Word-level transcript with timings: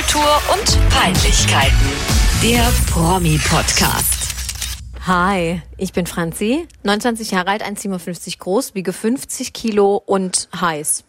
Popkultur 0.00 0.40
und 0.54 0.90
Peinlichkeiten. 0.90 1.76
Der 2.42 2.62
Promi-Podcast. 2.90 4.34
Hi, 5.06 5.60
ich 5.76 5.92
bin 5.92 6.06
Franzi, 6.06 6.66
29 6.84 7.32
Jahre 7.32 7.50
alt, 7.50 7.62
1,57 7.62 8.38
groß, 8.38 8.74
wiege 8.74 8.94
50 8.94 9.52
Kilo 9.52 9.96
und 9.96 10.48
heiß. 10.58 11.04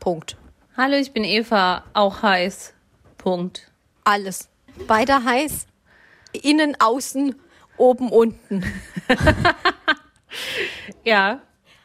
Punkt. 0.00 0.36
Hallo, 0.76 0.96
ich 0.96 1.12
bin 1.12 1.24
Eva, 1.24 1.84
auch 1.94 2.20
heiß. 2.20 2.74
Punkt. 3.16 3.70
Alles. 4.04 4.50
Beide 4.86 5.24
heiß. 5.24 5.66
Innen, 6.32 6.76
außen, 6.78 7.34
oben, 7.78 8.10
unten. 8.10 8.64
Ja, 11.04 11.40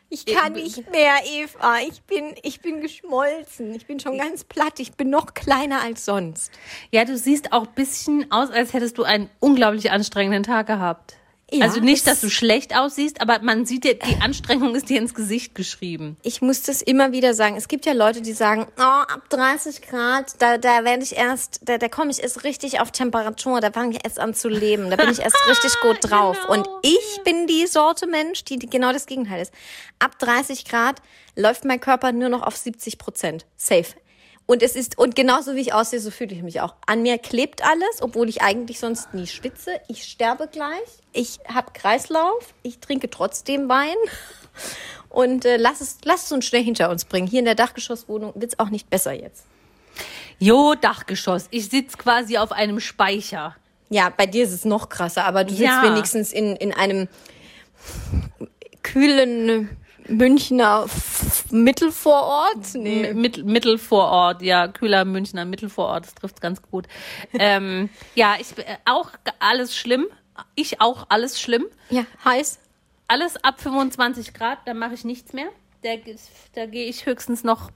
Ich 0.09 0.25
kann 0.25 0.53
nicht 0.53 0.89
mehr, 0.91 1.13
Eva. 1.25 1.79
Ich 1.87 2.01
bin, 2.03 2.35
ich 2.43 2.61
bin 2.61 2.81
geschmolzen. 2.81 3.73
Ich 3.73 3.85
bin 3.85 3.99
schon 3.99 4.17
ganz 4.17 4.43
platt. 4.43 4.79
Ich 4.79 4.93
bin 4.93 5.09
noch 5.09 5.33
kleiner 5.33 5.81
als 5.81 6.05
sonst. 6.05 6.51
ja, 6.91 7.05
du 7.05 7.17
siehst 7.17 7.51
auch 7.51 7.67
ein 7.67 7.73
bisschen 7.73 8.31
aus, 8.31 8.51
als 8.51 8.73
hättest 8.73 8.97
du 8.97 9.03
einen 9.03 9.29
unglaublich 9.39 9.91
anstrengenden 9.91 10.43
Tag 10.43 10.67
gehabt. 10.67 11.17
Ja, 11.51 11.65
also 11.65 11.79
nicht, 11.79 12.05
das- 12.07 12.13
dass 12.15 12.21
du 12.21 12.29
schlecht 12.29 12.75
aussiehst, 12.75 13.21
aber 13.21 13.39
man 13.39 13.65
sieht 13.67 13.83
dir, 13.83 13.93
die 13.99 14.19
Anstrengung 14.21 14.73
ist 14.73 14.89
dir 14.89 14.97
ins 14.97 15.13
Gesicht 15.13 15.53
geschrieben. 15.53 16.17
Ich 16.23 16.41
muss 16.41 16.63
das 16.63 16.81
immer 16.81 17.11
wieder 17.11 17.35
sagen. 17.35 17.55
Es 17.55 17.67
gibt 17.67 17.85
ja 17.85 17.93
Leute, 17.93 18.21
die 18.21 18.33
sagen, 18.33 18.65
oh, 18.77 18.81
ab 18.81 19.29
30 19.29 19.83
Grad, 19.83 20.41
da, 20.41 20.57
da 20.57 20.83
werde 20.83 21.03
ich 21.03 21.15
erst, 21.15 21.59
da, 21.63 21.77
da 21.77 21.87
komme 21.87 22.09
ich 22.09 22.21
erst 22.23 22.43
richtig 22.43 22.79
auf 22.79 22.91
Temperatur, 22.91 23.61
da 23.61 23.71
fange 23.71 23.91
ich 23.95 24.03
erst 24.03 24.19
an 24.19 24.33
zu 24.33 24.49
leben, 24.49 24.89
da 24.89 24.95
bin 24.95 25.09
ich 25.11 25.19
erst 25.19 25.37
richtig 25.47 25.79
gut 25.81 25.97
drauf. 26.01 26.37
Genau, 26.41 26.53
Und 26.53 26.67
ich 26.81 27.21
bin 27.23 27.45
die 27.45 27.67
Sorte 27.67 28.07
Mensch, 28.07 28.43
die 28.43 28.57
die 28.57 28.67
genau 28.69 28.91
das 28.91 29.05
Gegenteil 29.05 29.41
ist. 29.43 29.53
Ab 29.99 30.17
30 30.17 30.65
Grad 30.65 30.99
läuft 31.35 31.63
mein 31.63 31.79
Körper 31.79 32.11
nur 32.11 32.29
noch 32.29 32.41
auf 32.41 32.57
70 32.57 32.97
Prozent. 32.97 33.45
Safe. 33.55 33.85
Und 34.47 34.61
es 34.61 34.75
ist, 34.75 34.97
und 34.97 35.15
genauso 35.15 35.55
wie 35.55 35.61
ich 35.61 35.73
aussehe, 35.73 35.99
so 35.99 36.11
fühle 36.11 36.35
ich 36.35 36.43
mich 36.43 36.61
auch. 36.61 36.75
An 36.85 37.01
mir 37.01 37.17
klebt 37.17 37.63
alles, 37.63 38.01
obwohl 38.01 38.29
ich 38.29 38.41
eigentlich 38.43 38.79
sonst 38.79 39.13
nie 39.13 39.25
schwitze. 39.25 39.71
Ich 39.87 40.03
sterbe 40.03 40.47
gleich. 40.47 40.87
Ich 41.13 41.39
habe 41.51 41.71
Kreislauf. 41.73 42.53
Ich 42.61 42.79
trinke 42.79 43.09
trotzdem 43.09 43.67
Wein. 43.69 43.95
Und 45.09 45.45
äh, 45.45 45.57
lass, 45.57 45.81
es, 45.81 45.97
lass 46.03 46.25
es 46.25 46.31
uns 46.31 46.45
schnell 46.45 46.63
hinter 46.63 46.89
uns 46.89 47.05
bringen. 47.05 47.25
Hier 47.27 47.39
in 47.39 47.45
der 47.45 47.55
Dachgeschosswohnung 47.55 48.33
wird's 48.35 48.59
auch 48.59 48.69
nicht 48.69 48.89
besser 48.89 49.13
jetzt. 49.13 49.45
Jo, 50.39 50.75
Dachgeschoss. 50.75 51.47
Ich 51.51 51.69
sitz 51.69 51.97
quasi 51.97 52.37
auf 52.37 52.51
einem 52.51 52.79
Speicher. 52.79 53.55
Ja, 53.89 54.09
bei 54.15 54.25
dir 54.25 54.43
ist 54.43 54.51
es 54.51 54.65
noch 54.65 54.89
krasser, 54.89 55.23
aber 55.25 55.43
du 55.43 55.51
sitzt 55.51 55.63
Ja. 55.63 55.83
wenigstens 55.83 56.33
in, 56.33 56.55
in 56.57 56.73
einem 56.73 57.07
kühlen 58.83 59.69
Münchner 60.07 60.83
F- 60.85 61.45
Mittelvorort. 61.51 62.73
Nee. 62.75 63.03
M- 63.07 63.21
Mittel, 63.21 63.43
Mittelvorort, 63.43 64.41
ja, 64.41 64.67
kühler 64.67 65.05
Münchner 65.05 65.45
Mittelvorort, 65.45 66.05
das 66.05 66.15
trifft 66.15 66.41
ganz 66.41 66.61
gut. 66.61 66.87
ähm, 67.33 67.89
ja, 68.15 68.35
ich 68.39 68.57
äh, 68.57 68.77
auch 68.85 69.11
alles 69.39 69.75
schlimm. 69.75 70.05
Ich 70.55 70.81
auch 70.81 71.05
alles 71.09 71.39
schlimm. 71.41 71.65
Ja, 71.89 72.05
heiß. 72.23 72.59
Alles 73.07 73.41
ab 73.43 73.61
25 73.61 74.33
Grad, 74.33 74.59
da 74.65 74.73
mache 74.73 74.93
ich 74.95 75.05
nichts 75.05 75.31
mehr. 75.33 75.47
Da, 75.83 75.91
da 76.55 76.65
gehe 76.65 76.87
ich 76.87 77.05
höchstens 77.05 77.43
noch 77.43 77.69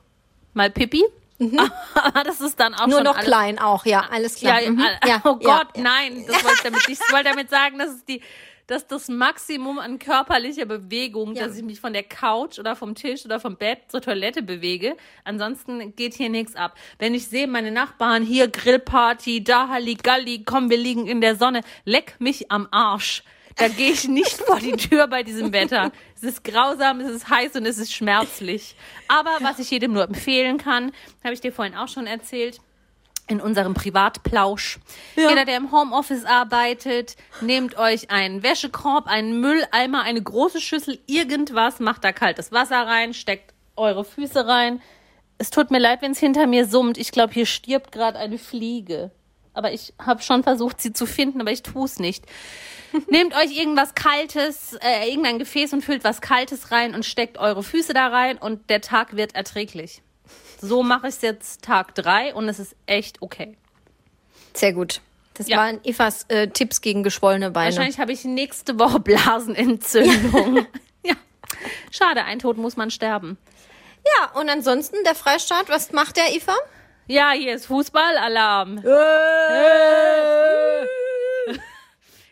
mal 0.53 0.69
Pipi. 0.71 1.03
Aber 1.93 2.23
das 2.25 2.41
ist 2.41 2.59
dann 2.59 2.73
auch 2.73 2.87
Nur 2.87 3.01
noch 3.01 3.15
alles, 3.15 3.25
klein 3.25 3.59
auch, 3.59 3.85
ja, 3.85 4.01
alles 4.11 4.41
Ja, 4.41 4.57
klar. 4.59 4.71
Mhm. 4.71 4.79
ja, 5.07 5.21
oh 5.23 5.37
ja, 5.39 5.57
Gott, 5.63 5.77
nein, 5.77 6.25
das 6.27 6.43
wollte 6.43 6.55
ich 6.57 6.61
damit. 6.63 6.89
Ich 6.89 6.99
wollte 7.13 7.29
damit 7.29 7.49
sagen, 7.49 7.79
dass 7.79 7.91
es 7.91 8.03
die 8.03 8.21
dass 8.69 8.85
das 8.87 9.07
Maximum 9.07 9.79
an 9.79 9.97
körperlicher 9.99 10.65
Bewegung, 10.65 11.35
Ja. 11.35 11.47
dass 11.47 11.57
ich 11.57 11.63
mich 11.63 11.79
von 11.79 11.91
der 11.93 12.03
Couch 12.03 12.59
oder 12.59 12.75
vom 12.75 12.93
Tisch 12.95 13.25
oder 13.25 13.39
vom 13.39 13.55
Bett 13.57 13.79
zur 13.89 14.01
Toilette 14.01 14.41
bewege. 14.43 14.95
Ansonsten 15.23 15.95
geht 15.95 16.13
hier 16.13 16.29
nichts 16.29 16.55
ab. 16.55 16.75
Wenn 16.99 17.13
ich 17.15 17.27
sehe, 17.27 17.47
meine 17.47 17.71
Nachbarn 17.71 18.23
hier 18.23 18.47
Grillparty, 18.47 19.43
da 19.43 19.69
Halligalli, 19.69 20.43
komm, 20.45 20.69
wir 20.69 20.77
liegen 20.77 21.07
in 21.07 21.21
der 21.21 21.35
Sonne, 21.35 21.61
leck 21.85 22.15
mich 22.19 22.51
am 22.51 22.67
Arsch. 22.71 23.23
Da 23.55 23.67
gehe 23.67 23.91
ich 23.91 24.07
nicht 24.07 24.37
vor 24.45 24.59
die 24.59 24.73
Tür 24.73 25.07
bei 25.07 25.23
diesem 25.23 25.51
Wetter. 25.51 25.91
Es 26.15 26.23
ist 26.23 26.43
grausam, 26.43 27.01
es 27.01 27.09
ist 27.11 27.29
heiß 27.29 27.55
und 27.55 27.65
es 27.65 27.77
ist 27.77 27.91
schmerzlich. 27.93 28.75
Aber 29.07 29.31
was 29.41 29.59
ich 29.59 29.71
jedem 29.71 29.93
nur 29.93 30.03
empfehlen 30.03 30.57
kann, 30.57 30.91
habe 31.23 31.33
ich 31.33 31.41
dir 31.41 31.51
vorhin 31.51 31.75
auch 31.75 31.87
schon 31.87 32.07
erzählt, 32.07 32.59
in 33.29 33.39
unserem 33.39 33.73
Privatplausch. 33.73 34.79
Jeder, 35.15 35.45
der 35.45 35.57
im 35.57 35.71
Homeoffice 35.71 36.25
arbeitet, 36.25 37.15
nehmt 37.41 37.77
euch 37.77 38.09
einen 38.09 38.43
Wäschekorb, 38.43 39.07
einen 39.07 39.39
Mülleimer, 39.39 40.01
eine 40.01 40.21
große 40.21 40.59
Schüssel, 40.59 40.99
irgendwas, 41.05 41.79
macht 41.79 42.03
da 42.03 42.11
kaltes 42.11 42.51
Wasser 42.51 42.85
rein, 42.87 43.13
steckt 43.13 43.53
eure 43.75 44.03
Füße 44.03 44.47
rein. 44.47 44.81
Es 45.37 45.51
tut 45.51 45.71
mir 45.71 45.79
leid, 45.79 46.01
wenn 46.01 46.11
es 46.11 46.19
hinter 46.19 46.47
mir 46.47 46.65
summt. 46.65 46.97
Ich 46.97 47.11
glaube, 47.11 47.33
hier 47.33 47.45
stirbt 47.45 47.91
gerade 47.91 48.19
eine 48.19 48.37
Fliege. 48.37 49.11
Aber 49.53 49.71
ich 49.71 49.93
habe 49.99 50.21
schon 50.21 50.43
versucht, 50.43 50.81
sie 50.81 50.93
zu 50.93 51.05
finden, 51.05 51.39
aber 51.41 51.51
ich 51.51 51.63
tue 51.63 51.85
es 51.85 51.99
nicht. 51.99 52.25
Nehmt 53.09 53.35
euch 53.35 53.57
irgendwas 53.57 53.93
Kaltes, 53.93 54.73
äh, 54.81 55.07
irgendein 55.09 55.39
Gefäß 55.39 55.73
und 55.73 55.83
füllt 55.83 56.03
was 56.03 56.21
Kaltes 56.21 56.71
rein 56.71 56.95
und 56.95 57.05
steckt 57.05 57.37
eure 57.37 57.63
Füße 57.63 57.93
da 57.93 58.07
rein 58.07 58.37
und 58.37 58.69
der 58.69 58.81
Tag 58.81 59.15
wird 59.15 59.35
erträglich. 59.35 60.01
So 60.61 60.83
mache 60.83 61.07
ich 61.07 61.15
es 61.15 61.21
jetzt 61.21 61.61
Tag 61.63 61.95
drei 61.95 62.33
und 62.33 62.49
es 62.49 62.59
ist 62.59 62.75
echt 62.85 63.21
okay. 63.21 63.57
Sehr 64.53 64.73
gut. 64.73 65.01
Das 65.35 65.47
Ja. 65.47 65.57
waren 65.57 65.79
Evas 65.85 66.25
äh, 66.27 66.47
Tipps 66.49 66.81
gegen 66.81 67.01
geschwollene 67.03 67.51
Beine. 67.51 67.67
Wahrscheinlich 67.75 67.99
habe 67.99 68.11
ich 68.11 68.25
nächste 68.25 68.77
Woche 68.79 68.99
Blasenentzündung. 68.99 70.65
Ja. 71.03 71.13
Schade, 71.91 72.25
ein 72.25 72.39
Tod 72.39 72.57
muss 72.57 72.75
man 72.75 72.91
sterben. 72.91 73.37
Ja, 74.05 74.31
und 74.39 74.49
ansonsten 74.49 74.97
der 75.05 75.15
Freistaat, 75.15 75.69
was 75.69 75.93
macht 75.93 76.17
der 76.17 76.35
Eva? 76.35 76.55
Ja, 77.07 77.31
hier 77.31 77.55
ist 77.55 77.67
Fußballalarm. 77.67 78.83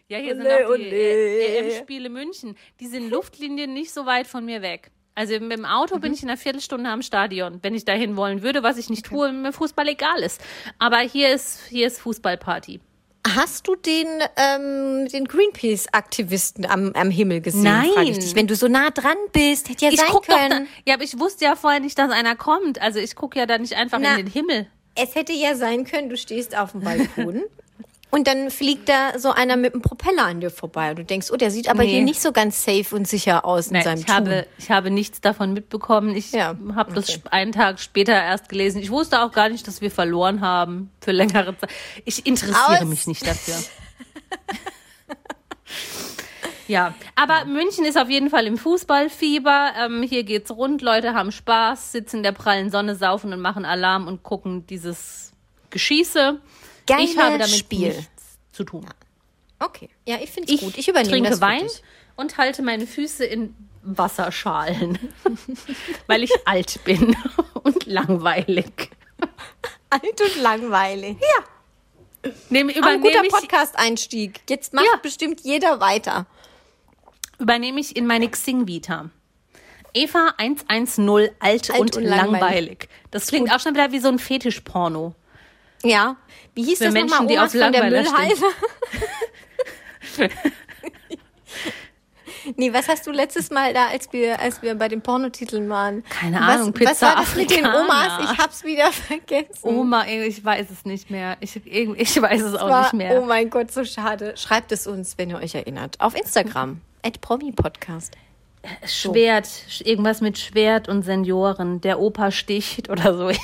Ja, 0.09 0.17
hier 0.19 0.35
sind 0.35 0.45
Ole, 0.45 0.55
auch 0.67 0.75
die 0.75 0.85
ole. 0.87 1.47
EM-Spiele 1.71 2.09
München. 2.09 2.57
Die 2.79 2.87
sind 2.87 3.09
Luftlinien 3.09 3.73
nicht 3.73 3.93
so 3.93 4.05
weit 4.05 4.27
von 4.27 4.45
mir 4.45 4.61
weg. 4.61 4.91
Also 5.17 5.33
mit 5.39 5.51
dem 5.57 5.65
Auto 5.65 5.97
bin 5.97 6.13
ich 6.13 6.21
in 6.21 6.29
einer 6.29 6.37
Viertelstunde 6.37 6.91
am 6.91 7.01
Stadion, 7.01 7.57
wenn 7.63 7.73
ich 7.73 7.85
dahin 7.85 8.15
wollen 8.15 8.43
würde, 8.43 8.61
was 8.61 8.77
ich 8.77 8.87
nicht 8.91 9.07
tue, 9.07 9.29
wenn 9.29 9.41
mir 9.41 9.51
Fußball 9.51 9.87
egal 9.87 10.19
ist. 10.19 10.39
Aber 10.77 10.99
hier 10.99 11.33
ist, 11.33 11.61
hier 11.69 11.87
ist 11.87 11.99
Fußballparty. 12.01 12.79
Hast 13.35 13.67
du 13.67 13.75
den, 13.75 14.05
ähm, 14.35 15.07
den 15.07 15.25
Greenpeace-Aktivisten 15.25 16.67
am, 16.67 16.93
am 16.93 17.09
Himmel 17.09 17.41
gesehen? 17.41 17.63
Nein. 17.63 18.13
dich. 18.13 18.35
Wenn 18.35 18.45
du 18.45 18.55
so 18.55 18.67
nah 18.67 18.91
dran 18.91 19.17
bist, 19.33 19.69
hätte 19.69 19.85
ja 19.85 19.91
Ich 19.91 19.97
sein 19.99 20.09
guck 20.11 20.27
doch 20.27 20.35
da, 20.35 20.49
können. 20.49 20.67
ja, 20.85 20.93
aber 20.93 21.03
ich 21.03 21.19
wusste 21.19 21.45
ja 21.45 21.55
vorher 21.55 21.79
nicht, 21.79 21.97
dass 21.97 22.11
einer 22.11 22.35
kommt. 22.35 22.79
Also 22.79 22.99
ich 22.99 23.15
gucke 23.15 23.39
ja 23.39 23.47
da 23.47 23.57
nicht 23.57 23.73
einfach 23.73 23.97
Na. 23.99 24.11
in 24.11 24.17
den 24.27 24.31
Himmel. 24.31 24.67
Es 24.93 25.15
hätte 25.15 25.33
ja 25.33 25.55
sein 25.55 25.83
können, 25.83 26.09
du 26.09 26.15
stehst 26.15 26.55
auf 26.55 26.73
dem 26.73 26.81
Balkon 26.83 27.43
und 28.09 28.25
dann 28.27 28.49
fliegt 28.51 28.87
da 28.89 29.19
so 29.19 29.31
einer 29.31 29.57
mit 29.57 29.73
einem 29.73 29.81
Propeller 29.81 30.23
an 30.25 30.39
dir 30.39 30.49
vorbei 30.49 30.91
und 30.91 30.99
du 30.99 31.03
denkst, 31.05 31.27
oh, 31.31 31.35
der 31.35 31.51
sieht 31.51 31.69
aber 31.69 31.83
Nee. 31.83 31.95
hier 31.95 32.03
nicht 32.03 32.21
so 32.21 32.31
ganz 32.31 32.63
safe 32.63 32.95
und 32.95 33.05
sicher 33.07 33.43
aus 33.45 33.67
in 33.67 33.73
Nein, 33.73 33.83
seinem 33.83 33.99
ich 33.99 34.05
Tun. 34.05 34.15
habe, 34.15 34.47
ich 34.57 34.71
habe 34.71 34.89
nichts 34.91 35.19
davon 35.21 35.53
mitbekommen. 35.53 36.15
Ich 36.15 36.31
Ja, 36.31 36.55
habe 36.75 36.93
das 36.93 37.09
okay. 37.09 37.21
einen 37.31 37.51
Tag 37.51 37.79
später 37.79 38.13
erst 38.13 38.47
gelesen. 38.49 38.81
Ich 38.81 38.91
wusste 38.91 39.21
auch 39.21 39.31
gar 39.33 39.49
nicht, 39.49 39.67
dass 39.67 39.81
wir 39.81 39.91
verloren 39.91 40.41
haben 40.41 40.89
für 41.01 41.11
längere 41.11 41.57
Zeit. 41.57 41.69
Ich 42.05 42.25
interessiere 42.25 42.79
Aus. 42.81 42.85
mich 42.85 43.07
nicht 43.07 43.25
dafür. 43.27 43.55
ja, 46.67 46.93
aber 47.15 47.45
München 47.45 47.85
ist 47.85 47.97
auf 47.97 48.09
jeden 48.09 48.29
Fall 48.29 48.45
im 48.47 48.57
Fußballfieber. 48.57 49.71
Ähm, 49.85 50.01
hier 50.03 50.23
geht's 50.23 50.51
rund, 50.51 50.81
Leute 50.81 51.13
haben 51.13 51.31
Spaß, 51.31 51.91
sitzen 51.93 52.17
in 52.17 52.23
der 52.23 52.31
prallen 52.33 52.69
Sonne, 52.71 52.95
saufen 52.95 53.31
und 53.33 53.39
machen 53.41 53.63
Alarm 53.65 54.07
und 54.07 54.23
gucken 54.23 54.65
dieses 54.67 55.31
Geschieße. 55.69 56.39
Geiles 56.87 57.11
ich 57.11 57.17
habe 57.17 57.37
damit 57.37 57.49
Spiel. 57.55 57.89
nichts 57.95 58.39
zu 58.51 58.63
tun. 58.63 58.85
Okay, 59.59 59.89
ja, 60.07 60.17
ich 60.21 60.31
finde 60.31 60.53
es 60.53 60.59
gut. 60.61 60.77
Ich 60.77 60.87
übernehme 60.87 61.11
trinke 61.11 61.29
das 61.29 61.41
Wein 61.41 61.61
dich. 61.61 61.81
und 62.15 62.37
halte 62.37 62.61
meine 62.61 62.85
Füße 62.87 63.25
in 63.25 63.55
Wasserschalen, 63.83 64.97
weil 66.07 66.23
ich 66.23 66.31
alt 66.45 66.79
bin 66.83 67.15
und 67.63 67.85
langweilig. 67.85 68.91
Alt 69.89 70.21
und 70.21 70.41
langweilig. 70.41 71.17
Ja, 71.21 72.31
Nehm, 72.49 72.69
aber 72.69 72.87
ein 72.87 72.99
übernehme, 72.99 73.27
guter 73.27 73.37
Podcast-Einstieg. 73.39 74.41
Jetzt 74.49 74.73
macht 74.73 74.85
Ja. 74.85 74.97
bestimmt 75.01 75.41
jeder 75.41 75.79
weiter. 75.79 76.25
übernehme 77.39 77.79
ich 77.79 77.95
in 77.95 78.05
meine 78.05 78.29
Xing-Vita. 78.29 79.09
Eva 79.93 80.33
110, 80.37 81.09
alt, 81.39 81.71
Alt 81.71 81.79
und, 81.79 81.95
und 81.95 82.03
langweilig. 82.03 82.31
langweilig. 82.41 82.89
Das 83.11 83.27
klingt 83.27 83.53
auch 83.53 83.59
schon 83.59 83.73
wieder 83.73 83.91
wie 83.91 83.99
so 83.99 84.09
ein 84.09 84.19
Fetischporno. 84.19 85.15
Ja. 85.83 86.17
Wie 86.57 86.63
hieß 86.63 86.79
Für 86.79 86.85
das 86.85 86.93
Menschen, 86.93 87.11
nochmal? 87.11 87.27
die 87.27 87.37
Omas 87.37 87.55
auf 87.55 87.61
von 87.61 87.71
der. 87.71 87.83
Müllhalde? 87.83 88.35
nee, 92.55 92.73
was 92.73 92.87
hast 92.87 93.05
du 93.05 93.11
letztes 93.11 93.51
Mal 93.51 93.75
da, 93.75 93.89
als 93.89 94.11
wir, 94.11 94.39
als 94.39 94.63
wir 94.63 94.73
bei 94.73 94.87
den 94.87 95.01
Pornotiteln 95.01 95.69
waren? 95.69 96.03
Keine 96.09 96.37
was, 96.37 96.55
Ahnung, 96.55 96.73
Was 96.73 96.73
Pizza 96.73 97.07
war 97.09 97.15
das 97.17 97.35
mit 97.35 97.51
den. 97.51 97.63
Omas? 97.63 98.23
Ich 98.23 98.37
hab's 98.39 98.63
wieder 98.63 98.91
vergessen. 98.91 99.49
Oma, 99.61 100.07
ich 100.07 100.43
weiß 100.43 100.71
es 100.71 100.83
nicht 100.83 101.11
mehr. 101.11 101.37
Ich, 101.41 101.55
ich 101.63 102.21
weiß 102.21 102.41
es 102.41 102.55
auch 102.55 102.69
war, 102.69 102.81
nicht 102.85 102.93
mehr. 102.93 103.21
Oh 103.21 103.25
mein 103.25 103.51
Gott, 103.51 103.71
so 103.71 103.85
schade. 103.85 104.35
Schreibt 104.35 104.71
es 104.71 104.87
uns, 104.87 105.15
wenn 105.19 105.29
ihr 105.29 105.37
euch 105.37 105.53
erinnert. 105.53 106.01
Auf 106.01 106.15
Instagram. 106.15 106.81
At 107.03 107.21
Promi 107.21 107.51
Podcast. 107.51 108.17
Schwert, 108.85 109.47
irgendwas 109.83 110.21
mit 110.21 110.37
Schwert 110.37 110.87
und 110.89 111.03
Senioren. 111.03 111.81
Der 111.81 111.99
Opa 111.99 112.31
sticht 112.31 112.89
oder 112.89 113.15
so. 113.17 113.29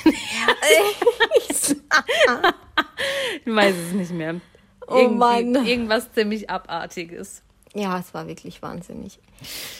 Ich 3.44 3.54
weiß 3.54 3.74
es 3.88 3.92
nicht 3.92 4.12
mehr. 4.12 4.40
Oh 4.86 4.96
Irgendwie- 4.96 5.16
Mann. 5.18 5.66
Irgendwas 5.66 6.12
ziemlich 6.12 6.50
Abartiges. 6.50 7.42
Ja, 7.74 7.98
es 7.98 8.14
war 8.14 8.28
wirklich 8.28 8.62
wahnsinnig. 8.62 9.18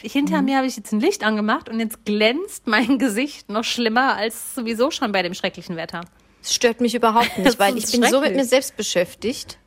Ich, 0.03 0.13
hinter 0.13 0.43
mir 0.43 0.57
habe 0.57 0.67
ich 0.67 0.77
jetzt 0.77 0.93
ein 0.93 1.01
Licht 1.01 1.23
angemacht 1.23 1.69
und 1.69 1.79
jetzt 1.79 2.05
glänzt 2.05 2.67
mein 2.67 2.99
Gesicht 2.99 3.49
noch 3.49 3.65
schlimmer 3.65 4.17
als 4.17 4.55
sowieso 4.55 4.91
schon 4.91 5.13
bei 5.13 5.23
dem 5.23 5.35
schrecklichen 5.35 5.77
Wetter. 5.77 6.01
Es 6.43 6.55
stört 6.55 6.81
mich 6.81 6.95
überhaupt 6.95 7.39
nicht, 7.39 7.59
weil 7.59 7.79
ich 7.79 7.91
bin 7.93 8.03
so 8.05 8.21
mit 8.21 8.35
mir 8.35 8.45
selbst 8.45 8.77
beschäftigt. 8.77 9.59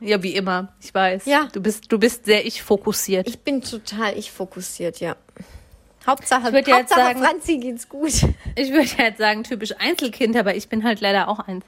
Ja, 0.00 0.22
wie 0.22 0.34
immer. 0.34 0.72
Ich 0.80 0.94
weiß. 0.94 1.24
Ja. 1.26 1.48
Du 1.52 1.60
bist, 1.60 1.90
du 1.90 1.98
bist 1.98 2.24
sehr 2.26 2.46
ich 2.46 2.62
fokussiert. 2.62 3.28
Ich 3.28 3.40
bin 3.40 3.60
total 3.62 4.16
ich 4.16 4.30
fokussiert, 4.30 5.00
ja. 5.00 5.16
Hauptsache, 6.06 6.48
Ich 6.48 6.52
ja 6.52 6.58
jetzt 6.58 6.72
Hauptsache 6.90 7.00
sagen- 7.00 7.20
Franzi 7.22 7.58
geht's 7.58 7.88
gut. 7.88 8.12
Ich 8.54 8.70
würde 8.72 8.88
jetzt 8.98 9.18
sagen, 9.18 9.44
typisch 9.44 9.74
Einzelkind, 9.78 10.36
aber 10.36 10.54
ich 10.54 10.68
bin 10.68 10.84
halt 10.84 11.00
leider 11.00 11.28
auch 11.28 11.40
eins. 11.40 11.64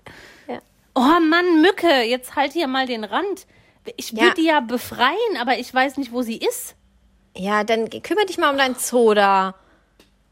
Ja. 0.48 0.58
Oh 0.94 1.00
Mann, 1.20 1.60
Mücke, 1.60 2.02
jetzt 2.04 2.36
halt 2.36 2.52
hier 2.52 2.66
mal 2.66 2.86
den 2.86 3.04
Rand. 3.04 3.46
Ich 3.96 4.12
Ja. 4.12 4.22
würde 4.22 4.34
die 4.36 4.46
ja 4.46 4.60
befreien, 4.60 5.36
aber 5.40 5.58
ich 5.58 5.72
weiß 5.72 5.96
nicht, 5.98 6.12
wo 6.12 6.22
sie 6.22 6.36
ist. 6.36 6.74
Ja, 7.36 7.64
dann 7.64 7.88
kümmere 7.90 8.26
dich 8.26 8.38
mal 8.38 8.50
um 8.50 8.56
dein 8.58 8.74
Zoo 8.76 9.14
da. 9.14 9.54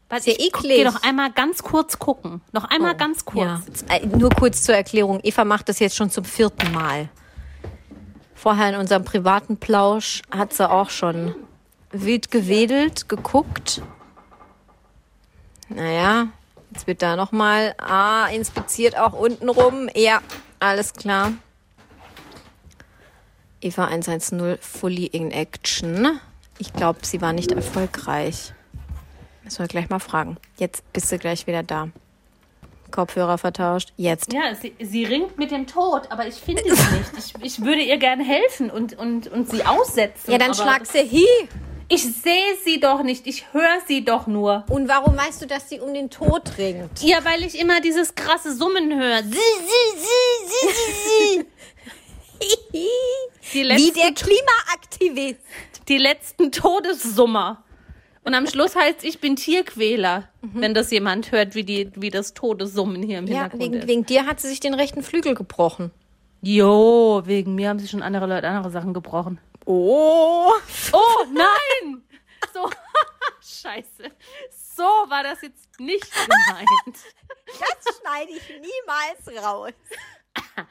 Weil 0.09 0.21
Sehr 0.23 0.33
ich 0.39 0.47
eklig. 0.47 0.77
Geh 0.77 0.83
doch 0.85 1.03
einmal 1.03 1.31
ganz 1.31 1.61
kurz 1.61 1.99
gucken. 1.99 2.41
Noch 2.51 2.63
einmal 2.65 2.95
ganz 2.95 3.25
kurz. 3.25 3.61
Ja. 3.87 3.95
Äh, 3.97 4.07
Nur 4.07 4.31
kurz 4.31 4.63
zur 4.63 4.73
Erklärung. 4.75 5.19
Eva 5.21 5.45
macht 5.45 5.69
das 5.69 5.77
jetzt 5.79 5.95
schon 5.95 6.09
zum 6.09 6.25
vierten 6.25 6.71
Mal. 6.71 7.09
Vorher 8.41 8.69
in 8.69 8.75
unserem 8.75 9.03
privaten 9.03 9.57
Plausch 9.57 10.21
hat 10.31 10.53
sie 10.53 10.69
auch 10.69 10.89
schon 10.91 11.35
wild 11.91 12.31
gewedelt, 12.31 13.09
geguckt. 13.09 13.81
Naja, 15.67 16.29
jetzt 16.71 16.87
wird 16.87 17.01
da 17.01 17.17
nochmal 17.17 17.75
ah, 17.77 18.27
inspiziert 18.27 18.97
auch 18.97 19.11
unten 19.11 19.49
rum. 19.49 19.89
Ja, 19.93 20.21
alles 20.61 20.93
klar. 20.93 21.33
Eva 23.59 23.87
110 23.87 24.57
fully 24.61 25.07
in 25.07 25.31
action. 25.31 26.21
Ich 26.59 26.71
glaube, 26.71 26.99
sie 27.03 27.19
war 27.19 27.33
nicht 27.33 27.51
erfolgreich. 27.51 28.53
Müssen 29.43 29.59
wir 29.59 29.67
gleich 29.67 29.89
mal 29.89 29.99
fragen. 29.99 30.37
Jetzt 30.55 30.93
bist 30.93 31.11
du 31.11 31.19
gleich 31.19 31.45
wieder 31.45 31.63
da. 31.63 31.89
Kopfhörer 32.91 33.37
vertauscht. 33.37 33.93
Jetzt. 33.97 34.33
Ja, 34.33 34.53
sie, 34.55 34.75
sie 34.79 35.05
ringt 35.05 35.37
mit 35.37 35.51
dem 35.51 35.67
Tod, 35.67 36.03
aber 36.11 36.27
ich 36.27 36.35
finde 36.35 36.63
sie 36.63 36.69
nicht. 36.97 37.11
Ich, 37.17 37.59
ich 37.59 37.65
würde 37.65 37.81
ihr 37.81 37.97
gerne 37.97 38.23
helfen 38.23 38.69
und, 38.69 38.97
und, 38.97 39.27
und 39.27 39.49
sie 39.49 39.65
aussetzen. 39.65 40.31
Ja, 40.31 40.37
dann 40.37 40.53
schlag 40.53 40.85
sie 40.85 40.99
hi. 40.99 41.49
Ich 41.91 42.03
sehe 42.03 42.55
sie 42.63 42.79
doch 42.79 43.01
nicht. 43.01 43.25
Ich 43.25 43.51
höre 43.51 43.79
sie 43.87 44.05
doch 44.05 44.27
nur. 44.27 44.63
Und 44.69 44.87
warum 44.87 45.17
weißt 45.17 45.41
du, 45.41 45.47
dass 45.47 45.69
sie 45.69 45.79
um 45.79 45.91
den 45.93 46.11
Tod 46.11 46.57
ringt? 46.59 47.01
Ja, 47.01 47.25
weil 47.25 47.43
ich 47.43 47.59
immer 47.59 47.81
dieses 47.81 48.13
krasse 48.13 48.55
Summen 48.55 48.93
höre. 48.99 49.23
Sie, 49.23 49.31
sie, 49.31 49.99
sie, 49.99 50.69
sie, 50.69 51.45
sie, 53.51 53.67
Wie 53.75 53.91
der 53.91 54.13
Klimaaktivist. 54.13 55.39
die 55.87 55.97
letzten 55.97 56.51
Todessummer. 56.51 57.63
Und 58.23 58.33
am 58.35 58.47
Schluss 58.47 58.75
heißt, 58.75 59.03
ich 59.03 59.19
bin 59.19 59.35
Tierquäler, 59.35 60.29
wenn 60.41 60.73
das 60.73 60.91
jemand 60.91 61.31
hört, 61.31 61.55
wie, 61.55 61.63
die, 61.63 61.91
wie 61.95 62.09
das 62.09 62.33
Todessummen 62.33 63.01
hier 63.01 63.19
im 63.19 63.27
Ja, 63.27 63.43
Hintergrund 63.43 63.63
wegen, 63.63 63.73
ist. 63.75 63.87
wegen 63.87 64.05
dir 64.05 64.25
hat 64.25 64.39
sie 64.39 64.49
sich 64.49 64.59
den 64.59 64.73
rechten 64.73 65.01
Flügel 65.03 65.35
gebrochen. 65.35 65.91
Jo, 66.41 67.21
wegen 67.25 67.55
mir 67.55 67.69
haben 67.69 67.79
sich 67.79 67.89
schon 67.89 68.01
andere 68.03 68.27
Leute 68.27 68.47
andere 68.47 68.71
Sachen 68.71 68.93
gebrochen. 68.93 69.39
Oh. 69.65 70.51
Oh, 70.91 71.25
nein! 71.33 72.03
So, 72.53 72.69
scheiße. 73.41 74.11
So 74.51 74.83
war 74.83 75.23
das 75.23 75.41
jetzt 75.41 75.79
nicht 75.79 76.05
gemeint. 76.11 76.97
Das 77.45 77.97
schneide 77.99 78.31
ich 78.31 78.49
niemals 78.49 79.43
raus. 79.43 79.73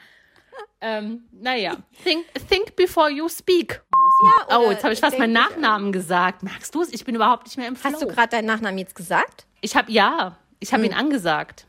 ähm, 0.81 1.25
naja, 1.33 1.77
think, 2.05 2.25
think 2.49 2.77
before 2.77 3.11
you 3.11 3.29
speak. 3.29 3.83
Ja, 4.21 4.59
oh, 4.59 4.71
jetzt 4.71 4.83
habe 4.85 4.93
ich 4.93 5.01
fast 5.01 5.19
meinen 5.19 5.33
Nachnamen 5.33 5.93
gesagt. 5.93 6.43
Merkst 6.43 6.75
du 6.75 6.83
es? 6.83 6.93
Ich 6.93 7.05
bin 7.05 7.15
überhaupt 7.15 7.47
nicht 7.47 7.57
mehr 7.57 7.69
im 7.69 7.77
Flow. 7.77 7.93
Hast 7.93 8.03
du 8.03 8.07
gerade 8.07 8.29
deinen 8.29 8.47
Nachnamen 8.47 8.79
jetzt 8.79 8.95
gesagt? 8.95 9.45
ich 9.61 9.75
habe 9.77 9.91
ja, 9.91 10.37
ich 10.61 10.73
habe 10.73 10.85
ihn 10.87 10.95
angesagt. 10.95 11.67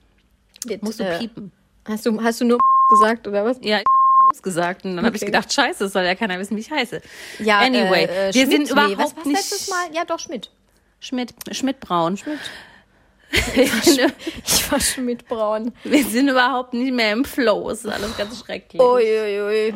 Mit, 0.66 0.84
Musst 0.84 1.00
du 1.00 1.04
äh, 1.04 1.20
piepen. 1.20 1.52
Hast 1.88 2.06
du, 2.06 2.22
hast 2.24 2.42
du 2.42 2.46
nur 2.46 2.60
gesagt 2.90 3.28
oder 3.28 3.46
was? 3.46 3.58
Ja, 3.62 3.78
ich 3.80 3.86
habe 4.36 4.42
gesagt 4.44 4.86
und 4.86 4.96
dann 4.96 5.06
habe 5.06 5.16
ich 5.16 5.22
Okay. 5.24 5.32
gedacht, 5.32 5.52
scheiße, 5.52 5.86
es 5.86 5.94
soll 5.94 6.04
ja 6.04 6.16
keiner 6.16 6.38
wissen, 6.40 6.56
wie 6.56 6.62
ich 6.62 6.70
heiße. 6.72 7.02
Ja, 7.40 7.60
Anyway, 7.60 8.06
äh, 8.06 8.30
äh, 8.30 8.34
wir 8.34 8.46
Schmidt, 8.46 8.68
sind 8.68 8.70
überhaupt 8.72 8.98
was, 8.98 9.16
was 9.18 9.26
nicht 9.26 9.38
letztes 9.38 9.70
Mal? 9.70 9.86
Ja, 9.94 10.06
doch, 10.06 10.20
Schmidt. 10.20 10.52
Schmidt, 11.00 11.34
Schmidt-Braun. 11.52 12.18
Schmidt. 12.18 12.40
Ich 13.32 14.72
war 14.72 14.80
Schmidt-Braun. 14.80 15.74
Wir 15.84 16.04
sind 16.04 16.30
überhaupt 16.30 16.74
nicht 16.74 16.92
mehr 16.94 17.14
im 17.14 17.26
Flow. 17.26 17.70
Es 17.70 17.86
ist 17.86 17.92
alles 17.92 18.18
ganz 18.18 18.40
schrecklich. 18.40 18.82
Uiuiui. 18.82 19.76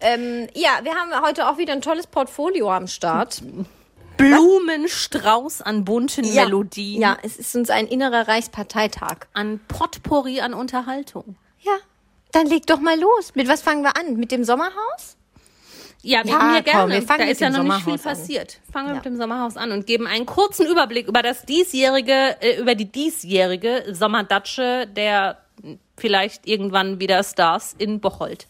Ähm, 0.00 0.48
ja, 0.54 0.80
wir 0.82 0.94
haben 0.94 1.10
heute 1.24 1.48
auch 1.48 1.58
wieder 1.58 1.72
ein 1.72 1.82
tolles 1.82 2.06
Portfolio 2.06 2.70
am 2.72 2.86
Start. 2.86 3.42
Blumenstrauß 4.16 5.62
an 5.62 5.84
bunten 5.84 6.34
Melodien. 6.34 7.00
Ja, 7.00 7.16
es 7.22 7.36
ist 7.36 7.54
uns 7.56 7.70
ein 7.70 7.86
innerer 7.86 8.28
Reichsparteitag. 8.28 9.26
An 9.32 9.60
Potpourri 9.68 10.40
an 10.40 10.54
Unterhaltung. 10.54 11.36
Ja, 11.60 11.72
dann 12.32 12.46
leg 12.46 12.66
doch 12.66 12.80
mal 12.80 12.98
los. 12.98 13.32
Mit 13.34 13.48
was 13.48 13.62
fangen 13.62 13.82
wir 13.82 13.96
an? 13.96 14.16
Mit 14.16 14.30
dem 14.32 14.44
Sommerhaus? 14.44 15.16
Ja, 16.02 16.24
wir 16.24 16.30
Ja, 16.32 16.38
haben 16.38 16.52
hier 16.52 16.62
komm, 16.62 16.72
gerne. 16.72 16.94
wir 16.94 17.02
fangen 17.02 17.20
da 17.20 17.26
ist 17.26 17.40
ja 17.42 17.50
noch 17.50 17.62
nicht 17.62 17.84
viel 17.84 17.92
an. 17.94 17.98
passiert. 18.00 18.58
Fangen 18.72 18.86
wir 18.88 18.92
Ja. 18.92 18.96
mit 18.96 19.04
dem 19.04 19.16
Sommerhaus 19.18 19.56
an 19.58 19.70
und 19.72 19.86
geben 19.86 20.06
einen 20.06 20.24
kurzen 20.24 20.66
Überblick 20.66 21.08
über 21.08 21.22
das 21.22 21.44
diesjährige, 21.44 22.36
äh, 22.40 22.58
über 22.58 22.74
die 22.74 22.86
diesjährige 22.90 23.84
Sommerdatsche 23.92 24.86
der 24.86 25.38
mh, 25.62 25.76
vielleicht 25.98 26.46
irgendwann 26.46 27.00
wieder 27.00 27.22
Stars 27.22 27.74
in 27.76 28.00
Bocholt. 28.00 28.46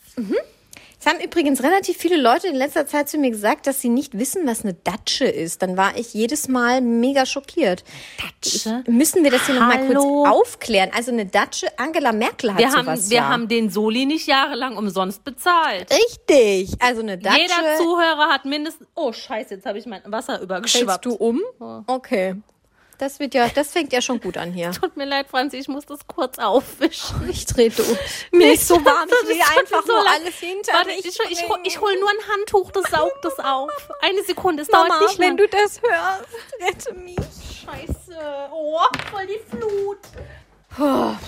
Es 1.01 1.07
haben 1.07 1.19
übrigens 1.19 1.63
relativ 1.63 1.97
viele 1.97 2.17
Leute 2.17 2.49
in 2.49 2.55
letzter 2.55 2.87
Zeit 2.87 3.09
zu 3.09 3.17
mir 3.17 3.31
gesagt, 3.31 3.67
dass 3.67 3.81
sie 3.81 3.89
nicht 3.89 4.19
wissen, 4.19 4.47
was 4.47 4.65
eine 4.65 4.75
Datsche 4.75 5.25
ist. 5.25 5.63
Dann 5.63 5.79
war 5.79 5.97
ich 5.97 6.13
jedes 6.13 6.47
Mal 6.47 6.83
mega 6.83 7.25
schockiert. 7.25 7.85
Datsche? 8.21 8.85
Müssen 8.87 9.25
wir 9.25 9.31
das 9.31 9.47
hier 9.47 9.55
nochmal 9.55 9.87
kurz 9.87 10.05
aufklären? 10.29 10.91
Also 10.95 11.11
eine 11.11 11.25
Datsche, 11.25 11.69
Angela 11.79 12.13
Merkel 12.13 12.53
hat 12.53 12.59
Wir 12.59 12.71
haben, 12.71 12.85
sowas 12.85 13.09
wir 13.09 13.17
ja. 13.17 13.29
haben 13.31 13.49
den 13.49 13.71
Soli 13.71 14.05
nicht 14.05 14.27
jahrelang 14.27 14.77
umsonst 14.77 15.25
bezahlt. 15.25 15.91
Richtig. 15.91 16.77
Also 16.81 17.01
eine 17.01 17.17
Datsche. 17.17 17.41
Jeder 17.41 17.79
Zuhörer 17.79 18.29
hat 18.29 18.45
mindestens. 18.45 18.87
Oh 18.95 19.11
Scheiße, 19.11 19.55
jetzt 19.55 19.65
habe 19.65 19.79
ich 19.79 19.87
mein 19.87 20.03
Wasser 20.05 20.43
übergeschwappt. 20.43 21.05
Fällst 21.05 21.07
du 21.07 21.25
um? 21.25 21.41
Okay. 21.87 22.35
Das 23.01 23.19
wird 23.19 23.33
ja, 23.33 23.49
das 23.49 23.73
fängt 23.73 23.95
ja 23.95 24.03
schon 24.03 24.21
gut 24.21 24.37
an 24.37 24.53
hier. 24.53 24.73
Tut 24.81 24.95
mir 24.95 25.07
leid, 25.07 25.27
Franzi, 25.27 25.57
ich 25.57 25.69
muss 25.69 25.87
das 25.87 26.01
kurz 26.07 26.39
aufwischen. 26.39 27.31
Ich 27.31 27.47
trete 27.47 27.83
um. 27.83 27.97
Mir 28.31 28.53
ist 28.53 28.69
so 28.69 28.75
warm, 28.85 29.09
ich 29.09 29.29
will 29.29 29.41
einfach 29.59 29.83
so 29.87 29.93
nur 29.93 30.05
leid. 30.05 30.21
alles 30.21 30.35
hinter 30.35 30.73
Warte, 30.75 30.91
ich, 30.91 31.07
ich, 31.07 31.19
ich, 31.31 31.49
hol, 31.49 31.59
ich 31.65 31.81
hol 31.81 31.99
nur 31.99 32.11
ein 32.11 32.29
Handtuch, 32.31 32.71
das 32.73 32.91
saugt 32.91 33.25
das 33.25 33.39
auf. 33.39 33.71
Eine 34.03 34.23
Sekunde, 34.23 34.65
es 34.65 34.71
Mama, 34.71 34.89
dauert 34.89 35.01
nicht 35.01 35.19
wenn 35.19 35.29
lang. 35.29 35.37
du 35.39 35.49
das 35.49 35.81
hörst, 35.81 36.29
rette 36.61 36.95
mich. 36.95 37.17
Scheiße. 37.65 38.19
Oh, 38.53 38.79
voll 39.11 39.27
die 39.27 39.41
Flut. 39.49 39.99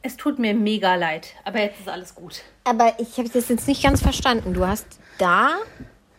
Es 0.00 0.16
tut 0.16 0.38
mir 0.38 0.54
mega 0.54 0.94
leid, 0.94 1.34
aber 1.44 1.60
jetzt 1.60 1.80
ist 1.80 1.88
alles 1.88 2.14
gut. 2.14 2.40
Aber 2.64 2.94
ich 2.98 3.18
habe 3.18 3.28
das 3.28 3.48
jetzt 3.48 3.68
nicht 3.68 3.82
ganz 3.82 4.00
verstanden. 4.00 4.54
Du 4.54 4.64
hast 4.66 4.86
da, 5.18 5.58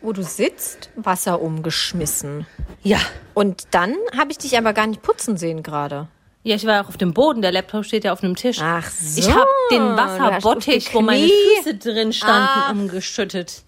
wo 0.02 0.14
du 0.14 0.24
sitzt, 0.24 0.90
Wasser 0.96 1.42
umgeschmissen. 1.42 2.46
Ja. 2.84 3.00
Und 3.34 3.68
dann 3.72 3.96
habe 4.18 4.32
ich 4.32 4.38
dich 4.38 4.58
aber 4.58 4.74
gar 4.74 4.88
nicht 4.88 5.02
putzen 5.02 5.38
sehen 5.38 5.64
gerade. 5.64 6.08
Ja, 6.44 6.56
ich 6.56 6.66
war 6.66 6.84
auch 6.84 6.88
auf 6.90 6.98
dem 6.98 7.14
Boden. 7.14 7.42
Der 7.42 7.52
Laptop 7.52 7.84
steht 7.86 8.06
ja 8.06 8.14
auf 8.14 8.24
einem 8.24 8.36
Tisch. 8.36 8.60
Ach 8.62 8.90
so. 8.90 9.20
Ich 9.20 9.30
habe 9.30 9.50
den 9.72 9.82
Wasserbottich, 9.98 10.94
wo 10.94 11.02
meine. 11.02 11.28
Füße 11.58 11.76
drin 11.76 12.14
standen, 12.14 12.48
Ah. 12.48 12.72
umgeschüttet. 12.72 13.64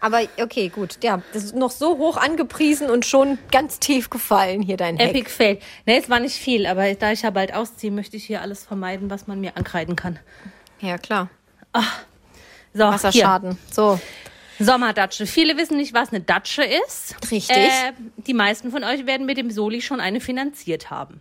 Aber 0.00 0.20
okay, 0.40 0.68
gut. 0.68 0.98
Ja, 1.02 1.22
das 1.32 1.44
ist 1.44 1.54
noch 1.54 1.70
so 1.70 1.96
hoch 1.96 2.16
angepriesen 2.16 2.90
und 2.90 3.06
schon 3.06 3.38
ganz 3.52 3.78
tief 3.78 4.10
gefallen 4.10 4.60
hier 4.60 4.76
dein. 4.76 4.98
Epic 4.98 5.30
Fail. 5.30 5.60
Ne, 5.86 5.98
es 5.98 6.10
war 6.10 6.18
nicht 6.18 6.34
viel, 6.34 6.66
aber 6.66 6.92
da 6.94 7.12
ich 7.12 7.22
ja 7.22 7.30
bald 7.30 7.54
ausziehe, 7.54 7.92
möchte 7.92 8.16
ich 8.16 8.24
hier 8.24 8.42
alles 8.42 8.64
vermeiden, 8.64 9.10
was 9.10 9.28
man 9.28 9.40
mir 9.40 9.56
ankreiden 9.56 9.94
kann. 9.94 10.18
Ja, 10.80 10.98
klar. 10.98 11.30
So, 11.72 11.80
hier. 12.74 12.86
Wasserschaden. 12.88 13.58
So. 13.70 14.00
Sommerdatsche. 14.64 15.26
Viele 15.26 15.56
wissen 15.56 15.76
nicht, 15.76 15.94
was 15.94 16.10
eine 16.10 16.20
Datsche 16.20 16.62
ist. 16.64 17.16
Richtig. 17.30 17.56
Äh, 17.56 17.92
die 18.16 18.34
meisten 18.34 18.70
von 18.70 18.84
euch 18.84 19.06
werden 19.06 19.26
mit 19.26 19.36
dem 19.36 19.50
Soli 19.50 19.82
schon 19.82 20.00
eine 20.00 20.20
finanziert 20.20 20.90
haben. 20.90 21.20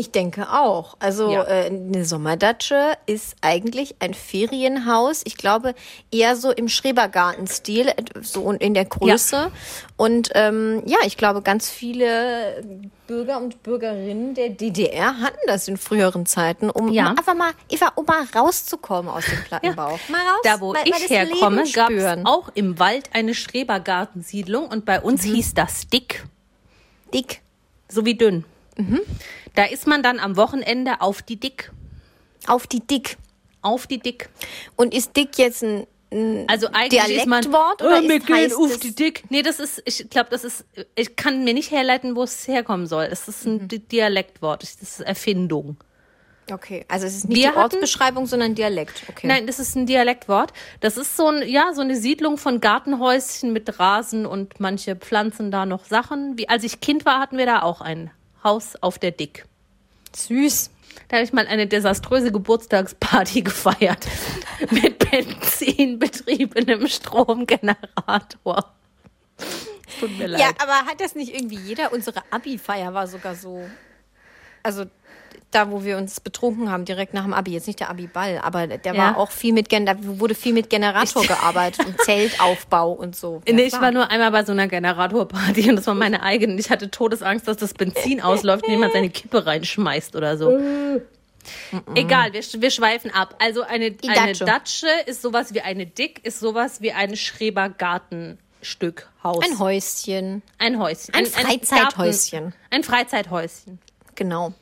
Ich 0.00 0.12
denke 0.12 0.50
auch. 0.50 0.96
Also 0.98 1.30
Ja. 1.30 1.44
äh, 1.44 1.66
eine 1.66 2.06
Sommerdatsche 2.06 2.92
ist 3.04 3.36
eigentlich 3.42 3.96
ein 4.00 4.14
Ferienhaus. 4.14 5.20
Ich 5.26 5.36
glaube 5.36 5.74
eher 6.10 6.36
so 6.36 6.50
im 6.50 6.70
Schrebergartenstil, 6.70 7.88
äh, 7.88 7.94
so 8.22 8.40
und 8.40 8.62
in 8.62 8.72
der 8.72 8.86
Größe. 8.86 9.50
Und 9.98 10.30
ähm, 10.34 10.82
ja, 10.86 10.96
ich 11.04 11.18
glaube, 11.18 11.42
ganz 11.42 11.68
viele 11.68 12.64
Bürger 13.06 13.36
und 13.42 13.62
Bürgerinnen 13.62 14.32
der 14.34 14.48
DDR 14.48 15.18
hatten 15.20 15.36
das 15.46 15.68
in 15.68 15.76
früheren 15.76 16.24
Zeiten, 16.24 16.70
um 16.70 16.88
Ja. 16.90 17.10
einfach 17.10 17.34
mal, 17.34 17.50
Eva, 17.68 17.92
um 17.96 18.06
mal 18.06 18.24
rauszukommen 18.34 19.12
aus 19.12 19.26
dem 19.26 19.44
Plattenbau. 19.44 19.98
Mal 20.08 20.16
raus, 20.20 20.40
Da, 20.44 20.60
wo 20.62 20.72
mal, 20.72 20.80
ich 20.86 20.92
mal 20.92 21.00
herkomme, 21.00 21.64
gab 21.74 21.90
es 21.90 22.24
auch 22.24 22.48
im 22.54 22.78
Wald 22.78 23.10
eine 23.12 23.34
Schrebergartensiedlung 23.34 24.66
und 24.66 24.86
bei 24.86 24.98
uns 24.98 25.26
Mhm. 25.26 25.34
hieß 25.34 25.52
das 25.52 25.88
dick, 25.88 26.24
dick. 27.12 27.42
so 27.90 28.06
wie 28.06 28.14
dünn. 28.14 28.46
Mhm. 28.76 29.00
Da 29.54 29.64
ist 29.64 29.86
man 29.86 30.02
dann 30.02 30.18
am 30.18 30.36
Wochenende 30.36 31.00
auf 31.00 31.22
die 31.22 31.36
Dick. 31.38 31.70
Auf 32.46 32.66
die 32.66 32.80
Dick. 32.80 33.16
Auf 33.62 33.86
die 33.86 33.98
Dick. 33.98 34.28
Und 34.76 34.94
ist 34.94 35.16
Dick 35.16 35.36
jetzt 35.38 35.62
ein, 35.62 35.86
Also 36.48 36.68
eigentlich 36.72 37.18
ist 37.18 37.26
man, 37.26 37.42
Dialektwort 37.42 37.82
oder 37.82 38.00
oh, 38.00 38.08
wir 38.08 38.16
ist, 38.16 38.26
gehen 38.26 38.52
auf 38.54 38.78
die 38.78 38.94
Dick. 38.94 39.24
Nee, 39.30 39.42
das 39.42 39.60
ist, 39.60 39.82
ich 39.84 40.08
glaube, 40.10 40.30
das 40.30 40.44
ist, 40.44 40.64
ich 40.94 41.14
kann 41.16 41.44
mir 41.44 41.52
nicht 41.54 41.70
herleiten, 41.70 42.16
wo 42.16 42.22
es 42.22 42.48
herkommen 42.48 42.86
soll. 42.86 43.04
Es 43.10 43.28
ist 43.28 43.44
Mhm. 43.46 43.52
ein 43.52 43.68
Di- 43.68 43.78
Dialektwort, 43.80 44.62
das 44.62 44.74
ist 44.80 45.00
Erfindung. 45.00 45.76
Okay, 46.50 46.84
also 46.88 47.06
es 47.06 47.14
ist 47.16 47.28
nicht 47.28 47.36
Wir 47.36 47.42
die 47.42 47.48
hatten- 47.50 47.60
Ortsbeschreibung, 47.76 48.26
sondern 48.26 48.56
Dialekt. 48.56 49.04
Okay. 49.08 49.26
Nein, 49.28 49.46
das 49.46 49.60
ist 49.60 49.76
ein 49.76 49.86
Dialektwort. 49.86 50.52
Das 50.80 50.96
ist 50.96 51.16
so 51.16 51.28
ein, 51.28 51.46
ja, 51.48 51.72
so 51.74 51.80
eine 51.82 51.94
Siedlung 51.94 52.38
von 52.38 52.60
Gartenhäuschen 52.60 53.52
mit 53.52 53.78
Rasen 53.78 54.26
und 54.26 54.58
manche 54.58 54.96
pflanzen 54.96 55.52
da 55.52 55.64
noch 55.64 55.84
Sachen. 55.84 56.36
Wie, 56.38 56.48
als 56.48 56.64
ich 56.64 56.80
Kind 56.80 57.04
war, 57.04 57.20
hatten 57.20 57.38
wir 57.38 57.46
da 57.46 57.62
auch 57.62 57.80
ein 57.82 58.10
Haus 58.44 58.76
auf 58.80 58.98
der 58.98 59.10
Dick. 59.10 59.46
Süß. 60.14 60.70
Da 61.08 61.16
habe 61.16 61.24
ich 61.24 61.32
mal 61.32 61.46
eine 61.46 61.66
desaströse 61.66 62.32
Geburtstagsparty 62.32 63.42
gefeiert. 63.42 64.06
mit 64.70 64.98
benzinbetriebenem 65.10 66.86
Stromgenerator. 66.88 68.72
Tut 69.98 70.18
mir 70.18 70.28
leid. 70.28 70.40
Ja, 70.40 70.50
aber 70.58 70.86
hat 70.86 71.00
das 71.00 71.14
nicht 71.14 71.34
irgendwie 71.34 71.58
jeder? 71.58 71.92
Unsere 71.92 72.22
Abi-Feier 72.30 72.94
war 72.94 73.06
sogar 73.06 73.34
so. 73.34 73.68
Also 74.62 74.84
da, 75.50 75.70
wo 75.70 75.84
wir 75.84 75.96
uns 75.96 76.20
betrunken 76.20 76.70
haben, 76.70 76.84
direkt 76.84 77.12
nach 77.14 77.24
dem 77.24 77.32
Abi. 77.34 77.52
Jetzt 77.52 77.66
nicht 77.66 77.80
der 77.80 77.90
Abi-Ball, 77.90 78.38
aber 78.42 78.66
der 78.66 78.94
Ja. 78.94 78.98
war 78.98 79.18
auch 79.18 79.30
viel 79.30 79.52
mit, 79.52 79.72
da 79.72 79.94
wurde 80.00 80.34
viel 80.34 80.52
mit 80.52 80.70
Generator 80.70 81.24
gearbeitet 81.24 81.86
und 81.86 82.00
Zeltaufbau 82.04 82.92
und 82.92 83.16
so. 83.16 83.42
Ja, 83.46 83.54
Nee, 83.54 83.62
ich 83.64 83.72
war 83.72 83.90
nur 83.90 84.10
einmal 84.10 84.30
bei 84.30 84.44
so 84.44 84.52
einer 84.52 84.68
Generatorparty 84.68 85.70
und 85.70 85.76
das 85.76 85.86
war 85.86 85.94
meine 85.94 86.22
eigene. 86.22 86.54
Ich 86.60 86.70
hatte 86.70 86.90
Todesangst, 86.90 87.48
dass 87.48 87.56
das 87.56 87.74
Benzin 87.74 88.20
ausläuft 88.20 88.64
und 88.64 88.70
jemand 88.70 88.92
seine 88.92 89.10
Kippe 89.10 89.44
reinschmeißt 89.46 90.14
oder 90.16 90.36
so. 90.38 90.58
Egal, 91.94 92.32
wir, 92.34 92.42
wir 92.42 92.70
schweifen 92.70 93.10
ab. 93.12 93.34
Also 93.38 93.62
eine, 93.62 93.94
eine 94.06 94.32
Datsche. 94.32 94.44
Datsche 94.44 94.86
ist 95.06 95.22
sowas 95.22 95.54
wie 95.54 95.62
eine 95.62 95.86
Dick, 95.86 96.24
ist 96.24 96.38
sowas 96.40 96.80
wie 96.82 96.92
ein 96.92 97.16
Schrebergartenstück 97.16 99.08
Haus. 99.24 99.44
Ein 99.44 99.58
Häuschen. 99.58 100.42
Ein 100.58 100.78
Häuschen. 100.78 101.14
Ein 101.14 101.26
Freizeithäuschen. 101.26 102.40
Garten- 102.40 102.54
Ein 102.70 102.84
Freizeithäuschen. 102.84 103.78
Genau. 104.14 104.52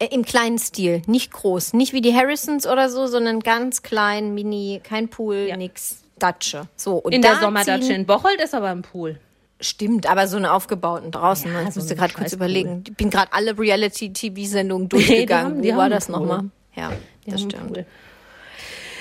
Äh, 0.00 0.06
Im 0.14 0.24
kleinen 0.24 0.58
Stil, 0.58 1.02
nicht 1.06 1.32
groß. 1.32 1.72
Nicht 1.72 1.92
wie 1.92 2.00
die 2.00 2.14
Harrisons 2.14 2.66
oder 2.66 2.88
so, 2.88 3.06
sondern 3.06 3.40
ganz 3.40 3.82
klein, 3.82 4.32
mini, 4.34 4.80
kein 4.82 5.08
Pool, 5.08 5.46
Ja. 5.48 5.56
nix. 5.56 6.02
Datsche. 6.18 6.62
So, 6.76 6.96
und 6.96 7.12
In 7.12 7.22
der 7.22 7.36
Sommerdatsche 7.36 7.92
in 7.92 8.04
Bocholt 8.06 8.40
ist 8.40 8.52
aber 8.54 8.68
ein 8.70 8.82
Pool. 8.82 9.20
Stimmt, 9.60 10.08
aber 10.08 10.26
so 10.28 10.36
eine 10.36 10.52
aufgebauten 10.52 11.10
draußen. 11.12 11.52
Ja? 11.52 11.62
Jetzt 11.62 11.74
so 11.74 11.80
musste 11.80 11.94
gerade 11.96 12.12
kurz 12.14 12.32
überlegen. 12.32 12.82
Ich 12.88 12.96
bin 12.96 13.10
gerade 13.10 13.32
alle 13.32 13.56
Reality-TV-Sendungen 13.58 14.88
die 14.88 14.96
haben- 14.96 15.06
durchgegangen. 15.06 15.62
die 15.62 15.72
Wo 15.72 15.76
war 15.78 15.88
das 15.88 16.08
nochmal? 16.08 16.44
Ja, 16.74 16.90
Die 17.26 17.30
das 17.32 17.42
stimmt. 17.42 17.84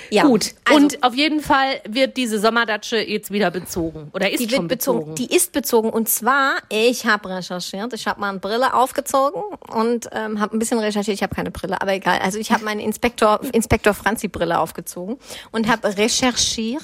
Ja, 0.09 0.23
Gut, 0.23 0.53
also, 0.65 0.77
und 0.79 1.03
auf 1.03 1.13
jeden 1.15 1.41
Fall 1.41 1.81
wird 1.87 2.17
diese 2.17 2.39
Sommerdatsche 2.39 2.97
jetzt 2.97 3.31
wieder 3.31 3.51
bezogen. 3.51 4.09
Oder 4.13 4.31
ist 4.31 4.39
die 4.39 4.49
schon 4.49 4.63
wird 4.63 4.79
bezogen. 4.79 4.99
bezogen. 5.11 5.15
Die 5.15 5.35
ist 5.35 5.51
bezogen. 5.51 5.89
Und 5.89 6.07
zwar, 6.09 6.55
ich 6.69 7.05
habe 7.05 7.29
recherchiert. 7.29 7.93
Ich 7.93 8.07
habe 8.07 8.19
mal 8.21 8.29
eine 8.29 8.39
Brille 8.39 8.73
aufgezogen 8.73 9.41
und 9.73 10.07
ähm, 10.13 10.39
habe 10.39 10.55
ein 10.55 10.59
bisschen 10.59 10.79
recherchiert. 10.79 11.15
Ich 11.15 11.23
habe 11.23 11.35
keine 11.35 11.51
Brille, 11.51 11.81
aber 11.81 11.93
egal. 11.93 12.19
Also 12.19 12.39
ich 12.39 12.51
habe 12.51 12.63
meine 12.63 12.83
Inspektor, 12.83 13.39
Inspektor 13.53 13.93
Franzi 13.93 14.27
Brille 14.27 14.59
aufgezogen 14.59 15.17
und 15.51 15.67
habe 15.67 15.95
recherchiert. 15.97 16.83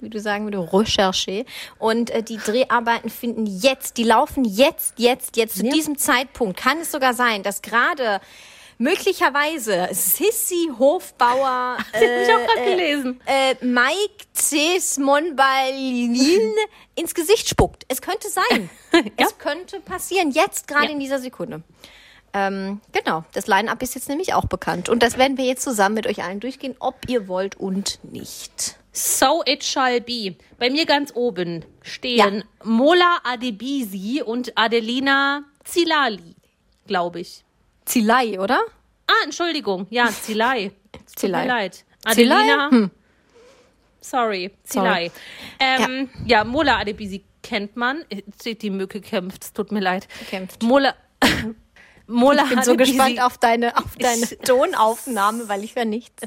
Wie 0.00 0.10
du 0.10 0.20
sagen 0.20 0.44
würdest, 0.44 0.70
recherché. 0.74 1.46
Und 1.78 2.10
äh, 2.10 2.22
die 2.22 2.36
Dreharbeiten 2.36 3.08
finden 3.08 3.46
jetzt, 3.46 3.96
die 3.96 4.04
laufen 4.04 4.44
jetzt, 4.44 4.98
jetzt, 4.98 5.36
jetzt 5.36 5.56
zu 5.56 5.64
Ja. 5.64 5.72
diesem 5.72 5.96
Zeitpunkt. 5.96 6.58
Kann 6.58 6.78
es 6.80 6.92
sogar 6.92 7.14
sein, 7.14 7.42
dass 7.42 7.62
gerade 7.62 8.20
möglicherweise 8.78 9.88
Sissy 9.92 10.70
Hofbauer 10.78 11.76
Das 11.92 12.02
habe 12.02 12.22
ich 12.22 12.32
auch 12.32 12.46
gerade 12.54 12.70
gelesen. 12.70 13.20
äh, 13.26 13.54
Mike 13.64 14.24
Cs. 14.34 14.98
Monbalin 14.98 16.18
ins 16.94 17.14
Gesicht 17.14 17.48
spuckt. 17.48 17.84
Es 17.88 18.00
könnte 18.02 18.28
sein. 18.28 18.70
Es 19.16 19.38
könnte 19.38 19.80
passieren. 19.80 20.30
Jetzt 20.30 20.66
gerade 20.68 20.86
Ja. 20.86 20.90
in 20.92 21.00
dieser 21.00 21.18
Sekunde. 21.18 21.62
Ähm, 22.32 22.80
genau, 22.92 23.24
das 23.32 23.46
Line-Up 23.46 23.80
ist 23.82 23.94
jetzt 23.94 24.08
nämlich 24.08 24.34
auch 24.34 24.46
bekannt. 24.46 24.88
Und 24.88 25.02
das 25.02 25.18
werden 25.18 25.36
wir 25.38 25.44
jetzt 25.44 25.62
zusammen 25.62 25.94
mit 25.94 26.06
euch 26.06 26.22
allen 26.24 26.40
durchgehen, 26.40 26.74
ob 26.80 26.96
ihr 27.08 27.28
wollt 27.28 27.56
und 27.56 28.00
nicht. 28.02 28.76
So 28.92 29.42
it 29.46 29.62
shall 29.64 30.00
be. 30.00 30.36
Bei 30.58 30.70
mir 30.70 30.84
ganz 30.86 31.12
oben 31.14 31.64
stehen 31.82 32.44
Mola 32.64 33.18
Adebisi 33.24 34.22
und 34.24 34.56
Adelina 34.56 35.42
Zilali, 35.64 36.34
glaube 36.86 37.20
ich. 37.20 37.43
Zilai, 37.84 38.38
oder? 38.40 38.60
Ah, 39.06 39.12
Entschuldigung. 39.24 39.86
Ja, 39.90 40.08
Zilai. 40.22 40.72
Es 41.06 41.12
Tut 41.12 41.30
mir 41.30 41.46
leid. 41.46 41.84
Adelina. 42.04 42.70
Hm. 42.70 42.90
Sorry, 44.00 44.50
Zilai. 44.64 45.10
Ähm, 45.58 46.10
ja. 46.26 46.44
Mola 46.44 46.78
Adebisi 46.78 47.24
kennt 47.42 47.76
man. 47.76 48.04
Die 48.44 48.70
Mücke 48.70 49.00
kämpft. 49.00 49.44
Es 49.44 49.52
tut 49.52 49.72
mir 49.72 49.80
leid. 49.80 50.06
Kämpft. 50.28 50.62
Mola. 50.62 50.94
Mola 52.06 52.42
Ich 52.44 52.50
bin 52.50 52.62
so 52.62 52.72
Adebisi- 52.72 52.76
gespannt 52.76 53.22
auf 53.22 53.38
deine, 53.38 53.76
auf 53.78 53.96
deine 53.98 54.26
Tonaufnahme, 54.44 55.48
weil 55.48 55.64
ich 55.64 55.74
höre 55.74 55.86
nichts. 55.86 56.22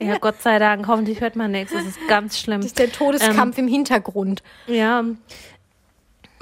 Ja, 0.00 0.16
Gott 0.18 0.40
sei 0.40 0.58
Dank. 0.58 0.86
Hoffentlich 0.86 1.20
hört 1.20 1.36
man 1.36 1.50
nichts. 1.50 1.72
Das 1.72 1.84
ist 1.84 1.98
ganz 2.08 2.38
schlimm. 2.38 2.60
Das 2.60 2.66
ist 2.68 2.78
der 2.78 2.90
Todeskampf 2.92 3.58
im 3.58 3.68
Hintergrund. 3.68 4.42
Ja. 4.66 5.04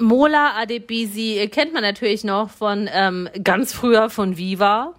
Mola 0.01 0.57
Adebisi 0.57 1.47
kennt 1.51 1.73
man 1.73 1.83
natürlich 1.83 2.23
noch 2.23 2.49
von 2.49 2.89
ähm, 2.91 3.29
ganz 3.43 3.71
früher 3.73 4.09
von 4.09 4.37
Viva. 4.37 4.93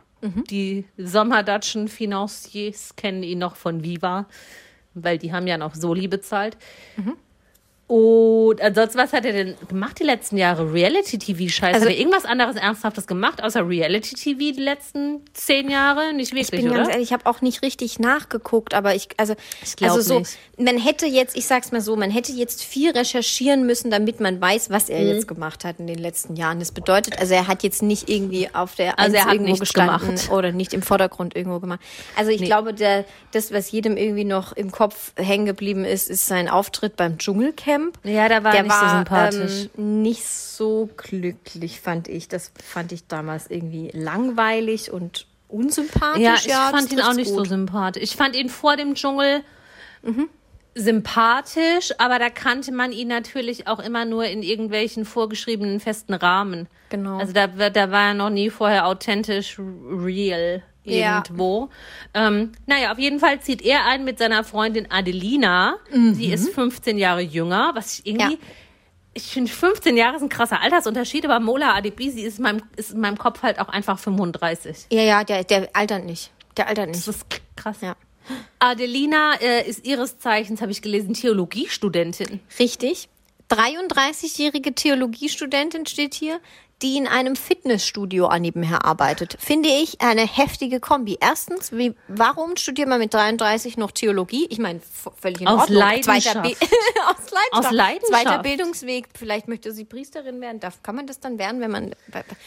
Die 0.50 0.84
Sommerdatschen 0.96 1.88
Financiers 1.88 2.94
kennen 2.94 3.24
ihn 3.24 3.40
noch 3.40 3.56
von 3.56 3.82
Viva, 3.82 4.26
weil 4.94 5.18
die 5.18 5.32
haben 5.32 5.48
ja 5.48 5.58
noch 5.58 5.74
Soli 5.74 6.06
bezahlt. 6.06 6.56
Und 7.94 8.58
ansonsten, 8.62 8.96
was 8.96 9.12
hat 9.12 9.26
er 9.26 9.32
denn 9.34 9.54
gemacht 9.68 9.98
die 10.00 10.04
letzten 10.04 10.38
Jahre? 10.38 10.72
Reality-TV-Scheiße. 10.72 11.74
Also- 11.74 11.84
hat 11.86 11.92
er 11.92 11.98
irgendwas 11.98 12.24
anderes 12.24 12.56
Ernsthaftes 12.56 13.06
gemacht, 13.06 13.42
außer 13.44 13.68
Reality-TV 13.68 14.38
die 14.38 14.62
letzten 14.62 15.20
zehn 15.34 15.68
Jahre? 15.68 16.14
Nicht 16.14 16.28
Ich 16.32 16.34
wirklich, 16.34 16.62
bin 16.62 16.70
ganz 16.72 16.86
oder? 16.86 16.92
ehrlich, 16.94 17.08
ich 17.08 17.12
habe 17.12 17.26
auch 17.26 17.42
nicht 17.42 17.60
richtig 17.60 17.98
nachgeguckt, 17.98 18.72
aber 18.72 18.94
ich, 18.94 19.08
also, 19.18 19.34
Ich 19.62 19.74
also 19.84 20.00
so, 20.00 20.20
nicht. 20.20 20.38
man 20.56 20.78
hätte 20.78 21.04
jetzt, 21.04 21.36
ich 21.36 21.44
sag's 21.46 21.70
mal 21.70 21.82
so, 21.82 21.94
man 21.94 22.10
hätte 22.10 22.32
jetzt 22.32 22.64
viel 22.64 22.92
recherchieren 22.92 23.66
müssen, 23.66 23.90
damit 23.90 24.20
man 24.20 24.40
weiß, 24.40 24.70
was 24.70 24.88
er 24.88 25.00
Mhm. 25.02 25.08
jetzt 25.08 25.28
gemacht 25.28 25.62
hat 25.66 25.78
in 25.78 25.86
den 25.86 25.98
letzten 25.98 26.34
Jahren. 26.34 26.60
Das 26.60 26.72
bedeutet, 26.72 27.18
also 27.18 27.34
er 27.34 27.46
hat 27.46 27.62
jetzt 27.62 27.82
nicht 27.82 28.08
irgendwie 28.08 28.48
auf 28.54 28.74
der 28.74 28.98
Also 28.98 29.16
er 29.16 29.20
Eins 29.24 29.26
hat 29.28 29.34
irgendwo 29.34 29.56
gestanden 29.58 30.06
gemacht. 30.16 30.30
oder 30.30 30.52
nicht 30.52 30.72
im 30.72 30.80
Vordergrund 30.80 31.36
irgendwo 31.36 31.60
gemacht. 31.60 31.80
Also 32.16 32.30
ich 32.30 32.40
glaube, 32.42 32.72
der, 32.72 33.04
das, 33.32 33.52
was 33.52 33.70
jedem 33.70 33.98
irgendwie 33.98 34.24
noch 34.24 34.54
im 34.54 34.70
Kopf 34.70 35.12
hängen 35.16 35.44
geblieben 35.44 35.84
ist, 35.84 36.08
ist 36.08 36.26
sein 36.26 36.48
Auftritt 36.48 36.96
beim 36.96 37.18
Dschungelcamp. 37.18 37.81
Ja, 38.04 38.28
da 38.28 38.44
war 38.44 38.54
er 38.54 38.62
der 38.62 38.62
nicht 38.62 38.74
so 38.74 38.80
war 38.80 38.96
sympathisch. 38.98 39.68
Ähm, 39.76 40.02
nicht 40.02 40.26
so 40.26 40.88
glücklich, 40.96 41.80
fand 41.80 42.08
ich. 42.08 42.28
Das 42.28 42.52
fand 42.62 42.92
ich 42.92 43.06
damals 43.06 43.50
irgendwie 43.50 43.90
langweilig 43.92 44.90
und 44.90 45.26
unsympathisch. 45.48 46.22
Ja, 46.22 46.34
ich 46.34 46.46
das 46.46 46.70
fand 46.70 46.92
ihn 46.92 47.00
auch 47.00 47.14
nicht 47.14 47.28
so 47.28 47.36
gut. 47.36 47.48
sympathisch. 47.48 48.02
Ich 48.02 48.16
fand 48.16 48.36
ihn 48.36 48.48
vor 48.48 48.76
dem 48.76 48.94
Dschungel 48.94 49.42
sympathisch, 50.74 51.92
aber 51.98 52.18
da 52.18 52.30
kannte 52.30 52.72
man 52.72 52.92
ihn 52.92 53.08
natürlich 53.08 53.66
auch 53.66 53.78
immer 53.78 54.04
nur 54.04 54.24
in 54.24 54.42
irgendwelchen 54.42 55.04
vorgeschriebenen 55.04 55.80
festen 55.80 56.14
Rahmen. 56.14 56.66
Genau. 56.88 57.18
Also 57.18 57.32
da, 57.32 57.46
da 57.46 57.90
war 57.90 58.08
er 58.08 58.14
noch 58.14 58.30
nie 58.30 58.50
vorher 58.50 58.86
authentisch 58.86 59.58
real 59.58 60.62
Ja. 60.84 61.18
irgendwo. 61.18 61.70
Ähm, 62.14 62.52
naja, 62.66 62.92
auf 62.92 62.98
jeden 62.98 63.20
Fall 63.20 63.40
zieht 63.40 63.62
er 63.62 63.86
ein 63.86 64.04
mit 64.04 64.18
seiner 64.18 64.44
Freundin 64.44 64.90
Adelina. 64.90 65.76
Die 65.92 66.32
ist 66.32 66.52
15 66.54 66.98
Jahre 66.98 67.20
jünger, 67.20 67.72
was 67.74 67.98
ich 67.98 68.06
irgendwie... 68.06 68.36
Mhm. 68.36 68.42
Ja. 68.42 68.48
Ich 69.14 69.24
finde, 69.24 69.52
15 69.52 69.94
Jahre 69.98 70.16
ist 70.16 70.22
ein 70.22 70.30
krasser 70.30 70.62
Altersunterschied, 70.62 71.26
aber 71.26 71.38
Mola 71.38 71.74
Adebisi 71.74 72.22
ist 72.22 72.38
in 72.38 72.44
meinem, 72.44 72.62
ist 72.76 72.92
in 72.92 73.00
meinem 73.00 73.18
Kopf 73.18 73.42
halt 73.42 73.58
auch 73.60 73.68
einfach 73.68 73.98
35. 73.98 74.86
Ja, 74.90 75.02
ja, 75.02 75.22
der, 75.22 75.44
der 75.44 75.68
altert 75.74 76.06
nicht. 76.06 76.30
Der 76.56 76.66
altert 76.66 76.88
nicht. 76.88 77.06
Das 77.06 77.16
ist 77.16 77.26
krass. 77.54 77.76
Ja. 77.82 77.94
Adelina 78.58 79.34
äh, 79.42 79.68
ist 79.68 79.84
ihres 79.86 80.18
Zeichens, 80.18 80.62
habe 80.62 80.72
ich 80.72 80.80
gelesen, 80.80 81.12
Theologiestudentin. 81.12 82.40
Richtig. 82.58 83.10
33-jährige 83.50 84.74
Theologiestudentin 84.74 85.84
steht 85.86 86.14
hier, 86.14 86.40
die 86.82 86.96
in 86.96 87.06
einem 87.06 87.36
Fitnessstudio 87.36 88.26
an 88.26 88.42
nebenher 88.42 88.84
arbeitet. 88.84 89.36
Finde 89.38 89.68
ich 89.68 90.00
eine 90.00 90.26
heftige 90.26 90.80
Kombi. 90.80 91.16
Erstens, 91.20 91.72
wie, 91.72 91.94
warum 92.08 92.56
studiert 92.56 92.88
man 92.88 92.98
mit 92.98 93.14
33 93.14 93.76
noch 93.76 93.92
Theologie? 93.92 94.46
Ich 94.50 94.58
meine, 94.58 94.80
völlig 95.20 95.40
in 95.40 95.48
Aus 95.48 95.62
Ordnung. 95.62 95.78
Leidenschaft. 95.78 96.22
Zweiter 96.22 96.42
Be 96.42 96.48
aus 96.48 97.30
Leidenschaft. 97.30 97.52
Aus 97.52 97.70
Leidenschaft. 97.70 98.22
Zweiter 98.22 98.42
Bildungsweg. 98.42 99.08
Vielleicht 99.16 99.48
möchte 99.48 99.72
sie 99.72 99.84
Priesterin 99.84 100.40
werden. 100.40 100.60
Darf, 100.60 100.82
kann 100.82 100.96
man 100.96 101.06
das 101.06 101.20
dann 101.20 101.38
werden, 101.38 101.60
wenn 101.60 101.70
man, 101.70 101.94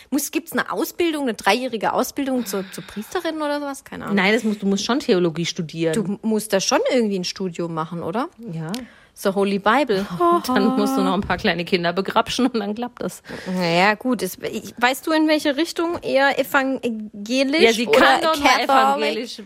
muss, 0.10 0.32
gibt's 0.32 0.52
eine 0.52 0.72
Ausbildung, 0.72 1.24
eine 1.24 1.34
dreijährige 1.34 1.94
Ausbildung 1.94 2.46
zur, 2.46 2.70
zur 2.72 2.84
Priesterin 2.84 3.38
oder 3.38 3.60
sowas? 3.60 3.84
Keine 3.84 4.06
Ahnung. 4.06 4.18
Nein, 4.18 4.34
das 4.34 4.44
musst, 4.44 4.62
du 4.62 4.68
musst 4.68 4.86
schon 4.86 5.00
Theologie 5.00 5.46
studieren. 5.46 5.94
Du 5.94 6.20
musst 6.28 6.52
da 6.52 6.60
schon 6.60 6.80
irgendwie 6.92 7.20
ein 7.20 7.24
Studium 7.24 7.74
machen, 7.74 8.04
oder? 8.04 8.30
ja. 8.52 8.72
The 9.18 9.30
Holy 9.30 9.60
Bible. 9.60 10.06
Dann 10.48 10.76
musst 10.76 10.98
du 10.98 11.02
noch 11.02 11.14
ein 11.14 11.22
paar 11.22 11.38
kleine 11.38 11.64
Kinder 11.64 11.94
begrapschen 11.94 12.48
und 12.48 12.60
dann 12.60 12.76
klappt 12.76 13.02
das. 13.02 13.24
Naja, 13.48 13.96
gut. 13.96 14.22
Es, 14.22 14.38
weißt 14.42 15.08
du, 15.08 15.12
in 15.14 15.28
welche 15.28 15.56
Richtung? 15.56 15.98
Eher 16.02 16.38
evangelisch 16.38 17.62
Ja, 17.62 17.74
sie 17.74 17.88
oder 17.88 18.00
kann 18.00 18.22
doch 18.22 18.38
nur 18.38 18.60
evangelisch 18.60 19.42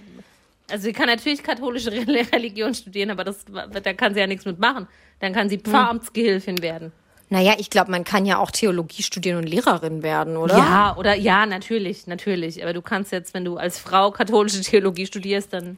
Also 0.71 0.83
sie 0.85 0.93
kann 0.93 1.05
natürlich 1.07 1.43
katholische 1.43 1.91
Re- 1.91 2.25
Religion 2.33 2.73
studieren, 2.73 3.11
aber 3.11 3.23
das, 3.23 3.45
da 3.83 3.93
kann 3.93 4.13
sie 4.15 4.19
ja 4.19 4.27
nichts 4.27 4.45
mitmachen. 4.45 4.87
Dann 5.19 5.33
kann 5.33 5.49
sie 5.49 5.59
Pfarramtsgehilfin 5.59 6.61
werden. 6.63 6.91
Naja, 7.31 7.53
ich 7.59 7.69
glaube, 7.69 7.91
man 7.91 8.03
kann 8.03 8.25
ja 8.25 8.39
auch 8.39 8.49
Theologie 8.49 9.03
studieren 9.03 9.37
und 9.37 9.47
Lehrerin 9.47 10.01
werden, 10.01 10.35
oder? 10.35 10.57
Ja, 10.57 10.95
oder 10.97 11.13
ja, 11.13 11.45
natürlich, 11.45 12.07
natürlich. 12.07 12.63
Aber 12.63 12.73
du 12.73 12.81
kannst 12.81 13.11
jetzt, 13.11 13.35
wenn 13.35 13.45
du 13.45 13.57
als 13.57 13.77
Frau 13.77 14.09
katholische 14.09 14.61
Theologie 14.61 15.05
studierst, 15.05 15.53
dann 15.53 15.77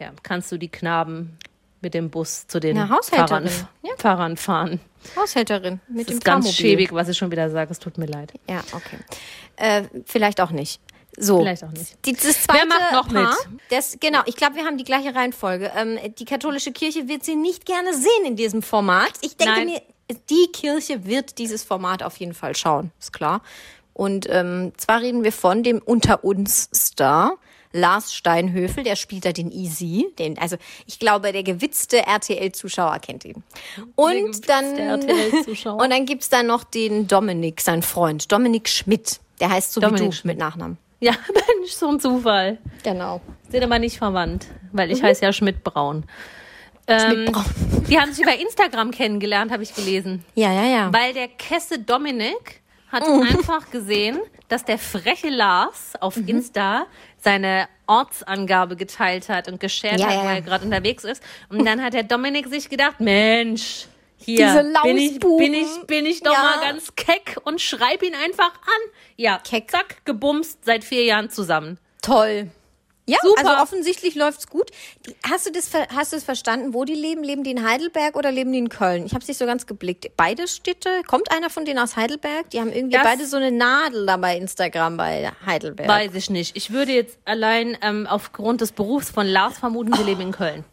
ja, 0.00 0.10
kannst 0.24 0.50
du 0.50 0.56
die 0.58 0.68
Knaben 0.68 1.36
mit 1.80 1.94
dem 1.94 2.10
Bus 2.10 2.46
zu 2.46 2.60
den 2.60 2.76
Na. 2.76 2.98
Pfarrern, 3.02 3.48
Ja. 3.82 3.94
Pfarrern 3.96 4.36
fahren. 4.36 4.80
Haushälterin 5.16 5.80
mit 5.88 6.00
Das 6.00 6.06
dem 6.06 6.18
ist 6.18 6.24
ganz 6.24 6.52
schäbig, 6.52 6.92
was 6.92 7.08
ich 7.08 7.16
schon 7.16 7.30
wieder 7.30 7.50
sage. 7.50 7.70
Es 7.70 7.78
tut 7.78 7.98
mir 7.98 8.06
leid. 8.06 8.32
Ja, 8.48 8.60
okay. 8.72 8.98
Äh, 9.56 9.84
vielleicht 10.04 10.40
auch 10.40 10.50
nicht. 10.50 10.80
So. 11.16 11.38
Vielleicht 11.38 11.64
auch 11.64 11.70
nicht. 11.70 11.96
Die, 12.04 12.12
das 12.12 12.42
zweite 12.42 12.66
macht 12.66 12.92
noch 12.92 13.08
Paar, 13.08 13.34
mit? 13.50 13.60
Das, 13.70 13.96
genau, 13.98 14.20
ich 14.26 14.36
glaube, 14.36 14.56
wir 14.56 14.64
haben 14.64 14.76
die 14.78 14.84
gleiche 14.84 15.14
Reihenfolge. 15.14 15.72
Ähm, 15.76 15.98
die 16.18 16.24
katholische 16.24 16.72
Kirche 16.72 17.08
wird 17.08 17.24
sie 17.24 17.34
nicht 17.36 17.64
gerne 17.66 17.92
sehen 17.94 18.24
in 18.24 18.36
diesem 18.36 18.62
Format. 18.62 19.12
Ich 19.22 19.36
denke 19.36 19.54
Nein. 19.54 19.66
mir, 19.66 19.82
die 20.30 20.48
Kirche 20.52 21.06
wird 21.06 21.38
dieses 21.38 21.64
Format 21.64 22.02
auf 22.02 22.16
jeden 22.18 22.34
Fall 22.34 22.54
schauen, 22.56 22.92
ist 23.00 23.12
klar. 23.12 23.42
Und 23.94 24.26
ähm, 24.30 24.72
zwar 24.76 25.00
reden 25.00 25.24
wir 25.24 25.32
von 25.32 25.62
dem 25.64 25.78
Unter 25.78 26.22
uns 26.22 26.68
Star. 26.72 27.32
Lars 27.72 28.14
Steinhöfel, 28.14 28.84
der 28.84 28.96
spielt 28.96 29.24
da 29.24 29.32
den 29.32 29.50
Easy, 29.50 30.06
den, 30.18 30.38
also 30.38 30.56
ich 30.86 30.98
glaube, 30.98 31.32
der 31.32 31.42
gewitzte 31.42 32.06
RTL-Zuschauer 32.06 32.98
kennt 33.00 33.24
ihn. 33.24 33.42
Und 33.94 34.48
dann, 34.48 34.76
RTL-Zuschauer. 34.76 35.76
und 35.82 35.90
dann 35.90 36.06
gibt's 36.06 36.28
da 36.28 36.42
noch 36.42 36.64
den 36.64 37.08
Dominik, 37.08 37.60
sein 37.60 37.82
Freund, 37.82 38.30
Dominik 38.32 38.68
Schmidt. 38.68 39.20
Der 39.40 39.50
heißt 39.50 39.72
so 39.72 39.80
Dominik 39.80 40.00
wie 40.00 40.06
du 40.06 40.12
Schmidt. 40.12 40.36
mit 40.36 40.38
Nachnamen. 40.38 40.78
Ja, 41.00 41.12
Mensch, 41.32 41.72
so 41.72 41.88
ein 41.88 42.00
Zufall. 42.00 42.58
Genau. 42.82 43.20
Sind 43.50 43.62
aber 43.62 43.78
nicht 43.78 43.98
verwandt, 43.98 44.46
weil 44.72 44.90
ich 44.90 45.02
heiße 45.02 45.24
ja 45.24 45.32
Schmidt-Braun. 45.32 46.04
Ähm. 46.88 47.30
Die 47.88 48.00
haben 48.00 48.12
sich 48.12 48.24
über 48.24 48.34
Instagram 48.34 48.90
kennengelernt, 48.90 49.52
habe 49.52 49.62
ich 49.62 49.74
gelesen. 49.74 50.24
Ja, 50.34 50.52
ja, 50.52 50.64
ja. 50.64 50.92
Weil 50.92 51.12
der 51.12 51.28
Kesse 51.28 51.78
Dominik 51.78 52.62
hat 52.90 53.02
einfach 53.04 53.70
gesehen, 53.70 54.18
dass 54.48 54.64
der 54.64 54.78
freche 54.78 55.28
Lars 55.28 55.92
auf 56.00 56.16
Insta 56.16 56.86
seine 57.20 57.68
Ortsangabe 57.86 58.76
geteilt 58.76 59.28
hat 59.28 59.48
und 59.48 59.60
geshared 59.60 60.00
Ja, 60.00 60.06
hat, 60.08 60.24
ja. 60.24 60.32
er 60.34 60.40
gerade 60.42 60.64
unterwegs 60.64 61.04
ist. 61.04 61.22
Und 61.48 61.64
dann 61.64 61.82
hat 61.82 61.94
der 61.94 62.02
Dominik 62.04 62.48
sich 62.48 62.68
gedacht, 62.68 63.00
Mensch, 63.00 63.86
hier 64.18 64.72
bin 64.82 64.96
ich, 64.96 65.18
bin 65.20 65.54
ich, 65.54 65.86
bin 65.86 66.06
ich 66.06 66.22
doch 66.22 66.32
Ja. 66.32 66.42
mal 66.42 66.60
ganz 66.60 66.94
keck 66.96 67.36
und 67.44 67.60
schreib 67.60 68.02
ihn 68.02 68.14
einfach 68.14 68.52
an. 68.52 68.90
Ja, 69.16 69.40
Keck. 69.42 69.70
zack, 69.70 70.04
gebumst, 70.04 70.64
seit 70.64 70.84
vier 70.84 71.04
Jahren 71.04 71.30
zusammen. 71.30 71.78
Toll. 72.02 72.50
Ja, 73.08 73.18
Super. 73.22 73.48
also 73.50 73.62
offensichtlich 73.62 74.14
läuft's 74.14 74.46
gut. 74.48 74.70
Die, 75.06 75.16
hast 75.28 75.46
du 75.46 75.50
das 75.50 75.70
hast 75.94 76.12
du 76.12 76.16
es 76.16 76.24
verstanden, 76.24 76.74
wo 76.74 76.84
die 76.84 76.94
leben? 76.94 77.24
Leben 77.24 77.42
die 77.42 77.50
in 77.52 77.66
Heidelberg 77.66 78.16
oder 78.16 78.30
leben 78.30 78.52
die 78.52 78.58
in 78.58 78.68
Köln? 78.68 79.06
Ich 79.06 79.12
habe 79.14 79.22
es 79.22 79.28
nicht 79.28 79.38
so 79.38 79.46
ganz 79.46 79.66
geblickt. 79.66 80.10
Beide 80.16 80.46
Städte? 80.46 81.02
Kommt 81.06 81.30
einer 81.32 81.48
von 81.50 81.64
denen 81.64 81.78
aus 81.78 81.96
Heidelberg? 81.96 82.50
Die 82.50 82.60
haben 82.60 82.70
irgendwie 82.72 82.96
Das- 82.96 83.04
beide 83.04 83.26
so 83.26 83.38
eine 83.38 83.50
Nadel 83.50 84.04
da 84.06 84.16
bei 84.18 84.36
Instagram 84.36 84.96
bei 84.98 85.32
Heidelberg. 85.46 85.88
Weiß 85.88 86.14
ich 86.14 86.28
nicht. 86.30 86.56
Ich 86.56 86.70
würde 86.70 86.92
jetzt 86.92 87.18
allein 87.24 87.76
ähm, 87.82 88.06
aufgrund 88.06 88.60
des 88.60 88.72
Berufs 88.72 89.10
von 89.10 89.26
Lars 89.26 89.58
vermuten, 89.58 89.94
sie 89.96 90.02
leben 90.02 90.20
in 90.20 90.32
Köln. 90.32 90.64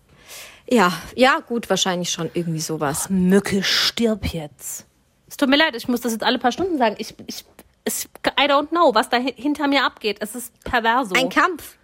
ja, 0.70 0.92
ja, 1.16 1.40
gut, 1.40 1.70
wahrscheinlich 1.70 2.10
schon 2.10 2.30
irgendwie 2.34 2.60
sowas. 2.60 3.10
Mücke, 3.10 3.64
stirb 3.64 4.26
jetzt. 4.34 4.86
Es 5.30 5.38
tut 5.38 5.48
mir 5.50 5.58
leid, 5.58 5.76
ich 5.76 5.88
muss 5.88 6.02
das 6.02 6.12
jetzt 6.12 6.24
alle 6.24 6.38
paar 6.40 6.52
Stunden 6.52 6.78
sagen. 6.78 6.96
Ich, 6.98 7.14
ich, 7.28 7.46
es, 7.84 8.06
I 8.40 8.44
don't 8.50 8.70
know, 8.70 8.94
was 8.94 9.10
da 9.10 9.18
hi- 9.18 9.34
hinter 9.38 9.68
mir 9.68 9.84
abgeht. 9.86 10.18
Es 10.20 10.36
ist 10.36 10.52
perverso. 10.64 11.14
Ein 11.16 11.30
Kampf. 11.30 11.78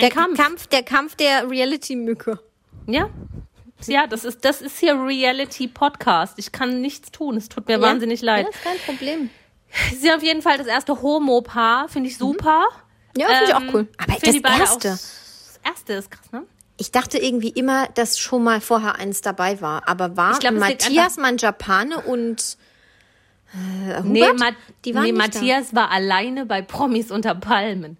Der 0.00 0.10
Kampf. 0.10 0.36
Kampf, 0.38 0.66
der 0.66 0.82
Kampf 0.82 1.14
der 1.16 1.48
Reality-Mücke. 1.50 2.38
Ja. 2.86 3.08
Ja, 3.86 4.06
das 4.06 4.24
ist, 4.24 4.44
das 4.44 4.60
ist 4.60 4.78
hier 4.78 4.94
Reality-Podcast. 4.94 6.34
Ich 6.38 6.50
kann 6.52 6.80
nichts 6.80 7.10
tun. 7.12 7.36
Es 7.36 7.48
tut 7.48 7.68
mir 7.68 7.80
wahnsinnig 7.80 8.22
leid. 8.22 8.44
Ja, 8.44 8.50
ist 8.50 8.62
kein 8.64 8.78
Problem. 8.78 9.30
Sie 9.90 9.96
sind 9.96 10.12
auf 10.12 10.22
jeden 10.22 10.42
Fall 10.42 10.58
das 10.58 10.66
erste 10.66 11.00
Homo-Paar. 11.02 11.88
Finde 11.88 12.08
ich 12.08 12.18
super. 12.18 12.64
Ja, 13.16 13.26
finde 13.28 13.44
ich 13.44 13.50
Ähm, 13.50 13.56
auch 13.68 13.74
cool. 13.74 13.88
Aber 13.98 14.12
das 14.20 14.34
erste. 14.34 14.88
Das 14.88 15.60
erste 15.64 15.92
ist 15.94 16.10
krass, 16.10 16.32
ne? 16.32 16.44
Ich 16.76 16.92
dachte 16.92 17.18
irgendwie 17.18 17.48
immer, 17.50 17.88
dass 17.88 18.18
schon 18.18 18.44
mal 18.44 18.60
vorher 18.60 18.96
eins 18.96 19.20
dabei 19.20 19.60
war. 19.60 19.88
Aber 19.88 20.16
war 20.16 20.32
Ich 20.32 20.38
glaub, 20.38 20.54
Matthias 20.54 21.16
Manjapane 21.16 22.00
und 22.00 22.56
äh, 23.52 24.02
Hubert? 24.02 24.04
Nee, 24.04 24.32
Ma 24.38 24.50
die 24.84 24.94
waren 24.94 25.02
nee 25.04 25.12
nicht 25.12 25.34
da. 25.34 25.38
Matthias 25.38 25.74
war 25.74 25.90
alleine 25.90 26.46
bei 26.46 26.62
Promis 26.62 27.10
unter 27.10 27.34
Palmen. 27.34 27.96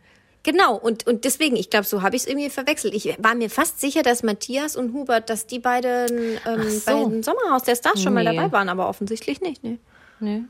Genau, 0.50 0.76
und, 0.76 1.06
und 1.06 1.24
deswegen, 1.26 1.56
ich 1.56 1.68
glaube, 1.68 1.84
so 1.84 2.00
habe 2.00 2.16
ich 2.16 2.22
es 2.22 2.28
irgendwie 2.28 2.48
verwechselt. 2.48 2.94
Ich 2.94 3.14
war 3.18 3.34
mir 3.34 3.50
fast 3.50 3.80
sicher, 3.82 4.02
dass 4.02 4.22
Matthias 4.22 4.76
und 4.76 4.94
Hubert, 4.94 5.28
dass 5.28 5.46
die 5.46 5.58
beiden 5.58 6.38
ähm, 6.46 6.70
so. 6.70 6.86
bei 6.86 7.04
dem 7.10 7.22
Sommerhaus 7.22 7.64
der 7.64 7.76
Stars 7.76 8.02
schon 8.02 8.14
mal 8.14 8.24
Nee. 8.24 8.34
dabei 8.34 8.50
waren, 8.50 8.70
aber 8.70 8.88
offensichtlich 8.88 9.42
nicht. 9.42 9.62
Nee. 9.62 9.76
Nee. 10.20 10.44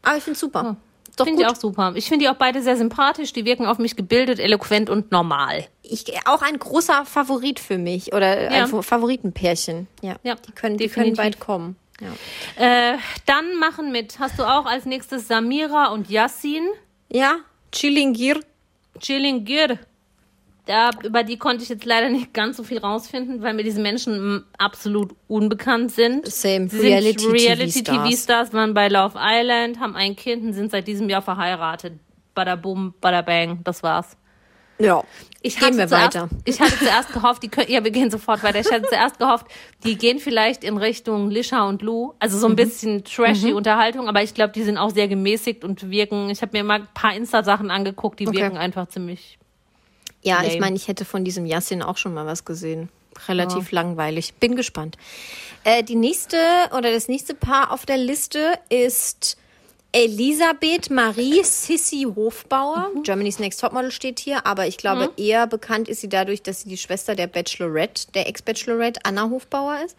Aber 0.00 0.16
ich 0.16 0.22
finde 0.24 0.38
super. 0.38 0.76
Ist 1.06 1.20
Doch 1.20 1.26
Finde 1.26 1.42
ich 1.42 1.48
auch 1.48 1.56
super. 1.56 1.92
Ich 1.96 2.08
finde 2.08 2.24
die 2.24 2.28
auch 2.30 2.36
beide 2.36 2.62
sehr 2.62 2.78
sympathisch. 2.78 3.34
Die 3.34 3.44
wirken 3.44 3.66
auf 3.66 3.78
mich 3.78 3.94
gebildet, 3.94 4.38
eloquent 4.38 4.88
und 4.88 5.12
normal. 5.12 5.66
Ich, 5.82 6.04
auch 6.26 6.40
ein 6.40 6.58
großer 6.58 7.04
Favorit 7.04 7.60
für 7.60 7.76
mich 7.76 8.14
oder 8.14 8.44
Ja. 8.44 8.64
ein 8.64 8.68
Fa- 8.68 8.80
Favoritenpärchen. 8.82 9.86
Ja, 10.00 10.16
Ja, 10.22 10.34
die 10.36 10.52
können, 10.52 10.78
die 10.78 10.88
können 10.88 11.18
weit 11.18 11.40
kommen. 11.40 11.76
Ja, 12.00 12.92
Äh, 12.94 12.98
dann 13.26 13.58
machen 13.58 13.92
mit, 13.92 14.18
hast 14.18 14.38
du 14.38 14.44
auch 14.44 14.64
als 14.66 14.84
nächstes 14.86 15.28
Samira 15.28 15.88
und 15.92 16.08
Yassin. 16.10 16.66
ja 17.10 17.36
Chilingir. 17.72 18.40
Chilingir. 19.00 19.78
Da, 20.66 20.90
über 21.04 21.22
die 21.22 21.38
konnte 21.38 21.62
ich 21.62 21.68
jetzt 21.68 21.84
leider 21.84 22.08
nicht 22.08 22.34
ganz 22.34 22.56
so 22.56 22.64
viel 22.64 22.78
rausfinden, 22.78 23.40
weil 23.40 23.54
mir 23.54 23.62
diese 23.62 23.80
Menschen 23.80 24.44
absolut 24.58 25.14
unbekannt 25.28 25.92
sind. 25.92 26.26
Same. 26.26 26.68
Sind 26.68 26.82
Reality-TV-Stars. 26.82 27.32
Reality-TV-Stars, 27.32 28.52
waren 28.52 28.74
bei 28.74 28.88
Love 28.88 29.16
Island, 29.16 29.78
haben 29.78 29.94
ein 29.94 30.16
Kind 30.16 30.42
und 30.42 30.54
sind 30.54 30.72
seit 30.72 30.88
diesem 30.88 31.08
Jahr 31.08 31.22
verheiratet. 31.22 32.00
Bada 32.34 32.56
bum, 32.56 32.94
bada 33.00 33.22
bang, 33.22 33.60
das 33.62 33.84
war's. 33.84 34.16
Ja, 34.78 35.02
Ich 35.42 35.58
gehen 35.58 35.78
wir 35.78 35.86
zuerst, 35.88 36.14
weiter. 36.16 36.28
Ich 36.44 36.60
hatte 36.60 36.78
zuerst 36.78 37.12
gehofft, 37.12 37.42
die 37.42 37.48
können, 37.48 37.70
ja, 37.70 37.82
wir 37.82 37.90
gehen 37.90 38.10
sofort 38.10 38.42
weiter. 38.42 38.60
Ich 38.60 38.70
hatte 38.70 38.84
zuerst 38.86 39.18
gehofft, 39.18 39.46
die 39.84 39.96
gehen 39.96 40.18
vielleicht 40.18 40.64
in 40.64 40.76
Richtung 40.76 41.30
Lisha 41.30 41.66
und 41.68 41.80
Lou, 41.82 42.12
also 42.18 42.36
Mhm. 42.36 42.40
so 42.40 42.46
ein 42.48 42.56
bisschen 42.56 43.04
trashy 43.04 43.52
Unterhaltung, 43.52 44.08
aber 44.08 44.22
ich 44.22 44.34
glaube, 44.34 44.52
die 44.52 44.62
sind 44.64 44.76
auch 44.76 44.90
sehr 44.90 45.08
gemäßigt 45.08 45.64
und 45.64 45.90
wirken, 45.90 46.28
ich 46.30 46.42
habe 46.42 46.52
mir 46.56 46.64
mal 46.64 46.80
ein 46.80 46.88
paar 46.92 47.14
Insta-Sachen 47.14 47.70
angeguckt, 47.70 48.20
die 48.20 48.28
Okay. 48.28 48.38
wirken 48.40 48.56
einfach 48.58 48.88
ziemlich, 48.88 49.38
Ja, 50.22 50.40
ich 50.42 50.48
Lame. 50.54 50.60
meine, 50.60 50.76
ich 50.76 50.88
hätte 50.88 51.04
von 51.04 51.24
diesem 51.24 51.46
Yassin 51.46 51.82
auch 51.82 51.96
schon 51.96 52.12
mal 52.12 52.26
was 52.26 52.44
gesehen. 52.44 52.88
Relativ 53.28 53.70
langweilig. 53.70 54.34
Bin 54.34 54.56
gespannt. 54.56 54.98
Äh, 55.64 55.82
die 55.82 55.94
nächste 55.94 56.36
oder 56.76 56.92
das 56.92 57.08
nächste 57.08 57.34
Paar 57.34 57.70
auf 57.72 57.86
der 57.86 57.96
Liste 57.96 58.52
ist 58.68 59.38
Elisabeth 59.96 60.90
Marie 60.90 61.42
Sissi 61.42 62.06
Hofbauer. 62.14 62.90
Germany's 63.02 63.38
Next 63.38 63.62
Topmodel 63.62 63.90
steht 63.90 64.18
hier, 64.18 64.44
aber 64.44 64.66
ich 64.66 64.76
glaube, 64.76 65.10
eher 65.16 65.46
bekannt 65.46 65.88
ist 65.88 66.02
sie 66.02 66.10
dadurch, 66.10 66.42
dass 66.42 66.60
sie 66.60 66.68
die 66.68 66.76
Schwester 66.76 67.14
der 67.14 67.28
Bachelorette, 67.28 68.12
der 68.12 68.28
Ex-Bachelorette 68.28 69.00
Anna 69.04 69.30
Hofbauer 69.30 69.78
ist. 69.86 69.96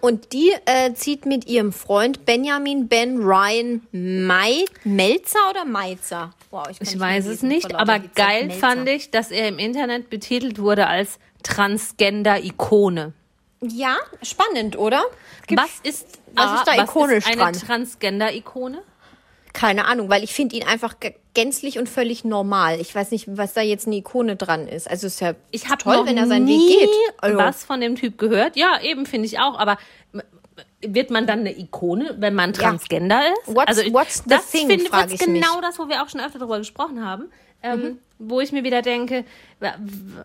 Und 0.00 0.32
die 0.32 0.52
äh, 0.66 0.94
zieht 0.94 1.26
mit 1.26 1.48
ihrem 1.48 1.72
Freund 1.72 2.24
Benjamin 2.24 2.86
Ben 2.86 3.18
Ryan 3.18 3.84
Mai 3.90 4.66
Melzer 4.84 5.40
oder 5.50 5.64
Meizer? 5.64 6.32
Wow, 6.52 6.68
ich 6.70 6.78
mehr 6.78 7.00
weiß 7.00 7.26
es 7.26 7.42
nicht, 7.42 7.74
aber 7.74 7.98
geil 7.98 8.46
Melzer. 8.46 8.60
fand 8.60 8.88
ich, 8.88 9.10
dass 9.10 9.32
er 9.32 9.48
im 9.48 9.58
Internet 9.58 10.10
betitelt 10.10 10.60
wurde 10.60 10.86
als 10.86 11.18
Transgender-Ikone. 11.42 13.12
Ja, 13.62 13.96
spannend, 14.22 14.78
oder? 14.78 15.02
Was 15.50 15.80
ist, 15.82 16.06
was 16.34 16.60
ist 16.60 16.68
da 16.68 16.76
was 16.76 16.88
ikonisch 16.88 17.26
ist 17.26 17.40
eine? 17.40 17.50
Transgender-Ikone? 17.50 18.82
Keine 19.54 19.86
Ahnung, 19.86 20.10
weil 20.10 20.22
ich 20.22 20.34
finde 20.34 20.56
ihn 20.56 20.64
einfach 20.64 20.96
gänzlich 21.32 21.78
und 21.78 21.88
völlig 21.88 22.24
normal. 22.24 22.78
Ich 22.80 22.94
weiß 22.94 23.10
nicht, 23.12 23.26
was 23.38 23.54
da 23.54 23.62
jetzt 23.62 23.86
eine 23.86 23.96
Ikone 23.96 24.36
dran 24.36 24.68
ist. 24.68 24.90
Also 24.90 25.06
es 25.06 25.14
ist 25.14 25.20
ja 25.20 25.34
Ich 25.52 25.68
habe 25.70 25.78
toll, 25.82 26.02
wenn 26.04 26.18
er 26.18 26.26
seinen 26.26 26.44
nie 26.44 26.58
Weg 26.70 26.80
geht. 26.80 26.88
Also, 27.22 27.38
was 27.38 27.64
von 27.64 27.80
dem 27.80 27.94
Typ 27.96 28.18
gehört. 28.18 28.56
Ja, 28.56 28.78
eben 28.82 29.06
finde 29.06 29.26
ich 29.26 29.38
auch. 29.38 29.58
Aber 29.58 29.78
wird 30.82 31.10
man 31.10 31.26
dann 31.26 31.40
eine 31.40 31.58
Ikone, 31.58 32.14
wenn 32.18 32.34
man 32.34 32.52
Transgender 32.52 33.20
ist? 33.32 33.54
What's- 33.54 33.66
also 33.68 33.80
ich- 33.82 33.92
what's 33.94 34.16
the 34.24 34.28
das 34.28 34.50
thing, 34.50 34.68
finde 34.68 34.84
ich 34.84 34.90
genau 34.90 35.06
mich. 35.06 35.56
Mhm. 35.56 35.62
das, 35.62 35.78
wo 35.78 35.88
wir 35.88 36.02
auch 36.02 36.08
schon 36.10 36.20
öfter 36.20 36.38
darüber 36.38 36.58
gesprochen 36.58 37.04
haben. 37.04 37.30
Ähm, 37.62 37.98
Wo 38.18 38.40
ich 38.40 38.52
mir 38.52 38.62
wieder 38.62 38.82
denke, 38.82 39.24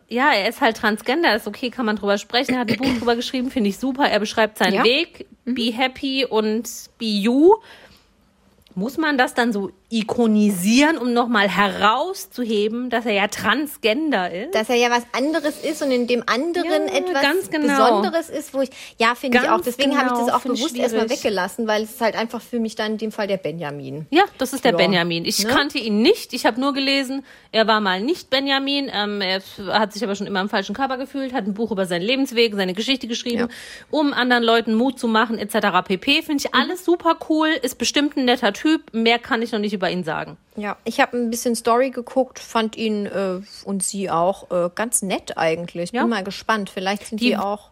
ja, 0.10 0.32
er 0.34 0.50
ist 0.50 0.60
halt 0.62 0.76
Transgender, 0.78 1.36
ist 1.36 1.48
okay, 1.48 1.70
kann 1.70 1.86
man 1.86 1.96
drüber 1.96 2.18
sprechen. 2.18 2.54
Er 2.54 2.60
hat 2.60 2.70
ein 2.70 2.78
Buch 2.78 2.98
drüber 3.00 3.16
geschrieben, 3.16 3.50
finde 3.50 3.70
ich 3.70 3.78
super. 3.80 4.04
Er 4.10 4.20
beschreibt 4.20 4.58
seinen 4.58 4.74
Ja. 4.74 4.84
Weg, 4.84 5.26
be 5.46 5.72
happy 5.74 6.26
und 6.26 6.70
be 6.98 7.06
you. 7.06 7.56
Muss 8.76 8.98
man 8.98 9.18
das 9.18 9.34
dann 9.34 9.52
so 9.52 9.72
ikonisieren, 9.90 10.98
um 10.98 11.12
nochmal 11.12 11.50
herauszuheben, 11.50 12.90
dass 12.90 13.06
er 13.06 13.14
ja 13.14 13.28
Transgender 13.28 14.32
ist? 14.32 14.54
Dass 14.56 14.70
er 14.70 14.76
ja 14.76 14.90
was 14.92 15.04
anderes 15.12 15.60
ist 15.64 15.82
und 15.82 15.92
in 15.92 16.08
dem 16.08 16.24
anderen 16.28 16.88
Ja, 16.88 16.94
etwas 16.94 17.50
genau. 17.50 17.68
Besonderes 17.68 18.30
ist, 18.30 18.54
wo 18.54 18.62
ich, 18.62 18.70
ja, 19.00 19.16
finde 19.16 19.40
ich 19.40 19.50
auch. 19.50 19.62
Deswegen 19.62 19.98
habe 19.98 20.08
ich 20.08 20.14
genau, 20.14 20.26
das 20.28 20.36
auch 20.36 20.42
bewusst 20.42 20.78
erstmal 20.78 21.08
schwierig. 21.08 21.24
weggelassen, 21.24 21.68
weil 21.68 21.84
es 21.84 21.92
ist 21.92 22.02
halt 22.02 22.16
einfach 22.16 22.42
für 22.42 22.60
mich 22.60 22.76
dann 22.76 22.94
in 22.94 22.98
dem 23.00 23.12
Fall 23.12 23.28
der 23.28 23.38
Benjamin. 23.38 24.06
Ja, 24.12 24.24
das 24.38 24.54
ist 24.54 24.64
der 24.64 24.72
Ja. 24.72 24.78
Benjamin. 24.78 25.26
Ich 25.26 25.44
Ne? 25.44 25.50
kannte 25.50 25.78
ihn 25.80 26.02
nicht. 26.02 26.34
Ich 26.34 26.46
habe 26.46 26.60
nur 26.62 26.74
gelesen, 26.74 27.26
er 27.52 27.66
war 27.68 27.82
mal 27.82 28.02
nicht 28.02 28.30
Benjamin. 28.30 28.90
Ähm, 28.94 29.22
er 29.22 29.42
hat 29.74 29.94
sich 29.94 30.04
aber 30.04 30.16
schon 30.16 30.28
immer 30.28 30.42
im 30.42 30.50
falschen 30.50 30.76
Körper 30.76 30.98
gefühlt, 30.98 31.34
hat 31.34 31.46
ein 31.48 31.54
Buch 31.54 31.72
über 31.72 31.86
seinen 31.86 32.04
Lebensweg, 32.04 32.54
seine 32.56 32.74
Geschichte 32.74 33.08
geschrieben, 33.08 33.48
um 33.90 34.14
anderen 34.14 34.44
Leuten 34.44 34.76
Mut 34.76 35.00
zu 35.00 35.08
machen, 35.08 35.38
etc. 35.40 35.82
pp. 35.86 36.22
Finde 36.22 36.44
ich 36.46 36.54
alles 36.54 36.86
super 36.86 37.18
cool. 37.30 37.50
Ist 37.62 37.78
bestimmt 37.80 38.16
ein 38.16 38.26
netter 38.26 38.54
Typ. 38.54 38.59
Mehr 38.92 39.20
kann 39.20 39.42
ich 39.42 39.52
noch 39.52 39.60
nicht 39.60 39.74
über 39.74 39.90
ihn 39.90 40.04
sagen. 40.04 40.38
Ja, 40.56 40.78
ich 40.84 41.00
habe 41.00 41.18
ein 41.18 41.30
bisschen 41.30 41.56
Story 41.56 41.90
geguckt, 41.92 42.40
fand 42.40 42.76
ihn 42.76 43.06
äh, 43.06 43.40
und 43.66 43.84
sie 43.84 44.10
auch 44.10 44.52
äh, 44.52 44.70
ganz 44.74 45.02
nett 45.02 45.38
eigentlich. 45.38 45.92
Ja. 45.92 46.02
Bin 46.02 46.10
mal 46.10 46.24
gespannt. 46.24 46.70
Vielleicht 46.70 47.06
sind 47.08 47.22
Die- 47.22 47.28
die 47.30 47.38
auch 47.38 47.70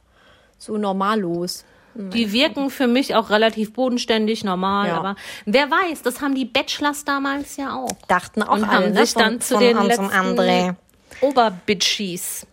so 0.58 0.78
normallos. 0.78 1.66
Die 2.00 2.32
wirken 2.32 2.70
für 2.70 2.86
mich 2.86 3.16
auch 3.16 3.32
relativ 3.32 3.74
bodenständig, 3.74 4.44
normal. 4.44 4.88
Ja. 4.90 4.98
Aber 4.98 5.16
wer 5.46 5.72
weiß, 5.72 6.04
das 6.04 6.22
haben 6.22 6.36
die 6.36 6.46
Bachelors 6.46 7.06
damals 7.06 7.58
ja 7.58 7.74
auch. 7.76 7.90
Dachten 8.08 8.44
auch 8.44 8.54
und 8.54 8.66
alle, 8.66 8.86
haben 8.86 8.94
ne? 8.94 9.04
sich 9.04 9.16
dann 9.16 9.32
von, 9.34 9.42
zu 9.42 9.54
von 9.56 9.64
den 9.64 9.82
letzten 9.82 10.06
André. 10.10 10.76
Oberbitchies 11.22 12.46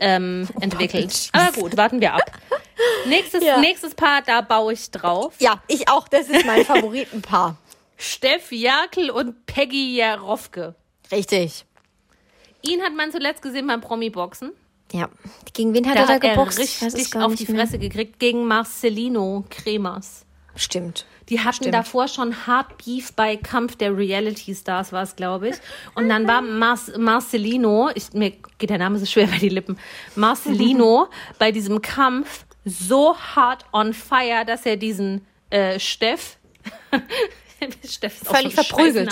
ähm, 0.00 0.48
entwickelt. 0.60 0.94
Oberbitchies. 1.04 1.30
Aber 1.32 1.52
gut, 1.52 1.76
warten 1.76 2.00
wir 2.00 2.14
ab. 2.14 2.22
Nächstes, 3.06 3.42
Ja. 3.44 3.58
nächstes 3.58 3.94
Part, 3.94 4.28
da 4.28 4.40
baue 4.42 4.72
ich 4.74 4.90
drauf. 4.90 5.34
Ja, 5.38 5.62
ich 5.68 5.88
auch. 5.88 6.08
Das 6.08 6.28
ist 6.28 6.44
mein 6.44 6.64
Favoritenpaar. 6.66 7.56
Steff 7.96 8.52
Jerkel 8.52 9.10
und 9.10 9.46
Peggy 9.46 9.96
Jarofke. 9.96 10.74
Richtig. 11.10 11.64
Ihn 12.62 12.82
hat 12.82 12.94
man 12.94 13.10
zuletzt 13.12 13.40
gesehen 13.42 13.66
beim 13.66 13.80
Promi-Boxen. 13.80 14.52
Ja. 14.92 15.08
Gegen 15.54 15.72
wen 15.72 15.86
hat 15.88 15.96
Da 15.96 16.00
er 16.00 16.06
da 16.06 16.14
hat 16.14 16.24
er 16.24 16.30
geboxt? 16.34 16.58
Es 16.58 16.82
richtig 16.94 17.16
auf 17.16 17.34
die 17.34 17.50
mehr. 17.50 17.62
Fresse 17.62 17.78
gekriegt 17.78 18.18
gegen 18.18 18.46
Marcelino 18.46 19.44
Kremers. 19.48 20.25
Stimmt. 20.56 21.06
Die 21.28 21.40
hatten 21.40 21.56
Stimmt. 21.56 21.74
davor 21.74 22.08
schon 22.08 22.46
Hard 22.46 22.78
Beef 22.78 23.12
bei 23.12 23.36
Kampf 23.36 23.76
der 23.76 23.96
Reality 23.96 24.54
Stars, 24.54 24.92
war 24.92 25.02
es, 25.02 25.16
glaube 25.16 25.50
ich. 25.50 25.56
Und 25.94 26.08
dann 26.08 26.26
war 26.26 26.40
Mar 26.40 26.78
Marcelino, 26.96 27.90
ich, 27.94 28.12
mir 28.12 28.32
geht 28.58 28.70
der 28.70 28.78
Name 28.78 28.98
so 28.98 29.06
schwer 29.06 29.26
bei 29.26 29.38
die 29.38 29.48
Lippen, 29.48 29.78
Marcelino 30.14 31.08
bei 31.38 31.52
diesem 31.52 31.82
Kampf 31.82 32.44
so 32.64 33.16
hart 33.16 33.64
on 33.72 33.92
fire, 33.92 34.44
dass 34.46 34.66
er 34.66 34.76
diesen 34.76 35.26
äh, 35.50 35.78
Steff, 35.78 36.38
Steff 37.84 38.22
ist 38.22 38.28
auch 38.28 38.36
Völlig 38.36 38.54
so 38.54 38.62
verprügelt. 38.62 39.10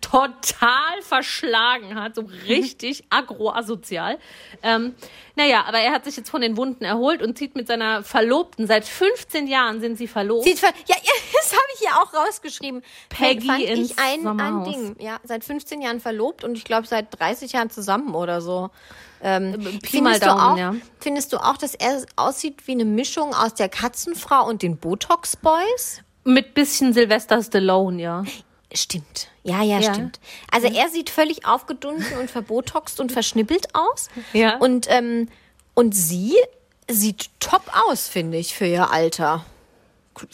Total 0.00 1.02
verschlagen 1.02 1.94
hat, 1.94 2.14
so 2.14 2.24
richtig 2.46 3.04
agro-asozial. 3.10 4.18
Ähm, 4.62 4.94
naja, 5.36 5.64
aber 5.66 5.78
er 5.78 5.92
hat 5.92 6.04
sich 6.04 6.16
jetzt 6.16 6.30
von 6.30 6.40
den 6.40 6.56
Wunden 6.56 6.84
erholt 6.84 7.22
und 7.22 7.36
zieht 7.38 7.56
mit 7.56 7.66
seiner 7.66 8.02
Verlobten, 8.02 8.66
seit 8.66 8.84
15 8.84 9.46
Jahren 9.46 9.80
sind 9.80 9.96
sie 9.96 10.08
verlobt. 10.08 10.48
Ver 10.48 10.72
ja, 10.86 10.96
das 11.32 11.52
habe 11.52 11.66
ich 11.74 11.80
ja 11.80 12.02
auch 12.02 12.14
rausgeschrieben. 12.14 12.82
Peggy 13.08 13.46
fand 13.46 13.62
ins 13.62 13.90
ich 13.90 13.98
ein, 13.98 14.40
ein. 14.40 14.64
Ding. 14.64 14.96
Ja, 14.98 15.18
seit 15.24 15.44
15 15.44 15.80
Jahren 15.80 16.00
verlobt 16.00 16.44
und 16.44 16.56
ich 16.56 16.64
glaube 16.64 16.86
seit 16.86 17.18
30 17.18 17.52
Jahren 17.52 17.70
zusammen 17.70 18.14
oder 18.14 18.40
so. 18.40 18.70
Ähm, 19.22 19.52
Pi 19.82 20.00
mal 20.02 20.14
findest, 20.14 20.22
du 20.22 20.26
Daumen, 20.26 20.40
auch, 20.40 20.56
ja. 20.58 20.74
findest 21.00 21.32
du 21.32 21.38
auch, 21.38 21.56
dass 21.56 21.74
er 21.74 22.04
aussieht 22.16 22.66
wie 22.66 22.72
eine 22.72 22.84
Mischung 22.84 23.34
aus 23.34 23.54
der 23.54 23.70
Katzenfrau 23.70 24.46
und 24.46 24.62
den 24.62 24.76
Botox 24.76 25.36
Boys? 25.36 26.02
Mit 26.24 26.54
bisschen 26.54 26.92
Sylvester 26.92 27.42
Stallone, 27.42 28.00
ja. 28.02 28.24
Stimmt. 28.72 29.28
Ja, 29.44 29.62
ja, 29.62 29.78
Ja. 29.78 29.92
stimmt. 29.94 30.18
Also 30.50 30.66
er 30.68 30.88
sieht 30.88 31.10
völlig 31.10 31.46
aufgedunsen 31.46 32.18
und 32.18 32.30
verbotoxt 32.30 32.98
und 32.98 33.12
verschnippelt 33.12 33.74
aus. 33.74 34.08
Ja. 34.32 34.56
Und, 34.56 34.86
ähm, 34.90 35.28
und 35.74 35.94
sie 35.94 36.34
sieht 36.90 37.28
top 37.40 37.62
aus, 37.88 38.08
finde 38.08 38.38
ich, 38.38 38.54
für 38.54 38.66
ihr 38.66 38.90
Alter. 38.90 39.44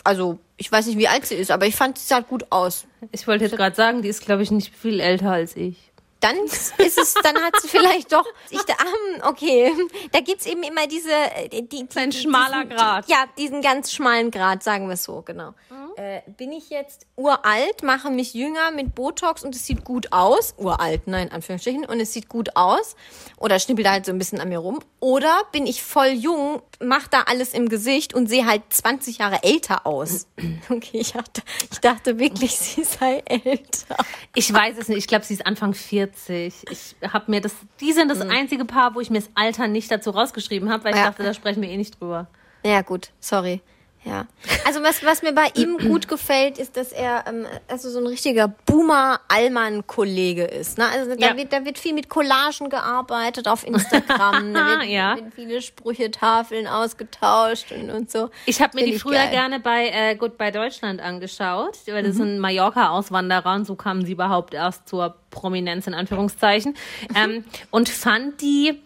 Also, 0.05 0.39
ich 0.57 0.71
weiß 0.71 0.87
nicht, 0.87 0.99
wie 0.99 1.09
alt 1.09 1.27
sie 1.27 1.35
ist, 1.35 1.51
aber 1.51 1.67
ich 1.67 1.75
fand, 1.75 1.99
sie 1.99 2.07
sah 2.07 2.21
gut 2.21 2.47
aus. 2.51 2.85
Ich 3.13 3.27
wollte 3.27 3.45
jetzt 3.45 3.57
gerade 3.57 3.75
sagen, 3.75 4.03
die 4.03 4.09
ist, 4.09 4.25
glaube 4.25 4.43
ich, 4.43 4.51
nicht 4.51 4.75
viel 4.75 5.01
älter 5.01 5.31
als 5.33 5.57
ich. 5.57 5.90
Dann 6.21 6.37
ist 6.45 6.99
es, 6.99 7.15
dann 7.15 7.37
hat 7.43 7.59
sie 7.61 7.69
vielleicht 7.69 8.13
doch. 8.13 8.27
Ich, 8.51 8.63
da- 8.65 8.75
ah, 8.79 9.29
okay, 9.29 9.73
da 10.13 10.21
gibt's 10.21 10.47
eben 10.47 10.63
immer 10.63 10.87
diese. 10.87 11.11
äh, 11.13 11.49
Die, 11.49 11.67
die, 11.69 11.87
Ein 11.95 12.13
schmaler 12.13 12.65
diesen, 12.65 12.77
Grat. 12.77 13.09
Ja, 13.09 13.25
diesen 13.39 13.63
ganz 13.63 13.93
schmalen 13.93 14.31
Grad, 14.31 14.63
sagen 14.63 14.87
wir 14.89 14.95
es 14.95 15.05
so, 15.05 15.23
genau. 15.23 15.55
Äh, 15.97 16.23
bin 16.37 16.53
ich 16.53 16.71
jetzt 16.71 17.07
uralt, 17.17 17.83
mache 17.83 18.11
mich 18.11 18.35
jünger 18.35 18.71
mit 18.71 18.95
Botox 18.95 19.45
und 19.45 19.55
es 19.55 19.67
sieht 19.67 19.85
gut 19.85 20.13
aus. 20.13 20.55
Uralt, 20.59 21.07
nein, 21.07 21.29
in 21.29 21.33
Anführungsstrichen. 21.33 21.85
Und 21.85 22.01
es 22.01 22.13
sieht 22.13 22.29
gut 22.29 22.57
aus. 22.57 22.97
Oder 23.37 23.59
schnippelt 23.59 23.89
halt 23.89 24.07
so 24.07 24.13
ein 24.13 24.19
bisschen 24.19 24.41
an 24.41 24.49
mir 24.49 24.59
rum. 24.59 24.81
Oder 25.01 25.43
bin 25.53 25.67
ich 25.67 25.83
voll 25.83 26.09
jung, 26.09 26.63
mach 26.81 27.09
da 27.09 27.23
alles 27.23 27.55
im 27.55 27.69
Gesicht 27.69 28.15
und 28.15 28.29
sehe 28.29 28.47
halt 28.47 28.63
20 28.71 29.19
Jahre 29.19 29.43
älter 29.43 29.87
aus. 29.87 30.27
Okay, 30.69 30.99
ich 31.01 31.13
dachte, 31.13 31.43
ich 31.73 31.81
dachte 31.81 32.19
wirklich, 32.19 32.57
sie 32.59 32.85
sei 32.85 33.23
älter. 33.27 33.97
Ich 34.35 34.53
weiß 34.53 34.77
es 34.79 34.89
nicht. 34.89 34.99
Ich 34.99 35.07
glaube, 35.09 35.25
sie 35.25 35.35
ist 35.35 35.47
Anfang 35.47 35.75
40. 35.75 36.65
Ich 36.71 36.97
habe 37.13 37.31
mir 37.31 37.41
das, 37.41 37.53
die 37.81 37.93
sind 37.93 38.09
das 38.09 38.21
einzige 38.21 38.65
Paar, 38.65 38.95
wo 38.95 39.01
ich 39.01 39.11
mir 39.11 39.21
das 39.21 39.31
Alter 39.35 39.67
nicht 39.69 39.91
dazu 39.91 40.11
rausgeschrieben 40.11 40.71
habe, 40.71 40.85
weil 40.85 40.93
ich 40.95 41.01
Ja. 41.01 41.07
dachte, 41.11 41.23
da 41.25 41.35
sprechen 41.35 41.63
wir 41.63 41.69
eh 41.69 41.77
nicht 41.77 42.01
drüber. 42.01 42.29
Ja, 42.65 42.83
gut, 42.83 43.11
sorry. 43.21 43.61
Ja. 44.03 44.27
Also 44.65 44.83
was, 44.83 45.05
was 45.05 45.21
mir 45.23 45.33
bei 45.35 45.49
ihm 45.57 45.77
gut 45.77 46.09
gefällt, 46.09 46.57
ist, 46.59 46.77
dass 46.79 46.91
er 46.91 47.25
ähm, 47.29 47.47
also 47.69 47.91
so 47.91 47.99
ein 47.99 48.07
richtiger 48.07 48.49
Boomer-Allmann-Kollege 48.65 50.45
ist. 50.45 50.79
Ne? 50.79 50.87
Also 50.89 51.15
da, 51.15 51.29
Ja. 51.29 51.37
wird, 51.37 51.53
da 51.53 51.65
wird 51.65 51.79
viel 51.79 51.93
mit 51.95 52.09
Collagen 52.09 52.71
gearbeitet 52.71 53.47
auf 53.47 53.67
Instagram. 53.67 54.55
da 54.55 54.67
wird, 54.81 54.85
Ja. 54.89 55.17
werden 55.17 55.33
viele 55.35 55.61
Sprüchetafeln 55.61 56.67
ausgetauscht 56.67 57.73
und, 57.73 57.91
und 57.91 58.11
so. 58.11 58.31
Ich 58.47 58.61
habe 58.63 58.77
mir 58.77 58.85
Find 58.85 58.95
die 58.95 58.99
früher 58.99 59.15
geil. 59.17 59.27
Mhm. 59.29 59.33
gerne 59.33 59.61
bei 59.61 59.89
äh, 59.89 60.15
Goodbye 60.17 60.53
Deutschland 60.53 61.01
angeschaut, 61.01 61.77
weil 61.87 62.03
das 62.03 62.17
sind 62.17 62.39
Mallorca-Auswanderer 62.39 63.55
und 63.55 63.67
so 63.67 63.75
kamen 63.77 64.05
sie 64.05 64.13
überhaupt 64.13 64.55
erst 64.55 64.89
zur 64.89 65.15
Prominenz 65.31 65.87
in 65.87 65.95
Anführungszeichen. 65.95 66.75
ähm, 67.15 67.45
und 67.71 67.89
fand 67.89 68.41
die 68.41 68.81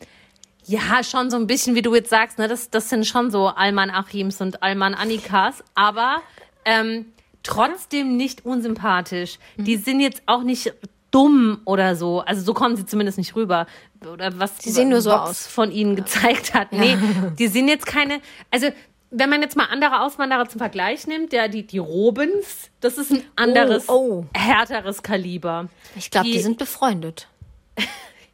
ja 0.65 1.03
schon 1.03 1.31
so 1.31 1.37
ein 1.37 1.47
bisschen, 1.47 1.75
wie 1.75 1.83
du 1.83 1.95
jetzt 1.95 2.11
sagst, 2.11 2.39
ne, 2.39 2.49
das, 2.49 2.71
das 2.71 2.89
sind 2.89 3.07
schon 3.07 3.31
so 3.31 3.49
Alman 3.49 3.91
Achims 3.91 4.41
und 4.41 4.63
Alman 4.63 4.95
Annikas, 4.95 5.63
aber 5.75 6.23
ähm, 6.65 7.07
trotzdem 7.43 8.17
nicht 8.17 8.45
unsympathisch. 8.45 9.39
Mhm. 9.57 9.65
Die 9.65 9.77
sind 9.77 10.01
jetzt 10.01 10.23
auch 10.27 10.43
nicht 10.43 10.73
dumm 11.11 11.61
oder 11.65 11.95
so. 11.95 12.21
Also 12.21 12.43
so 12.43 12.55
kommen 12.55 12.77
sie 12.77 12.87
zumindest 12.87 13.19
nicht 13.19 13.37
rüber. 13.37 13.67
Oder 14.05 14.39
was 14.39 14.57
die 14.59 14.71
sehen 14.71 14.89
nur 14.89 15.01
so 15.01 15.13
aus. 15.13 15.47
von 15.47 15.71
ihnen 15.71 15.95
gezeigt 15.97 16.55
hat. 16.55 16.73
Nee, 16.73 16.97
die 17.39 17.47
sind 17.47 17.69
jetzt 17.69 17.87
keine. 17.87 18.21
Also 18.51 18.69
wenn 19.17 19.31
man 19.31 19.43
jetzt 19.43 19.57
mal 19.57 19.67
andere 19.67 20.01
Auswanderer 20.01 20.49
zum 20.49 20.59
Vergleich 20.59 21.07
nimmt, 21.07 21.33
der 21.33 21.49
die, 21.49 21.65
die 21.65 21.79
Robens, 21.79 22.71
das 22.81 22.99
ist 22.99 23.13
ein 23.13 23.23
anderes, 23.37 23.89
oh. 23.89 24.27
härteres 24.35 25.05
Kaliber. 25.05 25.69
Ich 25.95 26.11
glaube, 26.11 26.27
die, 26.27 26.33
Die- 26.33 26.43
sind 26.43 26.59
befreundet. 26.59 27.29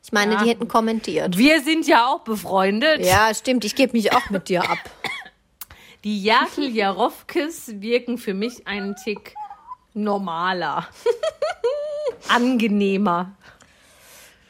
Ich 0.03 0.13
meine, 0.13 0.37
die 0.39 0.49
hätten 0.49 0.67
kommentiert. 0.67 1.37
Wir 1.37 1.63
sind 1.63 1.87
ja 1.87 2.09
auch 2.09 2.21
befreundet. 2.21 3.05
Ja, 3.05 3.33
stimmt. 3.35 3.65
Ich 3.65 3.75
gebe 3.75 3.93
mich 3.93 4.13
auch 4.13 4.31
mit 4.31 4.49
dir 4.49 4.69
ab. 4.69 4.79
Die 6.05 6.23
Jakel 6.23 6.75
Jarofkes 6.75 7.81
wirken 7.81 8.17
für 8.17 8.33
mich 8.33 8.67
einen 8.67 8.97
Tick 8.97 9.35
normaler. 9.93 10.89
Angenehmer. 12.29 13.33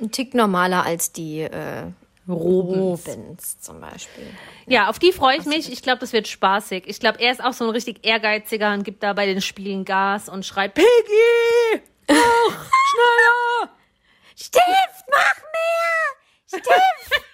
Ein 0.01 0.13
Tick 0.13 0.33
normaler 0.35 0.85
als 0.85 1.11
die 1.11 1.41
äh, 1.41 1.91
Robens. 2.29 3.07
Robins 3.09 3.61
zum 3.61 3.81
Beispiel. 3.81 4.27
Ja, 4.67 4.89
auf 4.89 5.01
die 5.01 5.13
freue 5.13 5.39
ich 5.39 5.47
mich. 5.47 5.73
Ich 5.73 5.83
glaube, 5.83 5.99
das 5.99 6.13
wird 6.13 6.29
spaßig. 6.29 6.85
Ich 6.87 7.01
glaube, 7.01 7.19
er 7.21 7.33
ist 7.33 7.43
auch 7.43 7.53
so 7.53 7.65
ein 7.65 7.71
richtig 7.71 8.07
ehrgeiziger 8.07 8.73
und 8.73 8.85
gibt 8.85 9.03
da 9.03 9.13
bei 9.13 9.27
den 9.27 9.41
Spielen 9.41 9.85
Gas 9.85 10.29
und 10.29 10.47
schreit, 10.47 10.75
Piggy! 10.75 11.83
Ach, 12.07 12.15
schneller! 12.93 13.80
Stift, 14.43 15.05
mach 15.11 15.37
mehr! 15.53 16.61
Stift! 16.61 17.25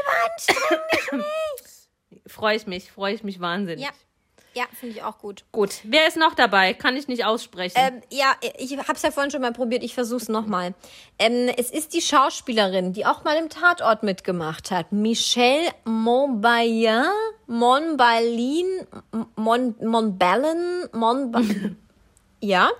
Überanstreng 0.00 0.80
dich 0.92 1.12
nicht! 1.12 2.32
Freue 2.32 2.56
ich 2.56 2.66
mich, 2.66 2.90
freue 2.90 3.14
ich 3.14 3.22
mich 3.22 3.38
wahnsinnig. 3.38 3.84
Ja, 3.84 3.90
ja 4.54 4.64
finde 4.78 4.96
ich 4.96 5.02
auch 5.02 5.18
gut. 5.18 5.44
Gut, 5.52 5.80
wer 5.82 6.08
ist 6.08 6.16
noch 6.16 6.34
dabei? 6.34 6.72
Kann 6.72 6.96
ich 6.96 7.06
nicht 7.06 7.26
aussprechen. 7.26 7.76
Ähm, 7.76 8.02
ja, 8.10 8.34
ich 8.58 8.78
habe 8.78 8.94
es 8.94 9.02
ja 9.02 9.10
vorhin 9.10 9.30
schon 9.30 9.42
mal 9.42 9.52
probiert, 9.52 9.82
ich 9.82 9.92
versuche 9.92 10.22
es 10.22 10.28
nochmal. 10.30 10.74
Ähm, 11.18 11.50
es 11.58 11.70
ist 11.70 11.92
die 11.92 12.00
Schauspielerin, 12.00 12.94
die 12.94 13.04
auch 13.04 13.22
mal 13.24 13.36
im 13.36 13.50
Tatort 13.50 14.02
mitgemacht 14.02 14.70
hat. 14.70 14.92
Michelle 14.92 15.70
Montbayen, 15.84 17.04
Monbalin, 17.46 18.86
Mon, 19.36 19.74
Monballen, 19.80 20.88
Monba 20.92 21.42
Ja. 22.40 22.70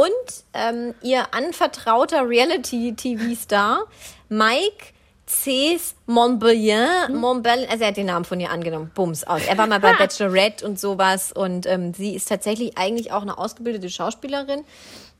Und 0.00 0.44
ähm, 0.54 0.94
ihr 1.02 1.34
anvertrauter 1.34 2.26
Reality-TV-Star 2.26 3.84
Mike 4.30 4.94
C's 5.26 5.94
Montbellier, 6.06 7.10
Montbellier, 7.12 7.70
also 7.70 7.82
er 7.82 7.88
hat 7.88 7.98
den 7.98 8.06
Namen 8.06 8.24
von 8.24 8.40
ihr 8.40 8.50
angenommen, 8.50 8.90
Bums 8.94 9.24
aus. 9.24 9.42
Er 9.46 9.58
war 9.58 9.66
mal 9.66 9.78
bei 9.78 9.92
Bachelorette 9.98 10.64
und 10.66 10.80
sowas 10.80 11.32
und 11.32 11.66
ähm, 11.66 11.92
sie 11.92 12.14
ist 12.14 12.30
tatsächlich 12.30 12.78
eigentlich 12.78 13.12
auch 13.12 13.20
eine 13.20 13.36
ausgebildete 13.36 13.90
Schauspielerin 13.90 14.64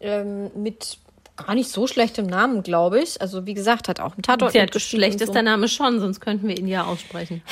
ähm, 0.01 0.51
mit 0.55 0.97
gar 1.37 1.55
nicht 1.55 1.71
so 1.71 1.87
schlechtem 1.87 2.27
Namen, 2.27 2.63
glaube 2.63 3.01
ich. 3.01 3.21
Also 3.21 3.45
wie 3.45 3.55
gesagt, 3.55 3.87
hat 3.87 4.01
auch 4.01 4.17
im 4.17 4.23
Tatort 4.23 4.55
mitgespielt 4.55 5.03
schlecht 5.03 5.21
ist 5.21 5.27
so. 5.29 5.33
der 5.35 5.43
Name 5.43 5.69
schon, 5.69 6.01
sonst 6.01 6.21
könnten 6.21 6.49
wir 6.49 6.57
ihn 6.59 6.69
ja 6.69 6.87
aussprechen. 6.87 7.43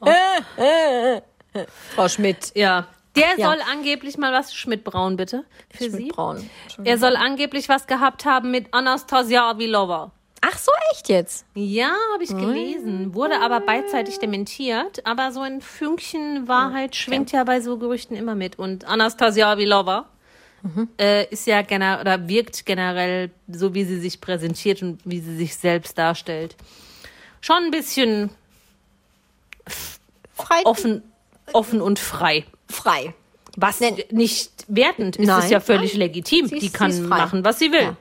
Frau 1.94 2.08
Schmidt. 2.08 2.52
Ja. 2.54 2.86
Der 3.16 3.36
Ja. 3.36 3.48
soll 3.50 3.58
angeblich 3.70 4.16
mal 4.16 4.32
was, 4.32 4.54
Schmidt-Braun 4.54 5.16
bitte, 5.16 5.44
für 5.70 5.84
Sie. 5.84 5.90
Schmidt-Braun. 5.90 6.48
Er 6.84 6.98
soll 6.98 7.16
angeblich 7.16 7.68
was 7.68 7.86
gehabt 7.86 8.24
haben 8.24 8.50
mit 8.50 8.72
Anastasia 8.72 9.50
Avilova. 9.50 10.10
Ach 10.40 10.58
so, 10.58 10.72
echt 10.92 11.08
jetzt? 11.08 11.44
Ja, 11.54 11.92
habe 12.14 12.24
ich 12.24 12.30
gelesen. 12.30 13.14
Wurde 13.14 13.40
aber 13.40 13.60
beidseitig 13.60 14.18
dementiert. 14.18 15.06
Aber 15.06 15.30
so 15.30 15.40
ein 15.40 15.60
Fünkchen 15.60 16.48
Wahrheit 16.48 16.96
schwingt 16.96 17.30
ja 17.30 17.44
bei 17.44 17.60
so 17.60 17.76
Gerüchten 17.78 18.16
immer 18.16 18.34
mit. 18.34 18.58
Und 18.58 18.84
Anastasia 18.84 19.52
Avilova 19.52 20.06
äh, 20.98 21.26
ist 21.28 21.46
ja 21.46 21.62
generell 21.62 22.00
oder 22.00 22.26
wirkt 22.28 22.66
generell 22.66 23.30
so, 23.46 23.74
wie 23.74 23.84
sie 23.84 24.00
sich 24.00 24.20
präsentiert 24.20 24.82
und 24.82 24.98
wie 25.04 25.20
sie 25.20 25.36
sich 25.36 25.54
selbst 25.56 25.96
darstellt. 25.96 26.56
Schon 27.40 27.64
ein 27.64 27.70
bisschen 27.70 28.30
Frei. 30.34 30.62
offen, 30.64 31.02
offen 31.52 31.80
und 31.80 31.98
frei. 32.00 32.44
Frei. 32.72 33.14
Was 33.56 33.80
Nein. 33.80 33.98
nicht 34.10 34.50
wertend 34.68 35.16
ist, 35.16 35.26
Nein. 35.26 35.40
ist 35.40 35.50
ja 35.50 35.60
völlig 35.60 35.92
legitim. 35.94 36.46
Sie 36.46 36.54
ist- 36.56 36.62
Die 36.62 36.70
kann 36.70 37.06
machen, 37.06 37.44
was 37.44 37.58
sie 37.58 37.70
will. 37.70 37.94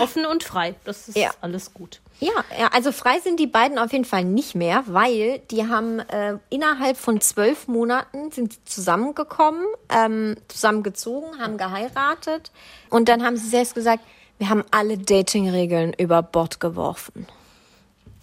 Offen 0.00 0.24
und 0.26 0.44
frei. 0.44 0.76
Das 0.84 1.08
ist 1.08 1.16
Ja. 1.18 1.30
alles 1.40 1.74
gut. 1.74 2.00
Ja, 2.20 2.30
ja, 2.56 2.68
also 2.68 2.92
frei 2.92 3.18
sind 3.18 3.40
die 3.40 3.48
beiden 3.48 3.80
auf 3.80 3.90
jeden 3.90 4.04
Fall 4.04 4.24
nicht 4.24 4.54
mehr, 4.54 4.84
weil 4.86 5.40
die 5.50 5.66
haben 5.66 5.98
äh, 5.98 6.38
innerhalb 6.50 6.96
von 6.96 7.20
zwölf 7.20 7.66
Monaten 7.66 8.30
sind 8.30 8.52
sie 8.52 8.58
zusammengekommen, 8.64 9.64
ähm, 9.88 10.36
zusammengezogen, 10.46 11.40
haben 11.40 11.56
geheiratet 11.58 12.52
und 12.88 13.08
dann 13.08 13.24
haben 13.24 13.36
sie 13.36 13.48
selbst 13.48 13.74
gesagt, 13.74 14.04
wir 14.38 14.48
haben 14.50 14.62
alle 14.70 14.98
Datingregeln 14.98 15.94
über 15.98 16.22
Bord 16.22 16.60
geworfen. 16.60 17.26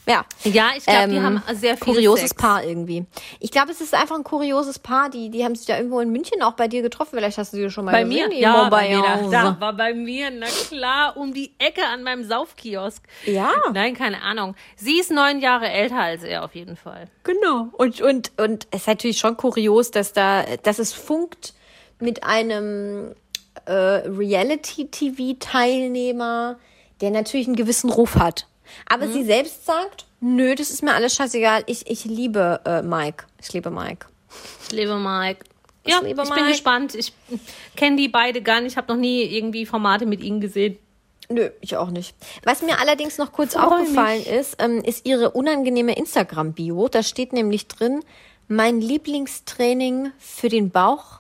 Ja. 0.08 0.26
Ja, 0.44 0.70
ich 0.76 0.86
glaube, 0.86 1.10
die 1.10 1.18
Ähm, 1.18 1.24
haben 1.24 1.44
sehr 1.54 1.78
viel 1.78 1.94
Kurioses 1.94 2.30
Sex. 2.30 2.34
Paar 2.42 2.64
irgendwie. 2.64 3.06
Ich 3.40 3.52
glaube, 3.52 3.72
es 3.72 3.80
ist 3.80 3.94
einfach 3.94 4.16
ein 4.16 4.24
kurioses 4.24 4.80
Paar. 4.80 5.10
Die, 5.10 5.30
die 5.30 5.44
haben 5.46 5.54
sich 5.56 5.68
ja 5.68 5.78
irgendwo 5.78 6.00
in 6.00 6.10
München 6.10 6.42
auch 6.42 6.54
bei 6.54 6.68
dir 6.68 6.82
getroffen. 6.82 7.12
Vielleicht 7.14 7.38
hast 7.38 7.54
du 7.54 7.58
die 7.58 7.70
schon 7.70 7.86
mal 7.86 7.92
Bei 7.92 8.04
gesehen. 8.04 8.30
mir? 8.30 8.36
die 8.36 8.42
Ja, 8.42 8.68
bei 8.70 8.90
mir, 8.90 9.04
da, 9.04 9.18
da 9.30 9.60
war 9.60 9.74
bei 9.74 9.94
mir, 9.94 10.32
na 10.32 10.48
klar, 10.48 11.16
um 11.16 11.32
die 11.34 11.54
Ecke 11.60 11.86
an 11.86 12.02
meinem 12.04 12.24
Saufkiosk. 12.24 13.04
Ja. 13.26 13.52
Nein, 13.74 13.94
keine 13.96 14.22
Ahnung. 14.24 14.56
Sie 14.78 15.00
ist 15.00 15.12
neun 15.12 15.40
Jahre 15.42 15.70
älter 15.70 16.00
als 16.00 16.24
er 16.24 16.44
auf 16.44 16.56
jeden 16.56 16.76
Fall. 16.76 17.08
Genau. 17.24 17.68
Und, 17.74 18.02
und, 18.02 18.32
und 18.38 18.66
es 18.72 18.82
ist 18.82 18.88
natürlich 18.88 19.20
schon 19.20 19.38
kurios, 19.38 19.92
dass 19.92 20.12
da, 20.14 20.44
dass 20.64 20.80
es 20.80 20.92
funkt 20.94 21.54
mit 22.00 22.24
einem 22.24 23.14
äh, 23.66 23.74
Reality-TV-Teilnehmer, 23.74 26.58
der 27.02 27.12
natürlich 27.12 27.48
einen 27.48 27.56
gewissen 27.56 27.90
Ruf 27.90 28.16
hat. 28.16 28.46
Aber 28.88 29.06
Mhm. 29.08 29.14
sie 29.14 29.24
selbst 29.24 29.66
sagt, 29.66 30.06
nö, 30.20 30.56
das 30.56 30.70
ist 30.70 30.84
mir 30.84 30.94
alles 30.94 31.16
scheißegal. 31.16 31.64
Ich, 31.68 31.90
ich 31.90 32.06
liebe 32.06 32.62
äh, 32.66 32.82
Mike. 32.82 33.26
Ich 33.42 33.52
liebe 33.54 33.70
Mike. 33.70 34.08
Ich 34.66 34.72
liebe 34.72 34.98
Mike. 34.98 35.46
Ja, 35.86 36.00
liebe 36.02 36.22
ich 36.22 36.30
bin 36.30 36.38
Mike. 36.38 36.52
gespannt. 36.52 36.96
Ich 36.96 37.14
kenne 37.76 37.96
die 37.96 38.10
beide 38.10 38.42
gar 38.42 38.62
nicht. 38.62 38.74
Ich 38.74 38.78
habe 38.78 38.92
noch 38.94 39.00
nie 39.00 39.24
irgendwie 39.24 39.66
Formate 39.66 40.06
mit 40.06 40.22
ihnen 40.22 40.40
gesehen. 40.42 40.78
Nö, 41.30 41.50
ich 41.62 41.78
auch 41.78 41.90
nicht. 41.92 42.16
Was 42.44 42.62
mir 42.64 42.80
allerdings 42.80 43.18
noch 43.18 43.32
kurz 43.32 43.54
Freu 43.54 43.62
aufgefallen 43.62 44.24
ist, 44.26 44.56
ähm, 44.60 44.82
ist 44.84 45.06
ihre 45.06 45.32
unangenehme 45.32 45.96
Instagram-Bio. 45.96 46.88
Da 46.90 47.04
steht 47.04 47.34
nämlich 47.34 47.68
drin, 47.68 48.04
mein 48.48 48.82
Lieblingstraining 48.82 50.12
für 50.18 50.50
den 50.50 50.70
Bauch, 50.72 51.20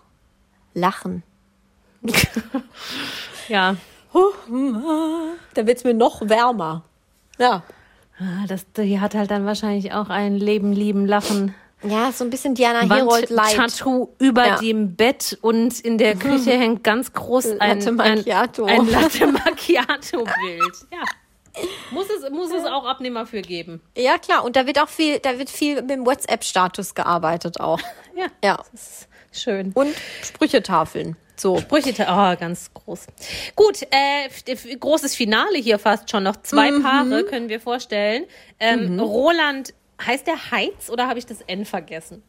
Lachen. 0.74 1.24
Ja. 3.48 3.76
Da 5.54 5.68
wird's 5.68 5.84
mir 5.84 5.94
noch 5.94 6.28
wärmer. 6.28 6.84
Ja. 7.40 7.64
Ah, 8.20 8.46
Das, 8.48 8.66
die 8.74 9.00
hat 9.00 9.16
halt 9.16 9.32
dann 9.32 9.46
wahrscheinlich 9.46 9.94
auch 9.94 10.10
ein 10.10 10.36
Leben, 10.36 10.74
lieben, 10.74 11.06
lachen. 11.08 11.56
Ja, 11.82 12.12
so 12.12 12.26
ein 12.26 12.30
bisschen 12.30 12.56
Diana 12.56 12.82
Herold 12.94 13.30
light. 13.30 13.56
Tattoo 13.56 14.10
über 14.20 14.46
Ja. 14.46 14.58
dem 14.58 14.96
Bett 14.98 15.38
und 15.42 15.80
in 15.80 15.98
der 15.98 16.16
Küche 16.16 16.52
hängt 16.52 16.84
ganz 16.84 17.14
groß 17.14 17.58
ein 17.60 17.80
Latte 17.80 17.92
Macchiato. 17.94 18.66
Ein, 18.66 18.82
ein 18.82 18.88
Latte 18.92 19.28
Macchiato 19.28 20.18
Bild. 20.26 20.74
Ja. 20.92 21.04
Muss 21.92 22.06
es, 22.10 22.30
muss 22.30 22.52
es 22.52 22.66
auch 22.66 22.86
Abnehmer 22.86 23.26
für 23.26 23.42
geben. 23.42 23.82
Ja, 23.98 24.18
klar. 24.18 24.44
Und 24.46 24.56
da 24.56 24.66
wird 24.68 24.80
auch 24.80 24.88
viel, 24.90 25.20
da 25.20 25.38
wird 25.40 25.50
viel 25.50 25.76
mit 25.82 25.90
dem 25.90 26.06
WhatsApp-Status 26.06 26.94
gearbeitet 26.96 27.60
auch. 27.60 27.80
Ja. 28.16 28.26
Ja. 28.44 28.58
Das 28.74 29.08
ist 29.32 29.44
schön. 29.44 29.72
Und 29.74 29.96
Sprüchetafeln. 30.22 31.16
So. 31.40 31.58
Sprüche, 31.60 31.94
oh, 32.02 32.36
ganz 32.38 32.74
groß. 32.74 33.08
Gut, 33.56 33.84
äh, 33.92 34.76
großes 34.76 35.16
Finale 35.16 35.58
hier 35.58 35.80
fast 35.80 36.10
schon 36.12 36.24
noch. 36.24 36.36
Zwei 36.42 36.72
Mhm. 36.72 36.84
Paare 36.84 37.24
können 37.26 37.50
wir 37.50 37.60
vorstellen. 37.60 38.26
Ähm, 38.60 39.00
Roland, 39.00 39.74
heißt 40.06 40.28
der 40.28 40.52
Heiz 40.52 40.90
oder 40.90 41.08
habe 41.08 41.20
ich 41.20 41.26
das 41.26 41.42
N 41.42 41.66
vergessen? 41.66 42.24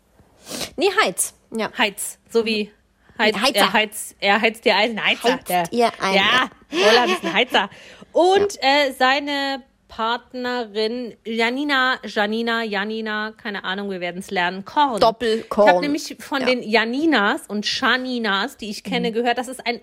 Nee, 0.77 0.91
Heiz. 1.03 1.35
Ja. 1.57 1.71
Heiz, 1.77 2.19
so 2.29 2.45
wie 2.45 2.71
Heiz, 3.19 3.37
Heizer. 3.37 3.57
er, 3.59 3.73
heizt, 3.73 4.17
er 4.21 4.41
heizt 4.41 4.65
dir 4.65 4.77
ein 4.77 5.05
Heizer. 5.05 5.35
Heizt 5.35 5.49
der, 5.49 5.65
ihr 5.73 5.93
ein. 6.01 6.15
Ja, 6.15 6.51
Roland 6.73 7.13
ist 7.13 7.25
ein 7.25 7.33
Heizer. 7.35 7.71
Und 8.13 8.57
äh, 8.63 8.93
seine 8.99 9.63
Partnerin 9.91 11.15
Janina, 11.27 11.99
Janina, 12.05 12.63
Janina, 12.63 13.33
keine 13.37 13.65
Ahnung, 13.65 13.91
wir 13.91 14.01
werden 14.01 14.19
es 14.21 14.31
lernen, 14.31 14.65
Korn. 14.65 15.01
Doppelkorn. 15.01 15.67
Ich 15.69 15.73
habe 15.75 15.81
nämlich 15.83 16.17
von 16.21 16.41
Ja. 16.41 16.47
den 16.47 16.63
Janinas 16.63 17.43
und 17.49 17.67
Shaninas, 17.67 18.57
die 18.57 18.71
ich 18.71 18.85
Mhm. 18.85 18.91
kenne, 18.91 19.13
gehört, 19.13 19.37
dass 19.39 19.49
es 19.49 19.61
ein 19.61 19.81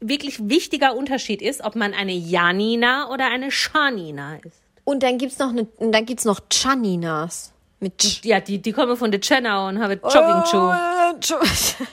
wirklich 0.00 0.48
wichtiger 0.48 0.96
Unterschied 0.96 1.42
ist, 1.42 1.62
ob 1.62 1.74
man 1.76 1.92
eine 1.92 2.12
Janina 2.12 3.10
oder 3.10 3.26
eine 3.26 3.50
Shanina 3.50 4.36
ist. 4.36 4.56
Und 4.84 5.02
dann 5.02 5.18
gibt's 5.18 5.38
noch 5.38 5.50
eine, 5.50 5.66
dann 5.78 6.06
gibt's 6.06 6.24
noch 6.24 6.40
Chaninas. 6.50 7.52
Mit 7.80 7.98
Ch. 7.98 8.24
Ja, 8.24 8.40
die, 8.40 8.58
die 8.62 8.72
kommen 8.72 8.96
von 8.96 9.10
der 9.10 9.20
Chenau 9.20 9.68
und 9.68 9.78
haben 9.80 10.00
Jogging-Schuh. 10.02 10.70
Äh, 10.70 11.18
Tschu- 11.20 11.86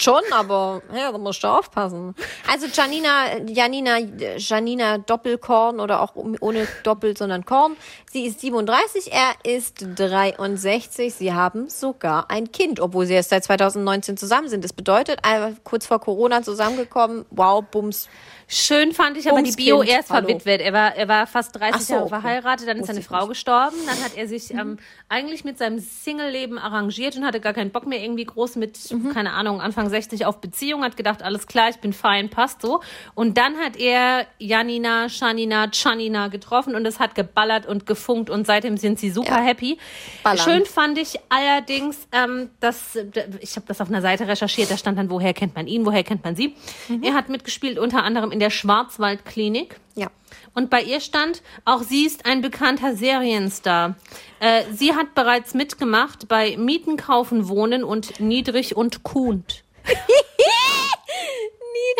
Schon, 0.00 0.22
aber 0.30 0.80
ja, 0.94 1.10
da 1.10 1.18
musst 1.18 1.42
du 1.42 1.48
aufpassen. 1.48 2.14
Also 2.48 2.66
Janina, 2.72 3.38
Janina, 3.48 3.98
Janina 4.36 4.98
Doppelkorn 4.98 5.80
oder 5.80 6.00
auch 6.00 6.14
ohne 6.14 6.68
Doppel, 6.84 7.16
sondern 7.16 7.44
Korn. 7.44 7.76
Sie 8.08 8.24
ist 8.26 8.40
37, 8.40 9.12
er 9.12 9.32
ist 9.42 9.84
63. 9.96 11.12
Sie 11.12 11.32
haben 11.32 11.68
sogar 11.68 12.30
ein 12.30 12.52
Kind, 12.52 12.78
obwohl 12.78 13.06
sie 13.06 13.14
erst 13.14 13.30
seit 13.30 13.42
2019 13.42 14.16
zusammen 14.16 14.48
sind. 14.48 14.62
Das 14.62 14.72
bedeutet, 14.72 15.20
kurz 15.64 15.86
vor 15.86 15.98
Corona 15.98 16.44
zusammengekommen. 16.44 17.26
Wow, 17.30 17.64
Bums. 17.64 18.08
Schön 18.50 18.92
fand 18.92 19.18
ich 19.18 19.30
aber 19.30 19.42
die 19.42 19.52
Bio 19.52 19.76
Bumskind, 19.76 19.98
erst 19.98 20.10
hallo. 20.10 20.26
verwitwet. 20.26 20.62
Er 20.62 20.72
war, 20.72 20.96
er 20.96 21.06
war 21.06 21.26
fast 21.26 21.54
30 21.54 21.74
Ach 21.74 21.80
so, 21.80 21.92
Jahre 21.92 22.04
okay. 22.06 22.20
verheiratet, 22.20 22.66
dann 22.66 22.76
ist 22.78 22.82
Wusste 22.88 22.94
seine 22.94 23.04
Frau 23.04 23.18
nicht. 23.20 23.28
gestorben. 23.28 23.76
Dann 23.86 24.02
hat 24.02 24.16
er 24.16 24.26
sich 24.26 24.54
ähm, 24.54 24.78
eigentlich 25.10 25.44
mit 25.44 25.58
seinem 25.58 25.78
Single-Leben 25.80 26.58
arrangiert 26.58 27.14
und 27.16 27.26
hatte 27.26 27.40
gar 27.40 27.52
keinen 27.52 27.70
Bock 27.72 27.86
mehr 27.86 28.02
irgendwie 28.02 28.24
groß 28.24 28.56
mit, 28.56 28.78
Mhm. 28.90 29.12
keine 29.12 29.34
Ahnung, 29.34 29.60
Anfang 29.60 29.90
60 29.90 30.24
auf 30.24 30.40
Beziehung, 30.40 30.82
hat 30.82 30.96
gedacht, 30.96 31.22
alles 31.22 31.46
klar, 31.46 31.68
ich 31.68 31.76
bin 31.76 31.92
fein, 31.92 32.30
passt 32.30 32.62
so. 32.62 32.80
Und 33.14 33.36
dann 33.36 33.58
hat 33.58 33.76
er 33.76 34.24
Janina, 34.38 35.10
Shanina, 35.10 35.68
Chanina 35.70 36.28
getroffen 36.28 36.74
und 36.74 36.86
es 36.86 36.98
hat 37.00 37.14
geballert 37.14 37.66
und 37.66 37.84
gefunkt 37.84 38.30
und 38.30 38.46
seitdem 38.46 38.78
sind 38.78 38.98
sie 38.98 39.10
super 39.10 39.40
Ja. 39.40 39.42
happy. 39.42 39.76
Ballern. 40.22 40.38
Schön 40.42 40.64
fand 40.64 40.96
ich 40.96 41.20
allerdings, 41.28 42.08
ähm, 42.12 42.48
dass 42.60 42.96
ich 43.40 43.56
habe 43.56 43.66
das 43.68 43.82
auf 43.82 43.88
einer 43.88 44.00
Seite 44.00 44.26
recherchiert, 44.26 44.70
da 44.70 44.78
stand 44.78 44.96
dann, 44.96 45.10
woher 45.10 45.34
kennt 45.34 45.54
man 45.54 45.66
ihn, 45.66 45.84
woher 45.84 46.02
kennt 46.02 46.24
man 46.24 46.34
sie. 46.34 46.54
Mhm. 46.88 47.02
Er 47.02 47.12
hat 47.12 47.28
mitgespielt 47.28 47.78
unter 47.78 48.02
anderem 48.04 48.30
in 48.32 48.37
der 48.38 48.50
Schwarzwaldklinik. 48.50 49.76
Ja. 49.94 50.08
Und 50.54 50.70
bei 50.70 50.82
ihr 50.82 51.00
stand, 51.00 51.42
auch 51.64 51.82
sie 51.82 52.04
ist 52.04 52.26
ein 52.26 52.40
bekannter 52.42 52.96
Serienstar. 52.96 53.94
Äh, 54.40 54.64
sie 54.72 54.94
hat 54.94 55.14
bereits 55.14 55.54
mitgemacht 55.54 56.28
bei 56.28 56.56
Mieten, 56.56 56.96
Kaufen, 56.96 57.48
Wohnen 57.48 57.84
und 57.84 58.18
Niedrig 58.20 58.76
und 58.76 59.02
Kuhnt. 59.02 59.62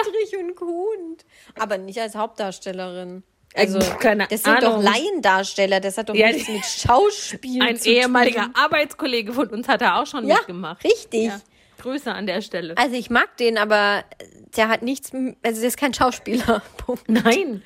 Niedrig 0.06 0.36
und 0.40 0.54
Kuhn. 0.56 1.16
Aber 1.58 1.78
nicht 1.78 1.98
als 2.00 2.14
Hauptdarstellerin. 2.14 3.22
Also, 3.54 3.78
Äh, 3.78 3.82
keine 3.98 4.26
das 4.28 4.42
sind 4.42 4.62
doch 4.62 4.74
Ahnung. 4.74 4.82
Laiendarsteller. 4.82 5.80
Das 5.80 5.96
hat 5.98 6.08
doch 6.10 6.14
Ja, 6.14 6.30
nichts 6.30 6.48
mit 6.48 6.64
Schauspiel 6.64 7.62
Ein 7.62 7.76
zu 7.76 7.84
tun. 7.84 7.92
ehemaliger 7.94 8.50
Arbeitskollege 8.54 9.32
von 9.32 9.48
uns 9.48 9.66
hat 9.68 9.80
da 9.80 10.00
auch 10.00 10.06
schon 10.06 10.26
Ja, 10.26 10.36
mitgemacht. 10.36 10.84
richtig. 10.84 11.24
Ja. 11.26 11.40
Grüße 11.78 12.12
an 12.12 12.26
der 12.26 12.42
Stelle. 12.42 12.76
Also 12.76 12.94
ich 12.94 13.10
mag 13.10 13.36
den, 13.36 13.58
aber 13.58 14.04
der 14.56 14.68
hat 14.68 14.82
nichts, 14.82 15.12
also 15.12 15.60
der 15.60 15.68
ist 15.68 15.76
kein 15.76 15.94
Schauspieler. 15.94 16.62
Punkt. 16.76 17.08
Nein. 17.08 17.62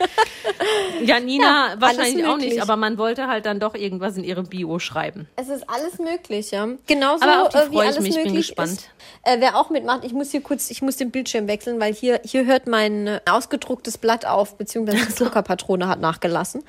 Janina 1.04 1.74
Ja, 1.74 1.80
wahrscheinlich 1.80 2.26
auch 2.26 2.36
nicht, 2.36 2.60
aber 2.60 2.76
man 2.76 2.98
wollte 2.98 3.28
halt 3.28 3.46
dann 3.46 3.60
doch 3.60 3.74
irgendwas 3.74 4.16
in 4.16 4.24
ihrem 4.24 4.46
Bio 4.46 4.78
schreiben. 4.78 5.28
Es 5.36 5.48
ist 5.48 5.68
alles 5.68 5.98
möglich, 5.98 6.50
ja. 6.50 6.68
Genauso 6.86 7.24
Aber 7.24 7.42
auf 7.42 7.48
die 7.50 7.58
äh, 7.58 7.70
wie 7.70 7.74
freue 7.74 7.84
ich 7.84 7.92
alles 7.92 8.02
mich, 8.02 8.14
bin 8.14 8.24
möglich 8.24 8.48
gespannt. 8.48 8.72
ist. 8.72 8.90
Äh, 9.22 9.36
wer 9.40 9.56
auch 9.56 9.70
mitmacht, 9.70 10.04
ich 10.04 10.12
muss 10.12 10.30
hier 10.30 10.40
kurz, 10.40 10.70
ich 10.70 10.82
muss 10.82 10.96
den 10.96 11.10
Bildschirm 11.10 11.46
wechseln, 11.46 11.80
weil 11.80 11.94
hier, 11.94 12.20
hier 12.24 12.46
hört 12.46 12.66
mein 12.66 13.20
ausgedrucktes 13.28 13.98
Blatt 13.98 14.26
auf, 14.26 14.56
beziehungsweise 14.56 15.06
die 15.06 15.14
Zuckerpatrone 15.14 15.88
hat 15.88 16.00
nachgelassen. 16.00 16.64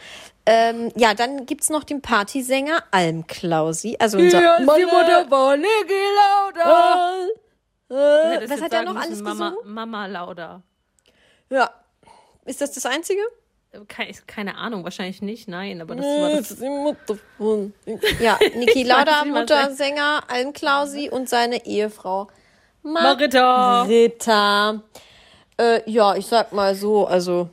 Ähm, 0.46 0.92
ja, 0.96 1.14
dann 1.14 1.46
gibt's 1.46 1.70
noch 1.70 1.84
den 1.84 2.02
Partysänger 2.02 2.84
Almklausi, 2.92 3.96
also 4.00 4.18
unser 4.18 4.42
war 4.42 5.56
Niki 5.56 5.94
Lauda. 6.20 7.28
Äh, 7.90 8.50
was 8.50 8.62
hat 8.62 8.74
er 8.74 8.84
noch 8.84 8.96
alles 8.96 9.22
Mama, 9.22 9.50
gesungen? 9.50 9.74
Mama 9.74 10.06
Lauda. 10.08 10.62
Ja. 11.50 11.70
Ist 12.46 12.60
das 12.60 12.72
das 12.74 12.86
Einzige? 12.86 13.22
Keine, 13.88 14.12
keine 14.28 14.58
Ahnung, 14.58 14.84
wahrscheinlich 14.84 15.22
nicht, 15.22 15.48
nein, 15.48 15.82
aber 15.82 15.96
das 15.96 16.06
war 16.06 16.30
das. 16.30 16.56
die 16.58 16.70
Mutter 16.70 17.18
von. 17.38 17.74
Ja, 18.20 18.38
Niki 18.56 18.84
Lauda, 18.84 19.26
Muttersänger, 19.26 20.24
Almklausi 20.28 21.10
und 21.10 21.30
seine 21.30 21.66
Ehefrau 21.66 22.28
Marita. 22.84 23.84
Rita. 23.84 24.84
Äh, 25.58 25.90
ja, 25.90 26.16
ich 26.16 26.28
sag 26.28 26.52
mal 26.52 26.76
so, 26.76 27.08
also, 27.08 27.50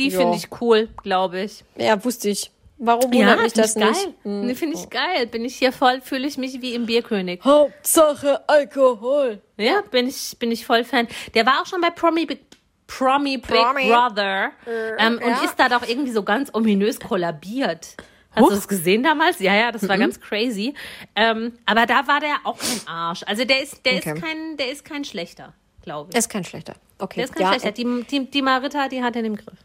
Die 0.00 0.08
Ja. 0.08 0.18
finde 0.20 0.36
ich 0.36 0.48
cool, 0.60 0.88
glaube 1.02 1.40
ich. 1.42 1.64
ja, 1.76 2.02
wusste 2.04 2.28
ich. 2.30 2.50
Warum 2.82 3.12
wundert 3.12 3.42
mich 3.42 3.52
find 3.52 3.58
das 3.58 3.76
ich 3.76 3.82
nicht? 3.84 4.04
geil. 4.04 4.14
Nee, 4.24 4.54
finde 4.54 4.76
ich 4.78 4.88
geil. 4.88 5.26
Bin 5.26 5.44
ich 5.44 5.56
hier 5.56 5.70
voll, 5.70 6.00
fühle 6.00 6.26
ich 6.26 6.38
mich 6.38 6.62
wie 6.62 6.74
im 6.74 6.86
Bierkönig. 6.86 7.40
Hauptsache 7.44 8.48
Alkohol. 8.48 9.42
Ja, 9.58 9.82
bin 9.90 10.08
ich, 10.08 10.36
bin 10.38 10.50
ich 10.50 10.64
voll 10.64 10.84
Fan. 10.84 11.06
Der 11.34 11.44
war 11.44 11.60
auch 11.60 11.66
schon 11.66 11.82
bei 11.82 11.90
Promi 11.90 12.24
Big, 12.24 12.40
Promi 12.86 13.36
Big 13.36 13.46
Promi. 13.48 13.86
Brother 13.86 14.52
ähm, 14.98 15.14
und 15.22 15.28
ja. 15.30 15.44
ist 15.44 15.56
da 15.58 15.68
doch 15.68 15.86
irgendwie 15.86 16.10
so 16.12 16.22
ganz 16.22 16.48
ominös 16.54 16.98
kollabiert. 16.98 17.96
Hast 18.32 18.46
du 18.48 18.54
das 18.54 18.66
gesehen 18.68 19.02
damals? 19.02 19.40
Ja, 19.40 19.54
ja, 19.54 19.72
das 19.72 19.86
war 19.86 19.96
Mhm. 19.96 20.00
ganz 20.00 20.18
crazy. 20.20 20.72
Ähm, 21.16 21.52
aber 21.66 21.84
da 21.84 22.06
war 22.08 22.20
der 22.20 22.36
auch 22.44 22.56
kein 22.58 22.80
Arsch. 22.88 23.24
Also 23.26 23.44
der 23.44 23.62
ist, 23.62 23.84
der 23.84 23.96
Okay. 23.96 24.12
ist 24.14 24.22
kein, 24.22 24.56
der 24.56 24.70
ist 24.72 24.84
kein 24.86 25.04
schlechter, 25.04 25.52
glaube 25.82 26.08
ich. 26.10 26.14
Er 26.14 26.20
ist 26.20 26.30
kein 26.30 26.44
schlechter. 26.44 26.74
Okay. 26.98 27.16
Der 27.16 27.24
ist 27.24 27.34
kein 27.34 27.42
ja, 27.42 27.48
schlechter. 27.50 27.72
Die, 27.72 28.04
die, 28.10 28.30
die 28.30 28.40
Marita, 28.42 28.88
die 28.88 29.02
hat 29.02 29.16
er 29.16 29.24
im 29.24 29.36
Griff. 29.36 29.58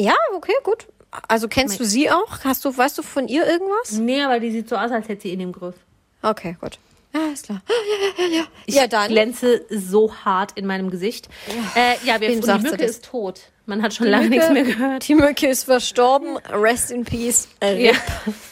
Ja, 0.00 0.14
okay, 0.34 0.54
gut. 0.62 0.86
Also 1.28 1.48
kennst 1.48 1.80
du 1.80 1.84
sie 1.84 2.10
auch? 2.10 2.44
Hast 2.44 2.64
du, 2.64 2.76
weißt 2.76 2.96
du 2.98 3.02
von 3.02 3.26
ihr 3.28 3.46
irgendwas? 3.46 3.92
Nee, 3.92 4.22
aber 4.22 4.38
die 4.38 4.50
sieht 4.50 4.68
so 4.68 4.76
aus, 4.76 4.90
als 4.92 5.08
hätte 5.08 5.22
sie 5.22 5.32
ihn 5.32 5.40
im 5.40 5.52
Griff. 5.52 5.74
Okay, 6.22 6.56
gut. 6.60 6.78
Ja, 7.12 7.20
ist 7.32 7.46
klar. 7.46 7.60
Ja, 7.68 8.24
ja, 8.24 8.30
ja. 8.38 8.44
Ich 8.66 8.74
ja 8.76 8.86
dann. 8.86 9.08
glänze 9.08 9.64
so 9.68 10.14
hart 10.24 10.52
in 10.54 10.66
meinem 10.66 10.90
Gesicht. 10.90 11.28
Ja, 11.74 11.82
äh, 11.82 11.96
ja 12.04 12.20
wir, 12.20 12.32
und 12.32 12.46
die 12.46 12.62
Mücke 12.62 12.76
das? 12.76 12.90
ist 12.90 13.04
tot. 13.04 13.40
Man 13.66 13.82
hat 13.82 13.94
schon 13.94 14.06
lange 14.06 14.28
nichts 14.28 14.50
mehr 14.50 14.62
gehört. 14.62 15.08
Die 15.08 15.16
Mücke 15.16 15.48
ist 15.48 15.64
verstorben. 15.64 16.36
Rest 16.48 16.92
in 16.92 17.04
peace. 17.04 17.48
Äh, 17.60 17.86
Ja. 17.86 17.92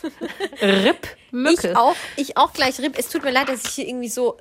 RIP 0.61 1.07
Mücke. 1.31 1.69
Ich 1.69 1.77
auch, 1.77 1.97
ich 2.17 2.37
auch 2.37 2.53
gleich 2.53 2.81
RIP. 2.81 2.99
Es 2.99 3.09
tut 3.09 3.23
mir 3.23 3.31
leid, 3.31 3.49
dass 3.49 3.65
ich 3.65 3.71
hier 3.71 3.87
irgendwie 3.87 4.09
so. 4.09 4.37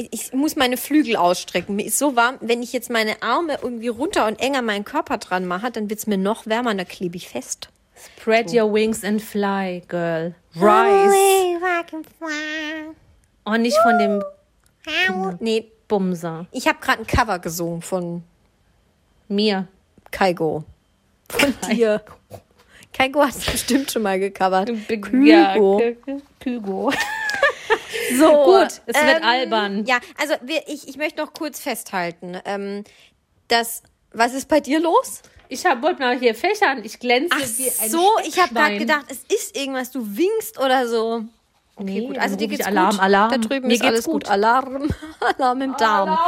Ich, 0.00 0.32
muss 0.32 0.54
meine 0.54 0.76
Flügel 0.76 1.16
ausstrecken. 1.16 1.74
Mir 1.74 1.84
ist 1.86 1.98
so 1.98 2.14
warm, 2.14 2.36
wenn 2.40 2.62
ich 2.62 2.72
jetzt 2.72 2.88
meine 2.88 3.20
Arme 3.20 3.58
irgendwie 3.62 3.88
runter 3.88 4.26
und 4.28 4.38
enger 4.38 4.62
meinen 4.62 4.84
Körper 4.84 5.18
dran 5.18 5.44
mache, 5.44 5.72
dann 5.72 5.90
wird's 5.90 6.06
mir 6.06 6.16
noch 6.18 6.46
wärmer 6.46 6.70
und 6.70 6.78
da 6.78 6.84
klebe 6.84 7.16
ich 7.16 7.28
fest. 7.28 7.68
Spread 8.16 8.52
your 8.54 8.72
wings 8.72 9.02
and 9.04 9.20
fly, 9.20 9.82
girl. 9.88 10.34
Rise. 10.54 11.58
Oh, 13.44 13.56
nicht 13.56 13.76
von 13.82 13.98
dem 13.98 14.22
Nee, 15.40 15.66
Bumser. 15.88 16.46
ich 16.52 16.68
habe 16.68 16.78
gerade 16.80 17.00
ein 17.02 17.06
Cover 17.06 17.38
gesungen 17.40 17.82
von 17.82 18.22
Mir. 19.26 19.66
Kaigo. 20.12 20.62
Von 21.28 21.54
dir. 21.70 22.02
Kaigo 22.92 23.20
hat 23.22 23.34
es 23.36 23.44
bestimmt 23.46 23.90
schon 23.90 24.02
mal 24.02 24.18
gecovert. 24.20 24.70
Ja, 24.70 25.54
Kygo. 25.54 25.78
K- 25.78 26.20
Kygo. 26.40 26.92
So, 28.16 28.44
Gut, 28.44 28.80
es 28.86 29.02
wird 29.02 29.22
albern. 29.22 29.84
Ja, 29.86 29.98
also 30.16 30.34
wir, 30.42 30.62
ich, 30.68 30.88
ich 30.88 30.96
möchte 30.96 31.20
noch 31.20 31.32
kurz 31.32 31.60
festhalten, 31.60 32.40
ähm, 32.44 32.84
dass, 33.48 33.82
was 34.12 34.34
ist 34.34 34.48
bei 34.48 34.60
dir 34.60 34.80
los? 34.80 35.22
Ich 35.48 35.64
wollte 35.64 36.00
mal 36.00 36.18
hier 36.18 36.34
fächern. 36.34 36.84
Ich 36.84 36.98
glänze 36.98 37.30
Ach 37.32 37.40
wie 37.56 37.70
ein 37.80 37.90
so, 37.90 38.18
ich 38.24 38.38
habe 38.40 38.52
gerade 38.54 38.78
gedacht, 38.78 39.06
es 39.08 39.24
ist 39.34 39.56
irgendwas, 39.56 39.90
du 39.90 40.16
winkst 40.16 40.58
oder 40.58 40.86
so. 40.86 41.24
Okay, 41.76 41.84
Nee, 41.84 42.06
gut. 42.06 42.18
Also 42.18 42.36
dir 42.36 42.48
geht's 42.48 42.66
Alarm, 42.66 42.90
gut. 42.90 43.00
Alarm. 43.00 43.30
Da 43.30 43.38
drüben 43.38 43.68
Mir 43.68 43.74
ist 43.74 43.84
alles 43.84 44.04
gut. 44.04 44.24
gut. 44.24 44.30
Alarm, 44.30 44.88
Alarm 45.20 45.62
im 45.62 45.76
Darm. 45.76 46.18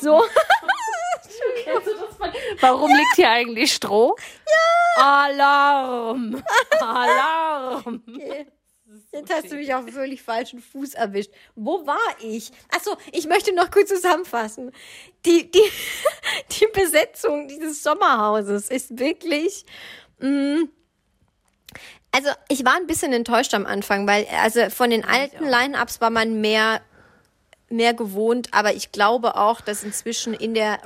So. 0.00 0.22
Warum 2.60 2.90
liegt 2.90 3.16
hier 3.16 3.30
eigentlich 3.30 3.72
Stroh? 3.72 4.16
Ja. 4.96 5.24
Alarm. 5.24 6.42
Alarm. 6.80 8.02
Jetzt 9.12 9.30
hast 9.30 9.52
du 9.52 9.56
mich 9.56 9.74
auf 9.74 9.86
völlig 9.90 10.22
falschen 10.22 10.60
Fuß 10.60 10.94
erwischt. 10.94 11.30
Wo 11.54 11.86
war 11.86 11.98
ich? 12.20 12.50
Achso, 12.74 12.96
ich 13.12 13.26
möchte 13.26 13.54
noch 13.54 13.70
kurz 13.70 13.90
zusammenfassen. 13.90 14.72
Die, 15.26 15.50
die, 15.50 15.62
die 16.58 16.66
Besetzung 16.72 17.46
dieses 17.46 17.82
Sommerhauses 17.82 18.70
ist 18.70 18.98
wirklich. 18.98 19.66
mm, 20.18 20.62
also 22.10 22.30
ich 22.48 22.64
war 22.64 22.76
ein 22.76 22.86
bisschen 22.86 23.12
enttäuscht 23.12 23.52
am 23.54 23.66
Anfang, 23.66 24.06
weil 24.06 24.26
also 24.42 24.70
von 24.70 24.90
den 24.90 25.04
alten 25.04 25.44
Line-Ups 25.44 26.00
war 26.00 26.10
man 26.10 26.40
mehr 26.40 26.80
mehr 27.72 27.94
gewohnt, 27.94 28.48
aber 28.52 28.74
ich 28.74 28.92
glaube 28.92 29.36
auch, 29.36 29.60
dass 29.60 29.82
inzwischen 29.82 30.34
in 30.34 30.54
der 30.54 30.78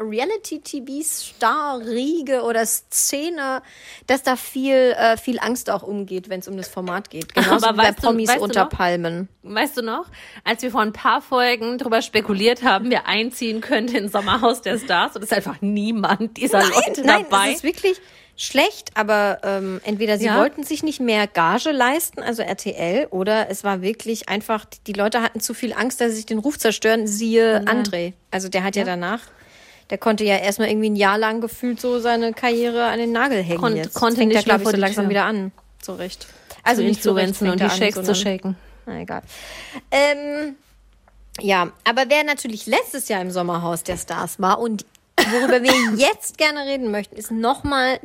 Reality-TV-Star-Riege 1.16 2.42
oder 2.42 2.64
Szene, 2.64 3.62
dass 4.06 4.22
da 4.22 4.36
viel, 4.36 4.94
äh, 4.96 5.16
viel 5.16 5.38
Angst 5.38 5.70
auch 5.70 5.82
umgeht, 5.82 6.28
wenn 6.28 6.40
es 6.40 6.48
um 6.48 6.56
das 6.56 6.68
Format 6.68 7.10
geht. 7.10 7.34
Genauso 7.34 7.66
Aber 7.66 7.74
wie 7.74 7.76
bei 7.82 7.88
weißt 7.88 7.98
du- 7.98 8.02
Promis 8.06 8.28
weißt 8.28 8.38
du 8.38 8.44
unter 8.44 8.62
noch? 8.64 8.70
Palmen. 8.70 9.28
Weißt 9.42 9.76
du 9.76 9.82
noch, 9.82 10.06
als 10.44 10.62
wir 10.62 10.70
vor 10.70 10.80
ein 10.80 10.92
paar 10.92 11.20
Folgen 11.20 11.78
darüber 11.78 12.02
spekuliert 12.02 12.62
haben, 12.62 12.90
wer 12.90 13.06
einziehen 13.06 13.60
könnte 13.60 13.98
ins 13.98 14.12
Sommerhaus 14.12 14.62
der 14.62 14.78
Stars 14.78 15.14
und 15.16 15.22
es 15.22 15.30
ist 15.30 15.36
einfach 15.36 15.60
niemand 15.60 16.36
dieser 16.36 16.62
Leute 16.62 17.02
nein, 17.04 17.26
dabei. 17.30 17.50
es 17.50 17.56
ist 17.56 17.62
wirklich 17.64 18.00
schlecht, 18.36 18.90
aber 18.94 19.38
ähm, 19.44 19.80
entweder 19.84 20.18
sie 20.18 20.26
Ja. 20.26 20.38
wollten 20.38 20.62
sich 20.62 20.82
nicht 20.82 21.00
mehr 21.00 21.26
Gage 21.26 21.72
leisten, 21.72 22.22
also 22.22 22.42
RTL, 22.42 23.06
oder 23.10 23.48
es 23.50 23.64
war 23.64 23.80
wirklich 23.82 24.28
einfach, 24.28 24.64
die 24.86 24.92
Leute 24.92 25.22
hatten 25.22 25.40
zu 25.40 25.54
viel 25.54 25.72
Angst, 25.72 26.00
dass 26.00 26.10
sie 26.10 26.16
sich 26.16 26.26
den 26.26 26.38
Ruf 26.38 26.58
zerstören, 26.58 27.06
siehe 27.06 27.62
André. 27.64 28.12
Also 28.30 28.48
der 28.50 28.62
hat 28.62 28.76
ja, 28.76 28.84
danach, 28.84 29.20
der 29.90 29.96
konnte 29.98 30.24
ja 30.24 30.36
erstmal 30.36 30.68
irgendwie 30.68 30.90
ein 30.90 30.96
Jahr 30.96 31.16
lang 31.16 31.40
gefühlt 31.40 31.80
so 31.80 31.98
seine 31.98 32.32
Karriere 32.34 32.84
an 32.84 32.98
den 32.98 33.12
Nagel 33.12 33.42
hängen 33.42 33.60
Kon- 33.60 33.76
jetzt. 33.76 33.94
konnte 33.94 34.16
fängt 34.16 34.32
nicht 34.34 34.44
glaube 34.44 34.64
ich, 34.64 34.68
so 34.68 34.76
langsam 34.76 35.04
Tür. 35.04 35.10
wieder 35.10 35.24
an. 35.24 35.52
So 35.82 35.94
recht. 35.94 36.26
Also 36.62 36.82
zu 36.82 36.88
nicht 36.88 37.02
so 37.02 37.12
recht 37.12 37.40
und 37.40 37.60
die 37.60 37.70
Shakes 37.70 38.02
zu 38.04 38.14
shaken. 38.14 38.56
Na 38.84 39.00
egal. 39.00 39.22
Ähm, 39.90 40.56
ja, 41.40 41.70
aber 41.84 42.04
wer 42.08 42.24
natürlich 42.24 42.66
letztes 42.66 43.08
Jahr 43.08 43.20
im 43.22 43.30
Sommerhaus 43.30 43.82
der 43.82 43.96
Stars 43.96 44.40
war 44.40 44.58
und 44.58 44.84
worüber 45.30 45.62
wir 45.62 45.96
jetzt 45.96 46.38
gerne 46.38 46.66
reden 46.66 46.90
möchten, 46.90 47.16
ist 47.16 47.30
nochmal. 47.30 47.98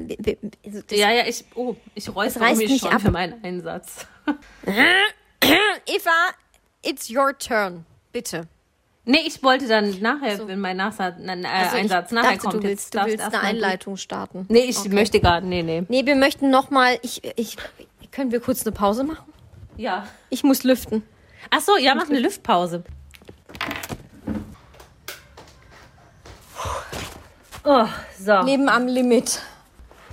Also 0.66 0.82
Ja, 0.92 1.12
ja, 1.12 1.24
ich, 1.28 1.46
oh, 1.56 1.76
ich 1.96 2.14
räusper 2.14 2.42
reißt 2.42 2.58
mich 2.58 2.70
nicht 2.70 2.82
schon 2.82 2.92
ab. 2.94 3.02
für 3.02 3.12
meinen 3.12 3.44
Einsatz. 3.44 4.06
Eva, 4.66 6.12
it's 6.84 7.10
your 7.10 7.38
turn. 7.38 7.86
Bitte. 8.12 8.48
Nee, 9.04 9.22
ich 9.26 9.42
wollte 9.42 9.68
dann 9.68 10.00
nachher, 10.00 10.48
wenn 10.48 10.60
mein 10.60 10.78
Nachsatz, 10.78 11.16
äh, 11.20 11.30
Also 11.46 11.78
Einsatz 11.78 12.12
nachher 12.12 12.36
dachte, 12.36 12.40
kommt. 12.40 12.64
Du 12.64 12.68
Jetzt 12.68 12.94
willst, 12.94 12.96
du 12.96 13.06
willst 13.06 13.26
eine. 13.26 13.42
Einleitung 13.42 13.98
starten. 13.98 14.46
Nee, 14.48 14.66
ich 14.66 14.88
möchte 14.90 15.20
gar 15.20 15.42
nee, 15.42 15.64
nee. 15.64 15.84
Nee, 15.88 16.06
wir 16.06 16.16
möchten 16.16 16.52
nochmal. 16.52 17.00
Ich, 17.02 17.22
ich, 17.36 17.58
können 18.12 18.32
wir 18.32 18.40
kurz 18.40 18.64
eine 18.66 18.74
Pause 18.74 19.04
machen? 19.04 19.34
Ja. 19.76 20.06
Ich 20.30 20.44
muss 20.44 20.64
lüften. 20.64 21.02
Ach 21.50 21.62
so, 21.62 21.78
ja, 21.78 21.96
mach 21.96 22.10
eine 22.10 22.20
Lüftpause. 22.20 22.84
Oh, 27.64 27.88
so. 28.20 28.42
Leben 28.42 28.70
am 28.70 28.88
Limit. 28.88 29.42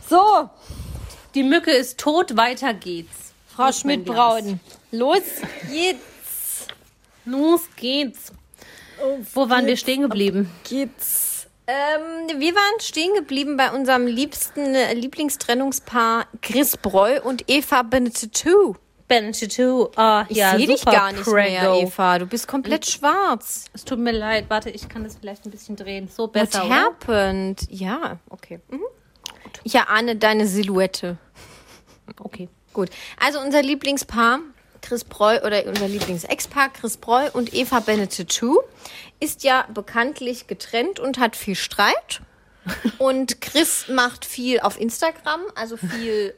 So, 0.09 0.49
Die 1.35 1.43
Mücke 1.43 1.71
ist 1.71 1.99
tot, 1.99 2.37
weiter 2.37 2.75
geht's. 2.75 3.33
Frau 3.55 3.73
Schmidt-Braun. 3.73 4.61
Los 4.91 5.23
geht's. 5.71 6.67
Los 7.25 7.63
geht's. 7.77 8.33
Wo 9.35 9.49
waren 9.49 9.67
wir 9.67 9.77
stehen 9.77 10.03
geblieben? 10.03 10.51
geht's. 10.65 11.47
Ähm, 11.67 12.41
wir 12.41 12.55
waren 12.55 12.81
stehen 12.81 13.15
geblieben 13.15 13.59
bei 13.59 13.71
unserem 13.71 14.07
liebsten 14.07 14.75
äh, 14.75 14.95
Lieblingstrennungspaar 14.95 16.27
Chris 16.41 16.79
Breu 16.79 17.21
und 17.23 17.45
Eva 17.47 17.83
Benettou. 19.09 19.87
Benettu. 19.87 19.89
Ah, 19.97 20.27
Ich 20.29 20.37
ja, 20.37 20.57
sehe 20.57 20.67
dich 20.67 20.85
gar 20.85 21.13
nicht 21.13 21.27
mehr, 21.27 21.61
Prego. 21.61 21.81
Eva. 21.81 22.19
Du 22.19 22.27
bist 22.27 22.47
komplett 22.47 22.87
schwarz. 22.87 23.65
Es 23.73 23.85
tut 23.85 23.99
mir 23.99 24.13
leid, 24.13 24.45
warte, 24.49 24.71
ich 24.71 24.89
kann 24.89 25.05
das 25.05 25.17
vielleicht 25.17 25.45
ein 25.47 25.51
bisschen 25.51 25.77
drehen. 25.77 26.09
So 26.09 26.25
What 26.25 26.33
besser, 26.35 26.67
oder? 26.67 26.75
happened? 26.75 27.63
Ja, 27.71 28.19
okay. 28.31 28.61
Mhm. 28.71 28.83
Ich 29.65 29.75
erahne 29.75 30.17
deine 30.17 30.47
Silhouette. 30.47 31.17
Okay. 32.21 32.49
Gut. 32.73 32.89
Also 33.21 33.39
unser 33.39 33.61
Lieblingspaar, 33.63 34.41
Chris 34.81 35.05
Breu 35.05 35.41
oder 35.45 35.67
unser 35.67 35.89
Lieblingsex-Paar, 35.89 36.71
Chris 36.71 36.97
Breu 36.97 37.29
und 37.35 37.53
Eva 37.53 37.81
Benettou, 37.81 38.61
ist 39.21 39.45
ja 39.45 39.67
bekanntlich 39.75 40.47
getrennt 40.47 40.99
und 41.01 41.19
hat 41.19 41.37
viel 41.37 41.55
Streit. 41.55 42.23
Und 42.99 43.41
Chris 43.41 43.87
macht 43.89 44.25
viel 44.27 44.61
auf 44.61 44.79
Instagram, 44.81 45.41
also 45.55 45.77
viel 45.79 46.35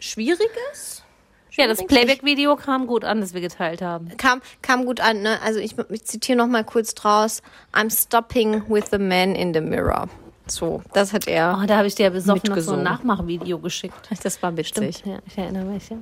Schwieriges. 0.00 1.02
Ja, 1.52 1.66
das. 1.66 1.84
Playback-Video 1.84 2.54
kam 2.54 2.86
gut 2.86 3.04
an, 3.04 3.20
das 3.20 3.34
wir 3.34 3.40
geteilt 3.40 3.82
haben. 3.82 4.16
Kam, 4.16 4.40
kam 4.62 4.86
gut 4.86 5.00
an, 5.00 5.22
ne? 5.22 5.42
Also 5.42 5.58
ich, 5.58 5.74
ich 5.90 6.04
zitiere 6.04 6.38
noch 6.38 6.46
mal 6.46 6.62
kurz 6.62 6.94
draus. 6.94 7.42
I'm 7.72 7.90
stopping 7.90 8.62
with 8.68 8.84
the 8.92 8.98
man 8.98 9.34
in 9.34 9.52
the 9.52 9.60
mirror. 9.60 10.08
So, 10.46 10.82
das 10.92 11.12
hat 11.12 11.26
er. 11.26 11.58
Oh, 11.60 11.66
da 11.66 11.78
habe 11.78 11.88
ich 11.88 11.96
dir 11.96 12.04
ja 12.04 12.10
besoffen 12.10 12.50
noch 12.50 12.58
so 12.58 12.74
ein. 12.74 12.82
Nachmachvideo 12.84 13.58
geschickt. 13.58 14.08
Das 14.22 14.40
war 14.42 14.56
witzig. 14.56 14.98
Stimmt, 14.98 15.14
ja, 15.14 15.18
ich 15.26 15.36
erinnere 15.36 15.64
mich, 15.64 15.90
ja. 15.90 15.96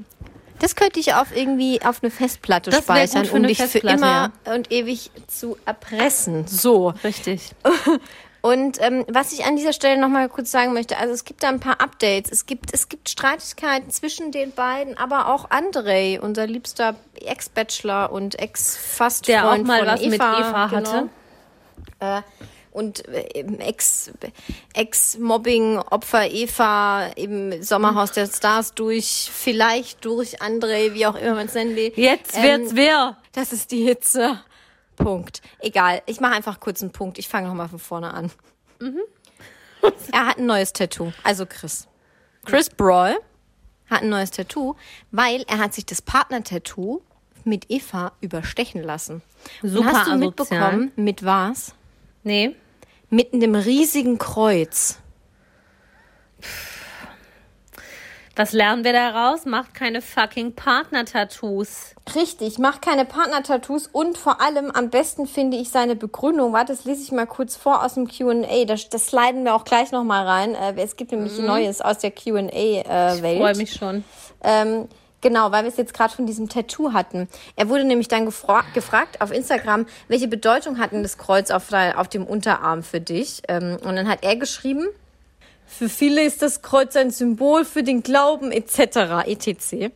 Das 0.58 0.74
könnte 0.74 1.00
ich 1.00 1.14
auf 1.14 1.36
irgendwie 1.36 1.82
auf 1.82 2.02
eine 2.02 2.10
Festplatte 2.10 2.70
Das 2.70 2.82
speichern, 2.82 3.28
um 3.28 3.42
dich 3.42 3.62
für 3.62 3.78
immer 3.78 4.32
und 4.44 4.72
ewig 4.72 5.10
zu 5.26 5.56
erpressen. 5.66 6.46
So. 6.46 6.94
Richtig. 7.04 7.50
Und 8.46 8.80
ähm, 8.80 9.04
was 9.08 9.32
ich 9.32 9.44
an 9.44 9.56
dieser 9.56 9.72
Stelle 9.72 10.00
nochmal 10.00 10.28
kurz 10.28 10.52
sagen 10.52 10.72
möchte, 10.72 10.96
also 10.98 11.12
es 11.12 11.24
gibt 11.24 11.42
da 11.42 11.48
ein 11.48 11.58
paar 11.58 11.80
Updates. 11.80 12.30
Es 12.30 12.46
gibt, 12.46 12.72
es 12.72 12.88
gibt 12.88 13.08
Streitigkeiten 13.08 13.90
zwischen 13.90 14.30
den 14.30 14.52
beiden, 14.52 14.96
aber 14.96 15.34
auch 15.34 15.50
Andrei, 15.50 16.20
unser 16.20 16.46
liebster 16.46 16.94
Ex-Bachelor 17.16 18.12
und 18.12 18.38
Ex-Fast 18.38 19.26
Der 19.26 19.50
auch 19.50 19.58
mal 19.58 19.84
was 19.84 20.00
Eva, 20.00 20.10
mit 20.10 20.20
Eva 20.20 20.70
hatte. 20.70 21.08
Genau. 21.98 22.18
Äh, 22.18 22.22
und 22.70 23.08
äh, 23.08 23.44
Ex-Mobbing-Opfer 24.74 26.30
Eva 26.30 27.06
im 27.16 27.60
Sommerhaus 27.64 28.12
der 28.12 28.28
Stars 28.28 28.74
durch, 28.74 29.28
vielleicht 29.34 30.04
durch 30.04 30.40
Andrei, 30.40 30.94
wie 30.94 31.06
auch 31.06 31.16
immer 31.16 31.34
man 31.34 31.46
es 31.46 31.54
nennen 31.54 31.74
will. 31.74 31.92
Jetzt 31.96 32.40
wird's 32.40 32.70
Ähm, 32.70 32.76
wer. 32.76 33.16
das 33.32 33.52
ist 33.52 33.72
die 33.72 33.82
Hitze. 33.82 34.38
Punkt. 34.96 35.40
Egal. 35.60 36.02
Ich 36.06 36.20
mache 36.20 36.34
einfach 36.34 36.60
kurz 36.60 36.82
einen 36.82 36.90
Punkt. 36.92 37.18
Ich 37.18 37.28
fange 37.28 37.48
nochmal 37.48 37.68
von 37.68 37.78
vorne 37.78 38.12
an. 38.12 38.30
er 40.12 40.26
hat 40.26 40.38
ein 40.38 40.46
neues 40.46 40.72
Tattoo. 40.72 41.12
Also 41.22 41.46
Chris. 41.46 41.86
Chris 42.44 42.70
Brawl 42.70 43.16
hat 43.88 44.02
ein 44.02 44.08
neues 44.08 44.30
Tattoo, 44.30 44.74
weil 45.10 45.44
er 45.48 45.58
hat 45.58 45.74
sich 45.74 45.86
das 45.86 46.02
Partner-Tattoo 46.02 47.02
mit 47.44 47.66
Eva 47.70 48.12
überstechen 48.20 48.82
lassen. 48.82 49.22
Super 49.62 49.78
Und 49.80 49.86
hast 49.86 49.94
du 49.94 50.12
asozial. 50.12 50.18
mitbekommen, 50.18 50.92
mit 50.96 51.24
was? 51.24 51.74
Nee. 52.24 52.56
Mit 53.10 53.32
einem 53.32 53.54
riesigen 53.54 54.18
Kreuz. 54.18 54.98
Was 58.38 58.52
lernen 58.52 58.84
wir 58.84 58.92
daraus? 58.92 59.46
Macht 59.46 59.72
keine 59.72 60.02
fucking 60.02 60.54
Partner-Tattoos. 60.54 61.94
Richtig, 62.14 62.58
mach 62.58 62.82
keine 62.82 63.06
Partner-Tattoos 63.06 63.88
und 63.90 64.18
vor 64.18 64.42
allem 64.42 64.70
am 64.70 64.90
besten 64.90 65.26
finde 65.26 65.56
ich 65.56 65.70
seine 65.70 65.96
Begründung. 65.96 66.52
Warte, 66.52 66.74
das 66.74 66.84
lese 66.84 67.02
ich 67.02 67.12
mal 67.12 67.26
kurz 67.26 67.56
vor 67.56 67.82
aus 67.82 67.94
dem 67.94 68.06
Q&A. 68.06 68.66
Das, 68.66 68.90
das 68.90 69.06
sliden 69.06 69.44
wir 69.44 69.54
auch 69.54 69.64
gleich 69.64 69.90
nochmal 69.90 70.26
rein. 70.26 70.54
Äh, 70.54 70.74
es 70.82 70.96
gibt 70.96 71.12
nämlich 71.12 71.38
Neues 71.38 71.80
aus 71.80 71.96
der 71.96 72.10
Q&A-Welt. 72.10 72.52
Ich 72.52 73.40
freue 73.40 73.56
mich 73.56 73.72
schon. 73.72 74.04
Ähm, 74.44 74.86
genau, 75.22 75.50
weil 75.50 75.64
wir 75.64 75.70
es 75.70 75.78
jetzt 75.78 75.94
gerade 75.94 76.12
von 76.12 76.26
diesem 76.26 76.50
Tattoo 76.50 76.92
hatten. 76.92 77.28
Er 77.56 77.70
wurde 77.70 77.84
nämlich 77.84 78.08
dann 78.08 78.26
gefra 78.26 78.64
gefragt 78.74 79.22
auf 79.22 79.32
Instagram, 79.32 79.86
welche 80.08 80.28
Bedeutung 80.28 80.78
hat 80.78 80.92
denn 80.92 81.02
das 81.02 81.16
Kreuz 81.16 81.50
auf, 81.50 81.72
auf 81.72 82.08
dem 82.08 82.26
Unterarm 82.26 82.82
für 82.82 83.00
dich? 83.00 83.40
Ähm, 83.48 83.78
und 83.82 83.96
dann 83.96 84.06
hat 84.06 84.18
er 84.24 84.36
geschrieben, 84.36 84.88
für 85.66 85.88
viele 85.88 86.24
ist 86.24 86.42
das 86.42 86.62
Kreuz 86.62 86.96
ein 86.96 87.10
Symbol 87.10 87.64
für 87.64 87.82
den 87.82 88.02
Glauben 88.02 88.52
etc. 88.52 89.26
etc. 89.26 89.92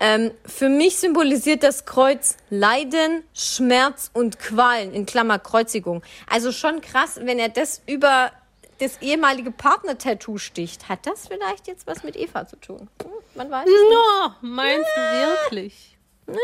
Ähm, 0.00 0.32
für 0.44 0.68
mich 0.68 0.96
symbolisiert 0.96 1.62
das 1.62 1.84
Kreuz 1.84 2.36
Leiden, 2.50 3.24
Schmerz 3.32 4.10
und 4.12 4.38
Qualen 4.38 4.92
in 4.92 5.06
Klammer 5.06 5.38
Kreuzigung. 5.38 6.02
Also 6.28 6.52
schon 6.52 6.80
krass, 6.80 7.20
wenn 7.22 7.38
er 7.38 7.48
das 7.48 7.82
über 7.86 8.32
das 8.78 9.00
ehemalige 9.00 9.52
Partner-Tattoo 9.52 10.38
sticht. 10.38 10.88
Hat 10.88 11.06
das 11.06 11.28
vielleicht 11.28 11.68
jetzt 11.68 11.86
was 11.86 12.02
mit 12.02 12.16
Eva 12.16 12.46
zu 12.46 12.56
tun? 12.56 12.88
Hm, 13.02 13.10
man 13.36 13.50
weiß 13.50 13.66
es 13.66 13.72
No, 13.72 14.34
meinst 14.40 14.90
du 14.96 15.00
wirklich? 15.00 15.96
nicht. 16.26 16.38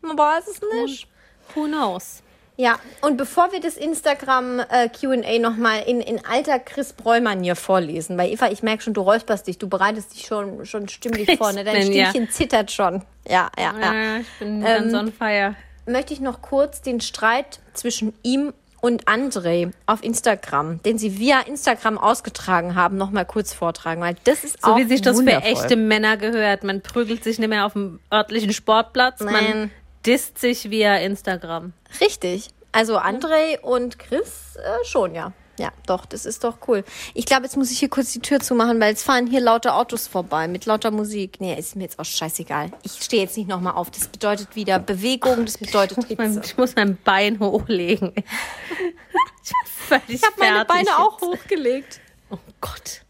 Man 0.00 0.16
weiß 0.16 0.46
es 0.46 0.60
nicht. 0.84 1.08
Who 1.54 1.64
knows? 1.64 2.22
Ja, 2.58 2.78
und 3.02 3.18
bevor 3.18 3.52
wir 3.52 3.60
das 3.60 3.76
Instagram 3.76 4.60
äh, 4.60 4.88
Q&A 4.88 5.38
nochmal 5.38 5.82
in, 5.86 6.00
in 6.00 6.24
alter 6.24 6.58
Chris 6.58 6.94
Bräu-Manier 6.94 7.54
vorlesen, 7.54 8.16
weil 8.16 8.32
Eva, 8.32 8.48
ich 8.50 8.62
merke 8.62 8.82
schon, 8.82 8.94
du 8.94 9.02
räusperst 9.02 9.46
dich, 9.46 9.58
du 9.58 9.68
bereitest 9.68 10.14
dich 10.14 10.26
schon, 10.26 10.64
schon 10.64 10.88
stimmlich 10.88 11.36
vor, 11.38 11.52
ne? 11.52 11.64
Dein 11.64 11.74
bin, 11.86 11.92
ja. 11.92 12.06
Stimmchen 12.10 12.30
zittert 12.30 12.70
schon. 12.72 13.02
Ja, 13.28 13.50
ja, 13.58 13.74
ja. 13.78 13.94
Ja, 13.94 14.16
ich 14.18 14.28
bin 14.38 14.62
ganz 14.62 14.94
on 14.94 15.12
fire. 15.12 15.54
Möchte 15.86 16.14
ich 16.14 16.20
noch 16.20 16.40
kurz 16.40 16.80
den 16.80 17.00
Streit 17.00 17.60
zwischen 17.74 18.14
ihm 18.22 18.52
und 18.80 19.04
André 19.06 19.72
auf 19.86 20.02
Instagram, 20.02 20.82
den 20.82 20.96
sie 20.96 21.18
via 21.18 21.40
Instagram 21.40 21.98
ausgetragen 21.98 22.74
haben, 22.74 22.96
nochmal 22.96 23.24
kurz 23.24 23.52
vortragen, 23.52 24.00
weil 24.00 24.16
das 24.24 24.44
ist 24.44 24.62
So 24.62 24.72
auch 24.72 24.76
wie 24.76 24.84
sich 24.84 25.02
das 25.02 25.16
wundervoll. 25.18 25.42
für 25.42 25.46
echte 25.46 25.76
Männer 25.76 26.16
gehört. 26.16 26.64
Man 26.64 26.80
prügelt 26.82 27.24
sich 27.24 27.38
nicht 27.38 27.48
mehr 27.48 27.66
auf 27.66 27.72
dem 27.74 28.00
örtlichen 28.12 28.52
Sportplatz, 28.52 29.20
man 29.20 29.32
Nein. 29.32 29.70
Disst 30.06 30.38
sich 30.38 30.70
via 30.70 30.96
Instagram. 30.96 31.72
Richtig. 32.00 32.48
Also 32.72 32.98
André 32.98 33.60
und 33.60 33.98
Chris 33.98 34.56
äh, 34.56 34.84
schon, 34.84 35.14
ja. 35.14 35.32
Ja, 35.58 35.70
doch, 35.86 36.04
das 36.04 36.26
ist 36.26 36.44
doch 36.44 36.58
cool. 36.68 36.84
Ich 37.14 37.24
glaube, 37.24 37.44
jetzt 37.44 37.56
muss 37.56 37.70
ich 37.70 37.78
hier 37.78 37.88
kurz 37.88 38.12
die 38.12 38.20
Tür 38.20 38.40
zumachen, 38.40 38.78
weil 38.78 38.90
jetzt 38.90 39.04
fahren 39.04 39.26
hier 39.26 39.40
lauter 39.40 39.76
Autos 39.76 40.06
vorbei 40.06 40.48
mit 40.48 40.66
lauter 40.66 40.90
Musik. 40.90 41.40
Nee, 41.40 41.58
ist 41.58 41.76
mir 41.76 41.84
jetzt 41.84 41.98
auch 41.98 42.04
scheißegal. 42.04 42.70
Ich 42.82 43.02
stehe 43.02 43.22
jetzt 43.22 43.38
nicht 43.38 43.48
nochmal 43.48 43.72
auf. 43.74 43.90
Das 43.90 44.08
bedeutet 44.08 44.54
wieder 44.54 44.78
Bewegung, 44.78 45.46
das 45.46 45.56
bedeutet 45.56 46.18
Mein, 46.18 46.34
Hitze. 46.34 46.42
ich 46.44 46.58
muss 46.58 46.76
mein 46.76 46.98
Bein 47.02 47.40
hochlegen. 47.40 48.12
ich 50.08 50.14
Ich 50.16 50.22
habe 50.22 50.34
meine 50.38 50.66
Beine 50.66 50.98
auch 50.98 51.18
jetzt. 51.22 51.22
hochgelegt. 51.22 52.00
Oh 52.30 52.36
Gott. 52.60 53.00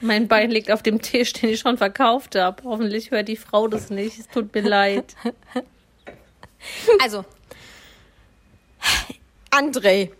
Mein 0.00 0.28
Bein 0.28 0.50
liegt 0.50 0.70
auf 0.70 0.82
dem 0.82 1.00
Tisch, 1.00 1.32
den 1.32 1.48
ich 1.48 1.60
schon 1.60 1.78
verkauft 1.78 2.34
habe. 2.36 2.62
Hoffentlich 2.64 3.10
hört 3.10 3.28
die 3.28 3.36
Frau 3.36 3.68
das 3.68 3.88
nicht. 3.88 4.18
Es 4.18 4.28
tut 4.28 4.54
mir 4.54 4.60
leid. 4.60 5.14
Also, 7.02 7.24
André. 9.50 10.10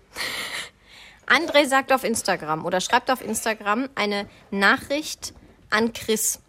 André 1.26 1.66
sagt 1.66 1.92
auf 1.92 2.05
Instagram 2.05 2.64
oder 2.64 2.80
schreibt 2.80 3.11
auf 3.11 3.20
Instagram 3.20 3.88
eine 3.95 4.28
Nachricht 4.51 5.32
an 5.70 5.92
Chris. 5.92 6.40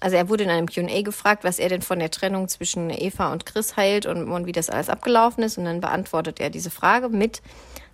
Also 0.00 0.16
er 0.16 0.28
wurde 0.28 0.44
in 0.44 0.50
einem 0.50 0.68
Q&A 0.68 1.02
gefragt, 1.02 1.44
was 1.44 1.58
er 1.58 1.68
denn 1.68 1.82
von 1.82 1.98
der 1.98 2.10
Trennung 2.10 2.48
zwischen 2.48 2.90
Eva 2.90 3.30
und 3.30 3.44
Chris 3.44 3.76
hält 3.76 4.06
und, 4.06 4.30
und 4.30 4.46
wie 4.46 4.52
das 4.52 4.70
alles 4.70 4.88
abgelaufen 4.88 5.44
ist. 5.44 5.58
Und 5.58 5.64
dann 5.66 5.80
beantwortet 5.80 6.40
er 6.40 6.50
diese 6.50 6.70
Frage 6.70 7.08
mit 7.08 7.42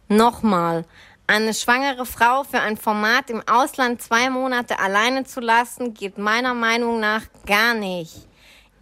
nochmal. 0.08 0.84
Eine 1.26 1.52
schwangere 1.52 2.06
Frau 2.06 2.44
für 2.44 2.60
ein 2.60 2.76
Format 2.76 3.28
im 3.30 3.42
Ausland 3.46 4.00
zwei 4.00 4.30
Monate 4.30 4.78
alleine 4.78 5.24
zu 5.24 5.40
lassen, 5.40 5.92
geht 5.92 6.16
meiner 6.16 6.54
Meinung 6.54 7.00
nach 7.00 7.22
gar 7.46 7.74
nicht. 7.74 8.27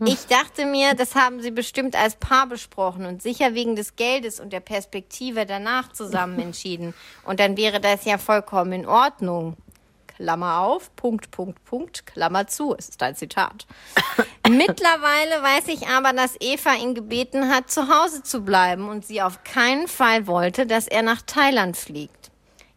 Ich 0.04 0.26
dachte 0.26 0.66
mir, 0.66 0.94
das 0.94 1.14
haben 1.14 1.40
sie 1.40 1.50
bestimmt 1.50 1.96
als 1.96 2.16
Paar 2.16 2.46
besprochen 2.46 3.06
und 3.06 3.22
sicher 3.22 3.54
wegen 3.54 3.76
des 3.76 3.96
Geldes 3.96 4.40
und 4.40 4.52
der 4.52 4.60
Perspektive 4.60 5.46
danach 5.46 5.92
zusammen 5.92 6.38
entschieden. 6.40 6.94
Und 7.24 7.40
dann 7.40 7.56
wäre 7.56 7.80
das 7.80 8.04
ja 8.04 8.18
vollkommen 8.18 8.72
in 8.72 8.86
Ordnung. 8.86 9.56
Klammer 10.16 10.60
auf, 10.60 10.94
Punkt, 10.96 11.30
Punkt, 11.30 11.62
Punkt, 11.64 12.06
Klammer 12.06 12.46
zu. 12.46 12.74
Es 12.78 12.88
ist 12.88 13.02
ein 13.02 13.14
Zitat. 13.14 13.66
Mittlerweile 14.48 15.42
weiß 15.42 15.68
ich 15.68 15.88
aber, 15.88 16.14
dass 16.14 16.36
Eva 16.40 16.74
ihn 16.74 16.94
gebeten 16.94 17.50
hat, 17.50 17.70
zu 17.70 17.88
Hause 17.88 18.22
zu 18.22 18.40
bleiben 18.40 18.88
und 18.88 19.04
sie 19.04 19.20
auf 19.20 19.44
keinen 19.44 19.88
Fall 19.88 20.26
wollte, 20.26 20.66
dass 20.66 20.88
er 20.88 21.02
nach 21.02 21.20
Thailand 21.22 21.76
fliegt. 21.76 22.25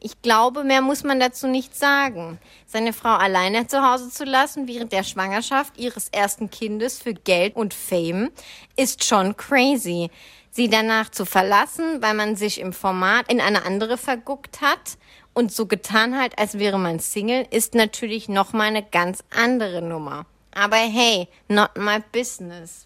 Ich 0.01 0.21
glaube, 0.21 0.63
mehr 0.63 0.81
muss 0.81 1.03
man 1.03 1.19
dazu 1.19 1.47
nicht 1.47 1.75
sagen. 1.75 2.39
Seine 2.65 2.93
Frau 2.93 3.15
alleine 3.15 3.67
zu 3.67 3.81
Hause 3.81 4.09
zu 4.09 4.23
lassen 4.23 4.67
während 4.67 4.93
der 4.93 5.03
Schwangerschaft 5.03 5.77
ihres 5.77 6.09
ersten 6.09 6.49
Kindes 6.49 6.99
für 6.99 7.13
Geld 7.13 7.55
und 7.55 7.73
Fame 7.73 8.29
ist 8.77 9.03
schon 9.03 9.35
crazy. 9.35 10.09
Sie 10.51 10.69
danach 10.69 11.09
zu 11.09 11.25
verlassen, 11.25 12.01
weil 12.01 12.13
man 12.13 12.35
sich 12.35 12.59
im 12.59 12.73
Format 12.73 13.31
in 13.31 13.41
eine 13.41 13.65
andere 13.65 13.97
verguckt 13.97 14.61
hat 14.61 14.97
und 15.33 15.51
so 15.51 15.65
getan 15.65 16.17
hat, 16.17 16.39
als 16.39 16.57
wäre 16.57 16.79
man 16.79 16.99
Single, 16.99 17.45
ist 17.51 17.75
natürlich 17.75 18.29
noch 18.29 18.53
mal 18.53 18.63
eine 18.63 18.83
ganz 18.83 19.23
andere 19.35 19.81
Nummer. 19.81 20.25
Aber 20.51 20.77
hey, 20.77 21.27
not 21.47 21.77
my 21.77 21.99
business. 22.11 22.85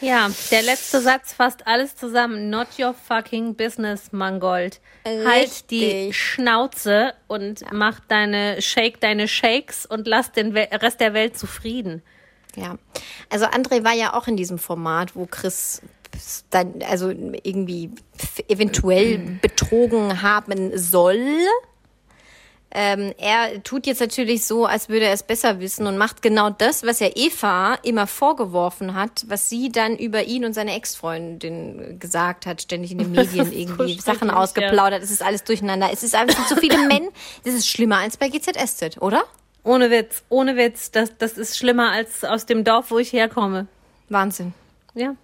Ja, 0.00 0.30
der 0.50 0.62
letzte 0.62 1.00
Satz 1.00 1.32
fasst 1.32 1.66
alles 1.66 1.94
zusammen. 1.94 2.50
Not 2.50 2.68
your 2.78 2.94
fucking 2.94 3.54
business, 3.54 4.12
Mangold. 4.12 4.80
Halt 5.04 5.70
die 5.70 5.84
Richtig. 5.84 6.16
Schnauze 6.16 7.14
und 7.26 7.64
mach 7.72 8.00
deine, 8.00 8.62
shake 8.62 9.00
deine 9.00 9.28
Shakes 9.28 9.86
und 9.86 10.06
lass 10.06 10.32
den 10.32 10.56
Rest 10.56 11.00
der 11.00 11.14
Welt 11.14 11.38
zufrieden. 11.38 12.02
Ja, 12.56 12.76
also 13.28 13.46
André 13.46 13.84
war 13.84 13.94
ja 13.94 14.14
auch 14.14 14.26
in 14.26 14.36
diesem 14.36 14.58
Format, 14.58 15.14
wo 15.14 15.26
Chris 15.26 15.82
dann 16.50 16.82
also 16.88 17.10
irgendwie 17.10 17.90
eventuell 18.48 19.18
betrogen 19.42 20.22
haben 20.22 20.76
soll. 20.76 21.18
Ähm, 22.72 23.12
er 23.18 23.62
tut 23.64 23.86
jetzt 23.86 24.00
natürlich 24.00 24.44
so, 24.44 24.64
als 24.64 24.88
würde 24.88 25.06
er 25.06 25.12
es 25.12 25.24
besser 25.24 25.58
wissen 25.58 25.88
und 25.88 25.98
macht 25.98 26.22
genau 26.22 26.50
das, 26.50 26.84
was 26.84 27.00
er 27.00 27.16
Eva 27.16 27.74
immer 27.82 28.06
vorgeworfen 28.06 28.94
hat, 28.94 29.24
was 29.26 29.48
sie 29.48 29.70
dann 29.70 29.96
über 29.96 30.22
ihn 30.24 30.44
und 30.44 30.52
seine 30.52 30.76
Ex-Freundin 30.76 31.98
gesagt 31.98 32.46
hat, 32.46 32.62
ständig 32.62 32.92
in 32.92 32.98
den 32.98 33.10
Medien 33.12 33.44
ist 33.44 33.52
so 33.52 33.58
irgendwie 33.58 34.00
Sachen 34.00 34.30
ausgeplaudert. 34.30 35.02
Es 35.02 35.10
ist 35.10 35.22
alles 35.22 35.42
durcheinander. 35.42 35.90
Es 35.92 36.04
ist 36.04 36.14
einfach 36.14 36.46
zu 36.46 36.56
viele 36.56 36.78
Männer. 36.86 37.08
Das 37.42 37.54
ist 37.54 37.68
schlimmer 37.68 37.98
als 37.98 38.16
bei 38.16 38.28
GZSZ, 38.28 38.98
oder? 39.00 39.24
Ohne 39.64 39.90
Witz, 39.90 40.22
ohne 40.28 40.56
Witz. 40.56 40.92
Das, 40.92 41.16
das 41.18 41.32
ist 41.32 41.58
schlimmer 41.58 41.90
als 41.90 42.24
aus 42.24 42.46
dem 42.46 42.62
Dorf, 42.62 42.92
wo 42.92 42.98
ich 42.98 43.12
herkomme. 43.12 43.66
Wahnsinn. 44.08 44.54
Ja. 44.94 45.16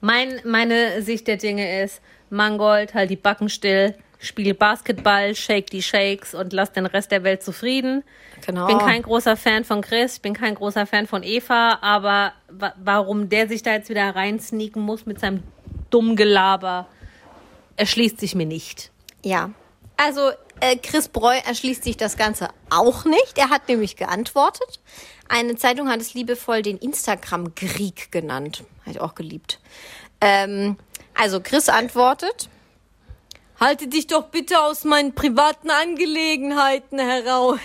Mein, 0.00 0.40
meine 0.44 1.02
Sicht 1.02 1.26
der 1.26 1.36
Dinge 1.36 1.82
ist, 1.82 2.00
Mangold, 2.30 2.94
halt 2.94 3.10
die 3.10 3.16
Backen 3.16 3.48
still, 3.48 3.94
spiel 4.24 4.54
Basketball, 4.54 5.34
shake 5.34 5.70
die 5.70 5.82
Shakes 5.82 6.34
und 6.34 6.52
lass 6.52 6.72
den 6.72 6.86
Rest 6.86 7.10
der 7.10 7.22
Welt 7.24 7.42
zufrieden. 7.42 8.02
Genau. 8.46 8.68
Ich 8.68 8.76
bin 8.76 8.78
kein 8.78 9.02
großer 9.02 9.36
Fan 9.36 9.64
von 9.64 9.80
Chris, 9.80 10.16
ich 10.16 10.22
bin 10.22 10.34
kein 10.34 10.54
großer 10.54 10.86
Fan 10.86 11.06
von 11.06 11.22
Eva, 11.22 11.78
aber 11.80 12.32
wa 12.48 12.74
warum 12.82 13.28
der 13.28 13.48
sich 13.48 13.62
da 13.62 13.72
jetzt 13.72 13.88
wieder 13.88 14.14
reinsneaken 14.14 14.82
muss 14.82 15.06
mit 15.06 15.20
seinem 15.20 15.42
dummen 15.90 16.16
Gelaber, 16.16 16.88
erschließt 17.76 18.18
sich 18.18 18.34
mir 18.34 18.46
nicht. 18.46 18.90
Ja. 19.22 19.50
Also 19.96 20.30
äh, 20.60 20.76
Chris 20.76 21.08
Breu 21.08 21.36
erschließt 21.46 21.84
sich 21.84 21.96
das 21.96 22.16
Ganze 22.16 22.48
auch 22.70 23.04
nicht. 23.04 23.38
Er 23.38 23.50
hat 23.50 23.68
nämlich 23.68 23.96
geantwortet. 23.96 24.80
Eine 25.28 25.56
Zeitung 25.56 25.88
hat 25.88 26.00
es 26.00 26.14
liebevoll 26.14 26.62
den 26.62 26.78
Instagram-Krieg 26.78 28.10
genannt. 28.10 28.64
Habe 28.82 28.90
ich 28.90 29.00
auch 29.00 29.14
geliebt. 29.14 29.60
Ähm, 30.20 30.76
also 31.14 31.40
Chris 31.40 31.68
antwortet. 31.68 32.48
Halte 33.60 33.86
dich 33.86 34.08
doch 34.08 34.24
bitte 34.24 34.60
aus 34.60 34.84
meinen 34.84 35.14
privaten 35.14 35.70
Angelegenheiten 35.70 36.98
heraus. 36.98 37.60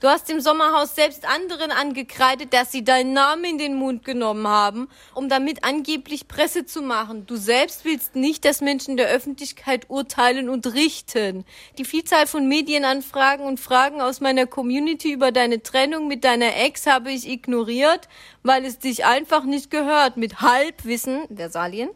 Du 0.00 0.06
hast 0.06 0.30
im 0.30 0.40
Sommerhaus 0.40 0.94
selbst 0.94 1.24
anderen 1.24 1.72
angekreidet, 1.72 2.52
dass 2.52 2.70
sie 2.70 2.84
deinen 2.84 3.14
Namen 3.14 3.44
in 3.44 3.58
den 3.58 3.74
Mund 3.74 4.04
genommen 4.04 4.46
haben, 4.46 4.88
um 5.12 5.28
damit 5.28 5.64
angeblich 5.64 6.28
Presse 6.28 6.66
zu 6.66 6.82
machen. 6.82 7.26
Du 7.26 7.34
selbst 7.34 7.84
willst 7.84 8.14
nicht, 8.14 8.44
dass 8.44 8.60
Menschen 8.60 8.96
der 8.96 9.08
Öffentlichkeit 9.08 9.86
urteilen 9.88 10.48
und 10.48 10.72
richten. 10.72 11.44
Die 11.78 11.84
Vielzahl 11.84 12.28
von 12.28 12.46
Medienanfragen 12.46 13.44
und 13.44 13.58
Fragen 13.58 14.00
aus 14.00 14.20
meiner 14.20 14.46
Community 14.46 15.12
über 15.12 15.32
deine 15.32 15.64
Trennung 15.64 16.06
mit 16.06 16.22
deiner 16.22 16.56
Ex 16.56 16.86
habe 16.86 17.10
ich 17.10 17.28
ignoriert, 17.28 18.08
weil 18.44 18.64
es 18.64 18.78
dich 18.78 19.04
einfach 19.04 19.42
nicht 19.42 19.68
gehört, 19.68 20.16
mit 20.16 20.40
Halbwissen, 20.40 21.26
Versalien, 21.34 21.90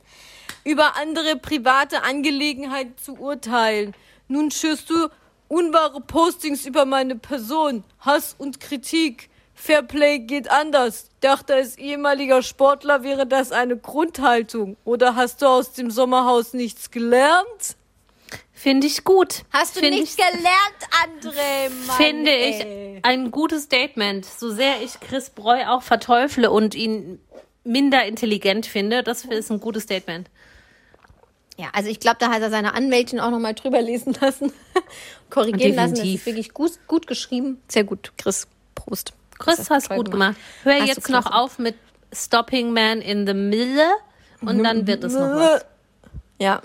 über 0.65 0.97
andere 0.97 1.37
private 1.37 2.03
Angelegenheiten 2.03 2.97
zu 2.97 3.15
urteilen. 3.15 3.95
Nun 4.29 4.51
schürst 4.51 4.91
du 4.91 5.09
unwahre 5.49 6.01
Postings 6.01 6.65
über 6.65 6.85
meine 6.85 7.17
Person, 7.17 7.85
Hass 8.01 8.35
und 8.39 8.61
Kritik. 8.61 9.29
Fairplay 9.55 10.19
geht 10.21 10.51
anders. 10.51 11.11
Dachte 11.21 11.55
als 11.55 11.77
ehemaliger 11.77 12.43
Sportler 12.43 13.03
wäre 13.03 13.27
das 13.27 13.53
eine 13.53 13.77
Grundhaltung. 13.77 14.77
Oder 14.85 15.15
hast 15.15 15.43
du 15.43 15.47
aus 15.47 15.73
dem 15.73 15.91
Sommerhaus 15.91 16.55
nichts 16.55 16.91
gelernt? 16.91 17.77
Finde 18.53 18.87
ich 18.87 19.05
gut. 19.05 19.43
Hast 19.53 19.77
du 19.77 19.81
Find 19.81 19.97
nichts 19.97 20.17
ich, 20.17 20.25
gelernt, 20.25 20.47
André? 21.05 21.69
Mann, 21.87 21.97
Finde 21.97 22.31
ey. 22.31 22.97
ich 22.97 23.05
ein 23.05 23.31
gutes 23.31 23.65
Statement. 23.65 24.25
So 24.25 24.51
sehr 24.51 24.83
ich 24.83 25.01
Chris 25.01 25.31
Breu 25.31 25.67
auch 25.67 25.83
verteufle 25.83 26.51
und 26.51 26.75
ihn 26.75 27.21
minder 27.65 28.05
intelligent 28.05 28.67
finde, 28.67 29.03
das 29.03 29.25
ist 29.25 29.51
ein 29.51 29.61
gutes 29.61 29.85
Statement. 29.85 30.31
Ja, 31.59 31.69
also 31.73 31.91
ich 31.91 32.01
glaube, 32.01 32.17
da 32.19 32.31
hat 32.31 32.43
er 32.43 32.51
seine 32.51 32.75
Anwältin 32.75 33.21
auch 33.21 33.31
nochmal 33.31 33.55
drüber 33.55 33.83
lesen 33.83 34.17
lassen, 34.21 34.53
korrigieren 35.31 35.75
lassen. 35.75 35.95
Das 35.95 36.03
Definitiv. 36.03 36.21
ist 36.21 36.27
wirklich 36.27 36.55
gut, 36.55 36.73
gut 36.87 37.07
geschrieben. 37.07 37.61
Sehr 37.69 37.85
gut, 37.85 38.13
Chris. 38.17 38.47
Prost. 38.75 39.13
Chris, 39.39 39.57
Das 39.57 39.71
hast 39.71 39.91
gut 39.91 40.11
gemacht. 40.11 40.37
Hör 40.63 40.81
Hast 40.81 40.89
jetzt 40.89 41.09
noch 41.09 41.31
auf 41.31 41.59
mit 41.59 41.75
Stopping 42.13 42.73
Man 42.73 43.01
in 43.01 43.27
the 43.27 43.35
Middle 43.35 43.91
und 44.41 44.63
dann 44.63 44.87
wird 44.87 45.05
es 45.05 45.13
noch 45.15 45.21
was. 45.21 45.65
Ja, 46.41 46.61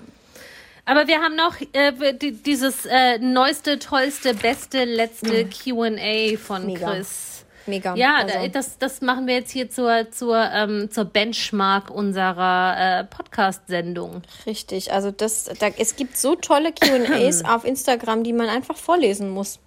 Aber 0.85 1.07
wir 1.07 1.19
haben 1.19 1.35
noch 1.35 1.55
äh, 1.73 2.13
die, 2.13 2.31
dieses 2.31 2.85
äh, 2.85 3.19
neueste, 3.19 3.77
tollste, 3.77 4.33
beste, 4.33 4.85
letzte 4.85 5.45
Q&A 5.45 6.37
von 6.37 6.65
Mega. 6.65 6.91
Chris. 6.93 7.36
Mega. 7.67 7.95
Ja, 7.95 8.17
also, 8.17 8.33
da- 8.33 8.47
das, 8.47 8.77
das 8.77 9.01
machen 9.01 9.27
wir 9.27 9.35
jetzt 9.35 9.51
hier 9.51 9.69
zur, 9.69 10.09
zur, 10.11 10.37
ähm, 10.51 10.89
zur 10.91 11.05
Benchmark 11.05 11.89
unserer 11.89 12.99
äh, 13.01 13.03
Podcast-Sendung. 13.03 14.21
richtig. 14.45 14.91
Also 14.91 15.11
das, 15.11 15.45
da, 15.59 15.67
es 15.77 15.95
gibt 15.95 16.17
so 16.17 16.35
tolle 16.35 16.71
Q&As 16.73 17.43
auf 17.45 17.65
Instagram, 17.65 18.23
die 18.23 18.33
man 18.33 18.49
einfach 18.49 18.77
vorlesen 18.77 19.29
muss, 19.29 19.59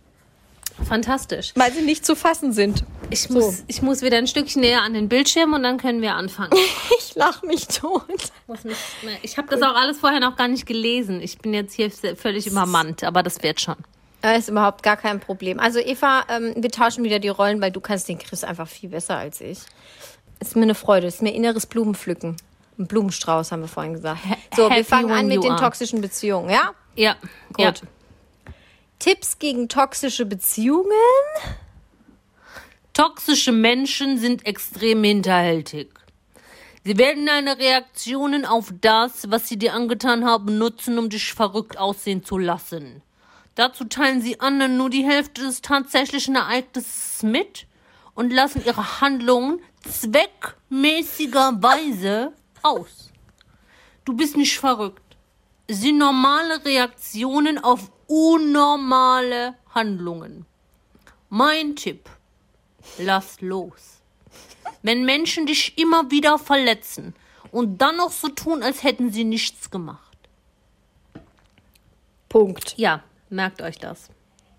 Fantastisch. 0.88 1.53
weil 1.57 1.72
sie 1.72 1.82
nicht 1.82 2.07
zu 2.07 2.16
fassen 2.16 2.53
sind. 2.53 2.84
Ich 3.11 3.28
muss, 3.28 3.64
ich 3.66 3.82
muss 3.82 4.03
wieder 4.03 4.16
ein 4.18 4.26
Stückchen 4.26 4.61
näher 4.62 4.82
an 4.82 4.94
den 4.94 5.09
Bildschirm 5.09 5.53
und 5.53 5.62
dann 5.62 5.78
können 5.78 6.01
wir 6.03 6.14
anfangen. 6.14 6.53
Ich 7.12 7.16
lach 7.16 7.42
mich 7.42 7.66
tot. 7.66 8.05
Mich, 8.46 8.62
ne, 9.03 9.11
ich 9.22 9.36
habe 9.36 9.48
das 9.48 9.61
auch 9.62 9.74
alles 9.74 9.98
vorher 9.98 10.20
noch 10.20 10.36
gar 10.36 10.46
nicht 10.46 10.64
gelesen. 10.64 11.20
Ich 11.20 11.38
bin 11.38 11.53
jetzt 11.53 11.74
hier 11.74 11.90
völlig 11.90 12.46
übermannt, 12.46 13.03
aber 13.03 13.24
das 13.24 13.42
wird 13.42 13.61
schon. 13.61 13.74
Das 14.21 14.39
ist 14.39 14.49
überhaupt 14.49 14.83
gar 14.83 14.97
kein 14.97 15.21
Problem. 15.21 15.59
Also 15.59 15.79
Eva, 15.79 16.25
ähm, 16.29 16.55
wir 16.57 16.71
tauschen 16.71 17.05
wieder 17.05 17.18
die 17.18 17.29
Rollen, 17.29 17.61
weil 17.61 17.71
du 17.71 17.81
kannst 17.81 18.09
den 18.09 18.18
Chris 18.18 18.45
einfach 18.45 18.68
viel 18.68 18.91
besser 18.91 19.16
als 19.16 19.41
ich. 19.41 19.61
Ist 20.41 20.57
mir 20.57 20.62
eine 20.62 20.75
Freude, 20.75 21.07
ist 21.07 21.23
mir 21.23 21.33
inneres 21.35 21.66
Blumenpflücken. 21.66 22.37
Ein 22.79 22.87
Blumenstrauß, 22.87 23.53
haben 23.53 23.62
wir 23.62 23.68
vorhin 23.68 23.95
gesagt. 23.95 24.21
So, 24.57 24.68
wir 24.68 24.77
happy 24.77 24.85
fangen 24.85 25.11
an 25.12 25.27
mit 25.27 25.45
den 25.45 25.53
are. 25.53 25.61
toxischen 25.61 26.01
Beziehungen, 26.01 26.51
ja? 26.51 26.73
Ja, 26.97 27.16
Gut. 27.53 27.59
ja. 27.59 27.73
Tipps 28.99 29.39
gegen 29.39 29.68
toxische 29.68 30.27
Beziehungen? 30.27 30.91
Toxische 32.93 33.53
Menschen 33.53 34.18
sind 34.18 34.45
extrem 34.45 35.03
hinterhältig. 35.05 35.89
Sie 36.85 36.99
werden 36.99 37.27
deine 37.27 37.59
Reaktionen 37.59 38.45
auf 38.45 38.73
das, 38.81 39.31
was 39.31 39.49
sie 39.49 39.59
dir 39.59 39.75
angetan 39.75 40.25
haben, 40.25 40.59
nutzen, 40.59 40.99
um 40.99 41.09
dich 41.09 41.33
verrückt 41.33 41.79
aussehen 41.79 42.25
zu 42.25 42.39
lassen. 42.39 43.03
Dazu 43.61 43.84
teilen 43.84 44.22
sie 44.22 44.40
anderen 44.40 44.78
nur 44.78 44.88
die 44.88 45.04
Hälfte 45.04 45.42
des 45.42 45.61
tatsächlichen 45.61 46.34
Ereignisses 46.34 47.22
mit 47.22 47.66
und 48.14 48.32
lassen 48.32 48.64
ihre 48.64 49.02
Handlungen 49.02 49.61
zweckmäßigerweise 49.86 52.32
aus. 52.62 53.11
Du 54.06 54.14
bist 54.14 54.38
nicht 54.38 54.58
verrückt. 54.58 55.02
Es 55.66 55.82
sind 55.82 55.98
normale 55.98 56.64
Reaktionen 56.64 57.58
auf 57.58 57.92
unnormale 58.06 59.56
Handlungen. 59.74 60.46
Mein 61.28 61.76
Tipp. 61.76 62.08
Lass 62.96 63.42
los. 63.42 64.00
Wenn 64.80 65.04
Menschen 65.04 65.44
dich 65.44 65.76
immer 65.76 66.11
wieder 66.11 66.38
verletzen 66.38 67.14
und 67.52 67.76
dann 67.76 67.98
noch 67.98 68.11
so 68.11 68.30
tun, 68.30 68.62
als 68.62 68.84
hätten 68.84 69.12
sie 69.12 69.24
nichts 69.24 69.70
gemacht. 69.70 70.16
Punkt. 72.30 72.78
Ja, 72.78 73.02
merkt 73.31 73.62
euch 73.62 73.78
das. 73.78 74.09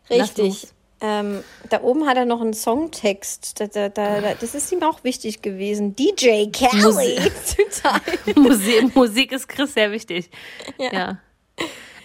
Richtig. 0.09 0.67
Ähm, 1.03 1.43
da 1.69 1.82
oben 1.82 2.05
hat 2.05 2.17
er 2.17 2.26
noch 2.26 2.41
einen 2.41 2.53
Songtext. 2.53 3.59
Da, 3.59 3.67
da, 3.67 3.89
da, 3.89 4.22
da, 4.22 4.34
das 4.36 4.53
ist 4.53 4.72
ihm 4.72 4.84
auch 4.84 5.03
wichtig 5.03 5.41
gewesen. 5.41 5.95
DJ 5.95 6.47
Kelly. 6.51 7.19
Musik, 8.36 8.95
Musik 8.95 9.32
ist 9.32 9.49
Chris 9.49 9.74
sehr 9.74 9.91
wichtig. 9.91 10.30
Ja. 10.78 11.19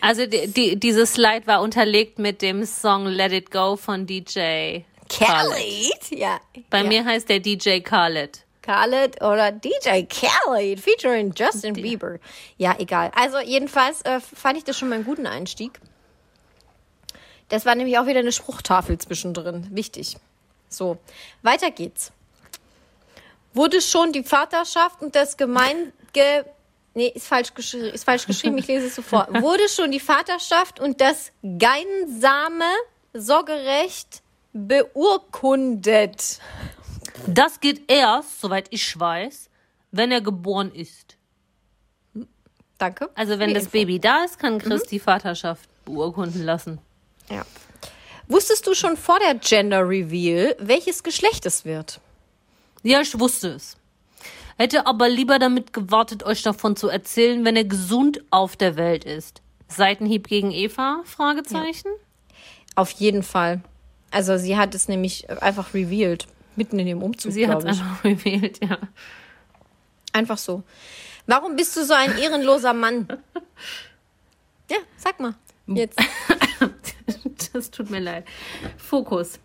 Also 0.00 0.26
die, 0.26 0.46
die, 0.48 0.80
dieses 0.80 1.14
Slide 1.14 1.46
war 1.46 1.60
unterlegt 1.60 2.18
mit 2.18 2.40
dem 2.40 2.64
Song 2.64 3.06
Let 3.06 3.32
It 3.32 3.50
Go 3.50 3.76
von 3.76 4.06
DJ. 4.06 4.80
Kelly? 5.08 5.92
Ja. 6.10 6.40
Bei 6.70 6.82
ja. 6.82 6.84
mir 6.84 7.04
heißt 7.04 7.28
der 7.28 7.40
DJ 7.40 7.80
Khaled. 7.80 8.44
Khaled 8.62 9.22
oder 9.22 9.52
DJ 9.52 10.02
Khaled 10.08 10.80
featuring 10.80 11.32
Justin 11.36 11.74
Bieber. 11.74 12.18
Ja, 12.56 12.74
egal. 12.78 13.12
Also 13.14 13.38
jedenfalls 13.38 14.02
äh, 14.02 14.20
fand 14.20 14.58
ich 14.58 14.64
das 14.64 14.76
schon 14.76 14.88
mal 14.88 14.96
einen 14.96 15.04
guten 15.04 15.26
Einstieg. 15.26 15.80
Das 17.48 17.64
war 17.64 17.74
nämlich 17.74 17.98
auch 17.98 18.06
wieder 18.06 18.20
eine 18.20 18.32
Spruchtafel 18.32 18.98
zwischendrin. 18.98 19.68
Wichtig. 19.70 20.16
So, 20.68 20.98
weiter 21.42 21.70
geht's. 21.70 22.12
Wurde 23.54 23.80
schon 23.80 24.12
die 24.12 24.22
Vaterschaft 24.22 25.02
und 25.02 25.14
das 25.14 25.36
Gemeinde... 25.36 25.92
Nee, 26.94 27.08
ist 27.08 27.26
falsch, 27.26 27.50
ist 27.74 28.04
falsch 28.04 28.26
geschrieben, 28.26 28.56
ich 28.56 28.66
lese 28.66 28.86
es 28.86 28.94
sofort. 28.94 29.28
Wurde 29.42 29.68
schon 29.68 29.90
die 29.90 30.00
Vaterschaft 30.00 30.80
und 30.80 31.00
das 31.02 31.30
gemeinsame 31.42 32.64
Sorgerecht 33.12 34.22
beurkundet? 34.54 36.40
Das 37.26 37.60
geht 37.60 37.90
erst, 37.90 38.40
soweit 38.40 38.68
ich 38.70 38.98
weiß, 38.98 39.50
wenn 39.90 40.10
er 40.10 40.22
geboren 40.22 40.72
ist. 40.74 41.16
Danke. 42.78 43.10
Also 43.14 43.38
wenn 43.38 43.54
das 43.54 43.64
Info. 43.64 43.72
Baby 43.72 44.00
da 44.00 44.24
ist, 44.24 44.38
kann 44.38 44.58
Chris 44.58 44.84
die 44.84 44.98
Vaterschaft 44.98 45.68
beurkunden 45.84 46.44
lassen. 46.44 46.78
Ja. 47.30 47.44
Wusstest 48.28 48.66
du 48.66 48.74
schon 48.74 48.96
vor 48.96 49.18
der 49.20 49.34
Gender 49.36 49.88
Reveal, 49.88 50.56
welches 50.58 51.02
Geschlecht 51.02 51.46
es 51.46 51.64
wird? 51.64 52.00
Ja, 52.82 53.00
ich 53.00 53.18
wusste 53.18 53.48
es. 53.48 53.76
Hätte 54.58 54.86
aber 54.86 55.08
lieber 55.08 55.38
damit 55.38 55.72
gewartet, 55.72 56.22
euch 56.24 56.42
davon 56.42 56.76
zu 56.76 56.88
erzählen, 56.88 57.44
wenn 57.44 57.56
er 57.56 57.64
gesund 57.64 58.22
auf 58.30 58.56
der 58.56 58.76
Welt 58.76 59.04
ist. 59.04 59.42
Seitenhieb 59.68 60.28
gegen 60.28 60.50
Eva? 60.50 61.02
Fragezeichen. 61.04 61.90
Auf 62.74 62.90
jeden 62.92 63.22
Fall. 63.22 63.60
Also 64.10 64.38
sie 64.38 64.56
hat 64.56 64.74
es 64.74 64.88
nämlich 64.88 65.28
einfach 65.42 65.74
revealed. 65.74 66.26
Mitten 66.56 66.78
in 66.78 66.86
dem 66.86 67.02
Umzug, 67.02 67.32
Sie 67.32 67.46
hat 67.46 67.58
es 67.58 67.64
einfach 67.66 68.02
gewählt, 68.02 68.60
ja. 68.62 68.78
Einfach 70.12 70.38
so. 70.38 70.62
Warum 71.26 71.56
bist 71.56 71.76
du 71.76 71.84
so 71.84 71.92
ein 71.92 72.16
ehrenloser 72.16 72.72
Mann? 72.72 73.06
Ja, 74.68 74.78
sag 74.96 75.20
mal. 75.20 75.34
Jetzt. 75.68 75.96
Das 77.52 77.70
tut 77.70 77.90
mir 77.90 78.00
leid. 78.00 78.24
Fokus. 78.76 79.38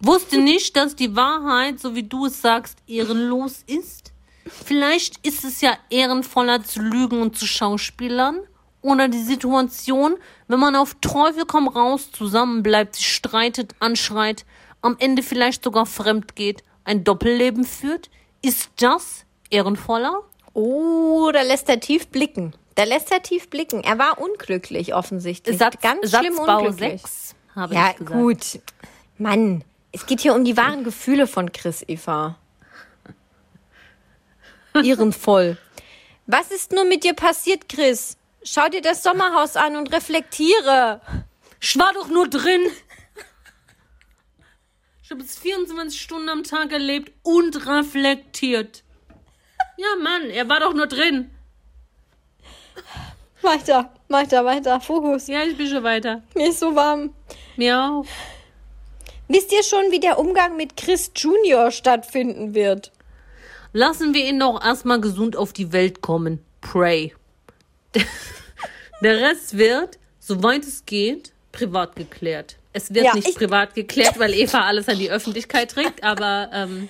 Wusste 0.00 0.38
nicht, 0.38 0.76
dass 0.76 0.94
die 0.94 1.16
Wahrheit, 1.16 1.80
so 1.80 1.94
wie 1.94 2.02
du 2.02 2.26
es 2.26 2.42
sagst, 2.42 2.78
ehrenlos 2.86 3.64
ist? 3.66 4.12
Vielleicht 4.46 5.26
ist 5.26 5.44
es 5.44 5.60
ja 5.60 5.76
ehrenvoller 5.90 6.62
zu 6.62 6.80
lügen 6.80 7.20
und 7.20 7.36
zu 7.36 7.46
schauspielern 7.46 8.40
Oder 8.82 9.08
die 9.08 9.22
Situation, 9.22 10.16
wenn 10.46 10.60
man 10.60 10.76
auf 10.76 10.96
Teufel 11.00 11.44
komm 11.46 11.66
raus 11.66 12.12
zusammenbleibt, 12.12 12.94
sich 12.94 13.12
streitet, 13.12 13.74
anschreit, 13.80 14.44
am 14.82 14.96
Ende 15.00 15.22
vielleicht 15.22 15.64
sogar 15.64 15.86
fremd 15.86 16.36
geht, 16.36 16.62
ein 16.84 17.02
Doppelleben 17.02 17.64
führt? 17.64 18.10
Ist 18.42 18.70
das 18.76 19.24
ehrenvoller? 19.50 20.20
Oh, 20.52 21.30
da 21.32 21.42
lässt 21.42 21.68
er 21.68 21.80
tief 21.80 22.06
blicken. 22.08 22.54
Da 22.76 22.84
lässt 22.84 23.10
er 23.10 23.22
tief 23.22 23.48
blicken. 23.50 23.82
Er 23.82 23.98
war 23.98 24.18
unglücklich 24.20 24.94
offensichtlich. 24.94 25.58
Satz, 25.58 25.80
Ganz 25.80 26.10
schlimm 26.10 26.34
Satzbau 26.36 26.58
unglücklich. 26.58 27.00
6, 27.02 27.34
habe 27.56 27.74
Ja, 27.74 27.90
ich 27.90 27.96
gesagt. 27.96 28.12
gut. 28.20 28.60
Mann, 29.18 29.64
es 29.92 30.06
geht 30.06 30.20
hier 30.20 30.34
um 30.34 30.44
die 30.44 30.56
wahren 30.56 30.84
Gefühle 30.84 31.26
von 31.26 31.50
Chris 31.52 31.82
Eva. 31.88 32.38
Ehrenvoll. 34.74 35.56
Was 36.26 36.50
ist 36.50 36.72
nur 36.72 36.84
mit 36.84 37.02
dir 37.02 37.14
passiert, 37.14 37.68
Chris? 37.68 38.18
Schau 38.42 38.68
dir 38.68 38.82
das 38.82 39.02
Sommerhaus 39.02 39.56
an 39.56 39.76
und 39.76 39.90
reflektiere. 39.92 41.00
Ich 41.60 41.78
war 41.78 41.92
doch 41.94 42.08
nur 42.08 42.28
drin. 42.28 42.66
Ich 45.02 45.10
habe 45.10 45.22
es 45.22 45.38
24 45.38 45.98
Stunden 46.00 46.28
am 46.28 46.42
Tag 46.42 46.72
erlebt 46.72 47.12
und 47.22 47.66
reflektiert. 47.66 48.82
Ja, 49.78 49.86
Mann, 50.02 50.28
er 50.30 50.48
war 50.48 50.60
doch 50.60 50.74
nur 50.74 50.88
drin. 50.88 51.30
Weiter, 53.42 53.90
weiter, 54.08 54.44
weiter. 54.44 54.80
Fokus. 54.80 55.26
Ja, 55.28 55.42
ich 55.44 55.56
bin 55.56 55.68
schon 55.68 55.82
weiter. 55.84 56.22
Mir 56.34 56.48
ist 56.50 56.60
so 56.60 56.74
warm. 56.74 57.10
Mir 57.56 57.78
auch. 57.80 58.04
Wisst 59.28 59.52
ihr 59.52 59.62
schon, 59.62 59.90
wie 59.90 60.00
der 60.00 60.18
Umgang 60.18 60.56
mit 60.56 60.76
Chris 60.76 61.10
Junior 61.14 61.70
stattfinden 61.70 62.54
wird? 62.54 62.92
Lassen 63.72 64.14
wir 64.14 64.24
ihn 64.24 64.40
doch 64.40 64.64
erstmal 64.64 65.00
gesund 65.00 65.36
auf 65.36 65.52
die 65.52 65.72
Welt 65.72 66.00
kommen. 66.00 66.40
Pray. 66.60 67.12
Der 69.02 69.20
Rest 69.20 69.58
wird, 69.58 69.98
soweit 70.18 70.62
es 70.64 70.84
geht, 70.86 71.32
privat 71.52 71.96
geklärt. 71.96 72.56
Es 72.72 72.92
wird 72.94 73.04
Ja, 73.06 73.14
nicht 73.14 73.28
ich- 73.28 73.34
privat 73.36 73.74
geklärt, 73.74 74.18
weil 74.18 74.32
Eva 74.34 74.60
alles 74.60 74.88
an 74.88 74.98
die 74.98 75.10
Öffentlichkeit 75.10 75.70
trägt, 75.70 76.02
aber 76.02 76.50
ähm, 76.52 76.88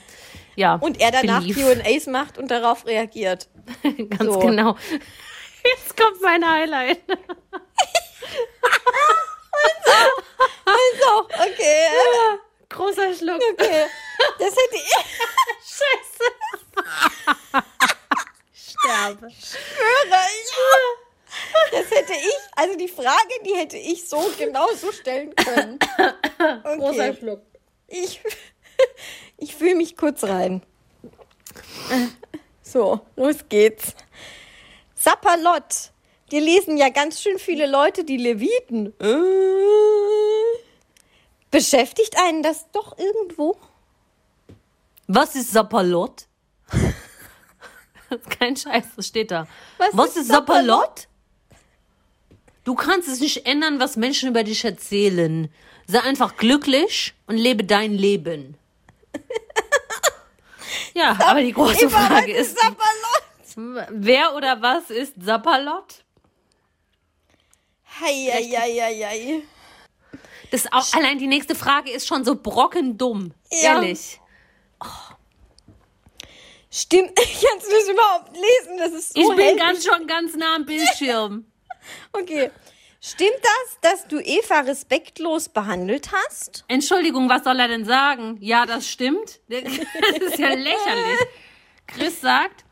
ja. 0.56 0.76
Und 0.76 1.00
er 1.00 1.10
danach. 1.10 1.44
Q&As 1.44 2.06
macht 2.06 2.38
und 2.38 2.50
darauf 2.50 2.86
reagiert. 2.86 3.48
Ganz 3.82 4.32
so. 4.32 4.38
genau. 4.40 4.76
Jetzt 5.74 5.96
kommt 5.96 6.20
mein 6.22 6.48
Highlight. 6.48 7.00
So, 11.00 11.20
okay. 11.24 11.86
Großer 12.68 13.14
Schluck. 13.14 13.40
Okay. 13.52 13.86
Das 14.38 14.50
hätte 14.50 14.74
ich. 14.76 14.92
Scheiße. 15.62 16.24
Sterbe. 18.52 19.28
Das 21.70 21.90
hätte 21.90 22.12
ich, 22.12 22.36
also 22.56 22.76
die 22.76 22.88
Frage, 22.88 23.32
die 23.44 23.54
hätte 23.54 23.76
ich 23.76 24.08
so 24.08 24.30
genau 24.38 24.68
so 24.74 24.92
stellen 24.92 25.34
können. 25.34 25.78
Großer 26.38 27.08
Okay. 27.10 27.16
Schluck. 27.18 27.42
Ich, 27.88 28.20
ich 29.38 29.54
fühle 29.54 29.74
mich 29.76 29.96
kurz 29.96 30.24
rein. 30.24 30.62
So, 32.62 33.00
los 33.16 33.36
geht's. 33.48 33.94
Sapperlot. 34.96 35.92
Die 36.32 36.40
lesen 36.40 36.76
ja 36.76 36.88
ganz 36.88 37.20
schön 37.20 37.38
viele 37.38 37.66
Leute 37.66 38.02
die 38.04 38.16
Leviten. 38.16 38.92
Äh. 39.00 40.56
Beschäftigt 41.50 42.16
einen 42.18 42.42
das 42.42 42.70
doch 42.72 42.98
irgendwo? 42.98 43.56
Was 45.06 45.36
ist 45.36 45.52
Sapperlot? 45.52 46.26
Das 48.10 48.20
ist 48.20 48.30
kein 48.30 48.56
Scheiß, 48.56 48.84
das 48.96 49.06
steht 49.06 49.30
da. 49.30 49.46
Was 49.78 49.88
Was, 49.92 50.10
ist 50.10 50.16
ist 50.22 50.28
Sapperlot? 50.28 51.06
Du 52.64 52.74
kannst 52.74 53.08
es 53.08 53.20
nicht 53.20 53.46
ändern, 53.46 53.78
was 53.78 53.96
Menschen 53.96 54.28
über 54.28 54.42
dich 54.42 54.64
erzählen. 54.64 55.48
Sei 55.86 56.00
einfach 56.00 56.36
glücklich 56.36 57.14
und 57.28 57.36
lebe 57.36 57.62
dein 57.62 57.92
Leben. 57.92 58.58
Ja, 60.94 61.16
aber 61.26 61.42
die 61.42 61.52
große 61.52 61.92
was 61.92 62.06
Frage 62.06 62.32
ist 62.32 62.52
ist, 62.52 62.58
Sapperlot? 62.58 63.15
Wer 63.56 64.34
oder 64.34 64.60
was 64.62 64.90
ist 64.90 65.14
Sapperlot? 65.20 66.04
Hei, 68.00 68.30
hei, 68.30 68.44
hei, 68.44 68.80
hei, 68.80 69.06
hei. 69.06 69.42
Das 70.50 70.70
auch, 70.70 70.92
allein 70.94 71.18
die 71.18 71.26
nächste 71.26 71.54
Frage 71.54 71.90
ist 71.90 72.06
schon 72.06 72.24
so 72.24 72.36
brockendumm. 72.36 73.32
Ja. 73.50 73.74
Ehrlich. 73.74 74.20
Stimmt, 76.70 77.16
kannst 77.16 77.66
du 77.66 77.70
das 77.70 77.88
überhaupt 77.88 78.36
lesen? 78.36 78.78
Das 78.78 78.92
ist 78.92 79.14
so 79.14 79.20
Ich 79.20 79.36
bin 79.36 79.56
ganz 79.56 79.84
schon 79.84 80.06
ganz 80.06 80.36
nah 80.36 80.56
am 80.56 80.66
Bildschirm. 80.66 81.46
Okay. 82.12 82.50
Stimmt 83.00 83.38
das, 83.40 83.92
dass 83.92 84.08
du 84.08 84.18
Eva 84.18 84.60
respektlos 84.60 85.48
behandelt 85.48 86.10
hast? 86.10 86.64
Entschuldigung, 86.66 87.28
was 87.28 87.44
soll 87.44 87.60
er 87.60 87.68
denn 87.68 87.84
sagen? 87.84 88.38
Ja, 88.40 88.66
das 88.66 88.88
stimmt. 88.88 89.38
Das 89.48 89.62
ist 89.62 90.38
ja 90.40 90.48
lächerlich. 90.48 91.20
Chris 91.86 92.20
sagt, 92.20 92.65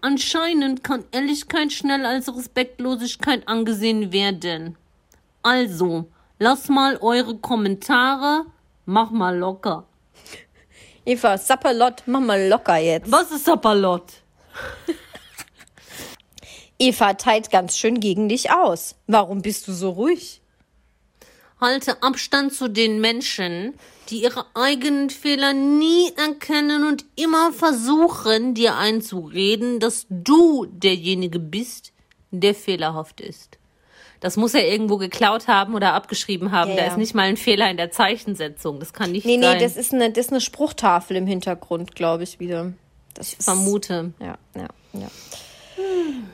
anscheinend 0.00 0.84
kann 0.84 1.04
Ehrlichkeit 1.12 1.72
schnell 1.72 2.06
als 2.06 2.34
Respektlosigkeit 2.34 3.46
angesehen 3.46 4.12
werden. 4.12 4.76
Also, 5.42 6.08
lass 6.38 6.68
mal 6.68 6.96
eure 6.98 7.36
Kommentare, 7.36 8.46
mach 8.86 9.10
mal 9.10 9.36
locker. 9.36 9.84
Eva, 11.04 11.38
Sapperlot, 11.38 12.02
mach 12.06 12.20
mal 12.20 12.48
locker 12.48 12.76
jetzt. 12.76 13.10
Was 13.10 13.30
ist 13.30 13.46
Sapperlot? 13.46 14.04
Eva 16.78 17.14
teilt 17.14 17.50
ganz 17.50 17.76
schön 17.76 17.98
gegen 17.98 18.28
dich 18.28 18.50
aus. 18.50 18.94
Warum 19.06 19.42
bist 19.42 19.66
du 19.66 19.72
so 19.72 19.90
ruhig? 19.90 20.40
Halte 21.60 22.02
Abstand 22.02 22.52
zu 22.54 22.68
den 22.68 23.00
Menschen, 23.00 23.74
die 24.10 24.22
ihre 24.22 24.46
eigenen 24.54 25.10
Fehler 25.10 25.52
nie 25.52 26.12
erkennen 26.16 26.86
und 26.86 27.04
immer 27.16 27.52
versuchen, 27.52 28.54
dir 28.54 28.76
einzureden, 28.76 29.80
dass 29.80 30.06
du 30.08 30.66
derjenige 30.66 31.38
bist, 31.38 31.92
der 32.30 32.54
fehlerhaft 32.54 33.20
ist. 33.20 33.58
Das 34.20 34.36
muss 34.36 34.54
er 34.54 34.66
irgendwo 34.66 34.96
geklaut 34.96 35.46
haben 35.46 35.74
oder 35.74 35.94
abgeschrieben 35.94 36.50
haben. 36.52 36.70
Ja, 36.70 36.76
da 36.76 36.82
ja. 36.82 36.88
ist 36.90 36.96
nicht 36.96 37.14
mal 37.14 37.22
ein 37.28 37.36
Fehler 37.36 37.70
in 37.70 37.76
der 37.76 37.90
Zeichensetzung. 37.90 38.80
Das 38.80 38.92
kann 38.92 39.12
nicht 39.12 39.24
Nee, 39.26 39.36
nee, 39.36 39.44
sein. 39.44 39.60
das 39.60 39.76
ist 39.76 39.92
eine, 39.94 40.10
das 40.10 40.26
ist 40.26 40.32
eine 40.32 40.40
Spruchtafel 40.40 41.16
im 41.16 41.26
Hintergrund, 41.26 41.94
glaube 41.94 42.24
ich, 42.24 42.40
wieder. 42.40 42.72
Das 43.14 43.32
ist, 43.32 43.44
vermute. 43.44 44.12
Ja, 44.20 44.36
ja, 44.56 44.68
ja. 44.92 45.08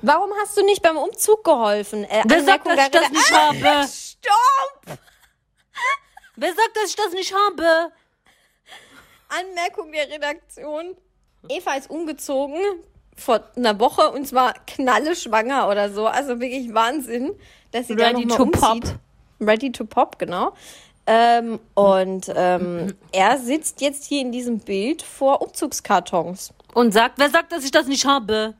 Warum 0.00 0.30
hast 0.42 0.56
du 0.56 0.64
nicht 0.64 0.80
beim 0.82 0.96
Umzug 0.96 1.44
geholfen? 1.44 2.04
Äh, 2.04 2.22
Wer 2.26 2.44
sagt, 2.44 2.66
dass 2.66 2.78
ich 2.78 2.90
das 2.90 3.10
nicht 3.10 3.32
Ah, 3.32 3.48
habe? 3.48 3.86
Stopp! 3.88 4.98
Wer 6.36 6.48
sagt, 6.48 6.76
dass 6.76 6.90
ich 6.90 6.96
das 6.96 7.12
nicht 7.12 7.34
habe? 7.34 7.92
Anmerkung 9.28 9.92
der 9.92 10.08
Redaktion. 10.08 10.96
Eva 11.48 11.74
ist 11.74 11.90
umgezogen 11.90 12.58
vor 13.16 13.44
einer 13.56 13.78
Woche 13.78 14.10
und 14.10 14.26
zwar 14.26 14.54
knalle 14.66 15.14
schwanger 15.14 15.68
oder 15.68 15.90
so. 15.90 16.06
Also 16.06 16.40
wirklich 16.40 16.72
Wahnsinn, 16.74 17.32
dass 17.70 17.88
sie 17.88 17.96
da 17.96 18.08
Ready 18.08 18.26
noch 18.26 18.36
to 18.36 18.46
mal 18.46 18.72
umzieht. 18.72 18.94
pop. 19.38 19.48
Ready 19.48 19.72
to 19.72 19.84
pop, 19.84 20.18
genau. 20.18 20.54
Ähm, 21.06 21.60
und 21.74 22.32
ähm, 22.34 22.94
er 23.12 23.38
sitzt 23.38 23.80
jetzt 23.80 24.04
hier 24.04 24.22
in 24.22 24.32
diesem 24.32 24.58
Bild 24.58 25.02
vor 25.02 25.42
Umzugskartons. 25.42 26.54
Und 26.72 26.92
sagt, 26.92 27.18
wer 27.18 27.30
sagt, 27.30 27.52
dass 27.52 27.64
ich 27.64 27.70
das 27.70 27.86
nicht 27.86 28.06
habe? 28.06 28.54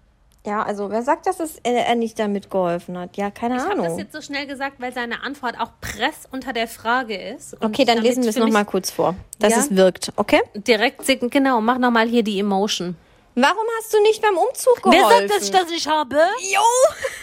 Ja, 0.47 0.62
also 0.62 0.90
wer 0.90 1.03
sagt, 1.03 1.26
dass 1.26 1.40
es, 1.40 1.57
er, 1.62 1.86
er 1.86 1.95
nicht 1.95 2.18
damit 2.18 2.51
geholfen 2.51 2.99
hat? 2.99 3.16
Ja, 3.16 3.30
keine 3.30 3.57
Ich 3.57 3.62
habe 3.62 3.76
das 3.76 3.84
Ahnung. 3.86 3.99
jetzt 3.99 4.12
so 4.12 4.20
schnell 4.20 4.47
gesagt, 4.47 4.78
weil 4.78 4.92
seine 4.92 5.22
Antwort 5.22 5.59
auch 5.59 5.70
press 5.80 6.28
unter 6.30 6.53
der 6.53 6.68
Frage 6.68 7.16
ist. 7.16 7.57
Okay, 7.62 7.86
dann 7.86 7.99
lesen 7.99 8.22
wir 8.24 8.30
es 8.30 8.36
nochmal 8.36 8.66
kurz 8.66 8.90
vor, 8.90 9.14
dass 9.38 9.53
Ja? 9.53 9.59
es 9.61 9.74
wirkt, 9.74 10.12
okay? 10.16 10.42
Direkt, 10.55 11.03
genau, 11.30 11.62
mach 11.62 11.78
nochmal 11.78 12.07
hier 12.07 12.22
die 12.22 12.38
Emotion. 12.38 12.95
Warum 13.34 13.64
hast 13.78 13.92
du 13.95 14.01
nicht 14.03 14.20
beim 14.20 14.36
Umzug 14.36 14.80
Wer 14.84 14.92
geholfen? 14.92 15.28
sagt, 15.28 15.30
dass 15.30 15.45
ich 15.45 15.51
das 15.51 15.68
nicht 15.70 15.88
habe? 15.88 16.16
Jo! 16.53 16.61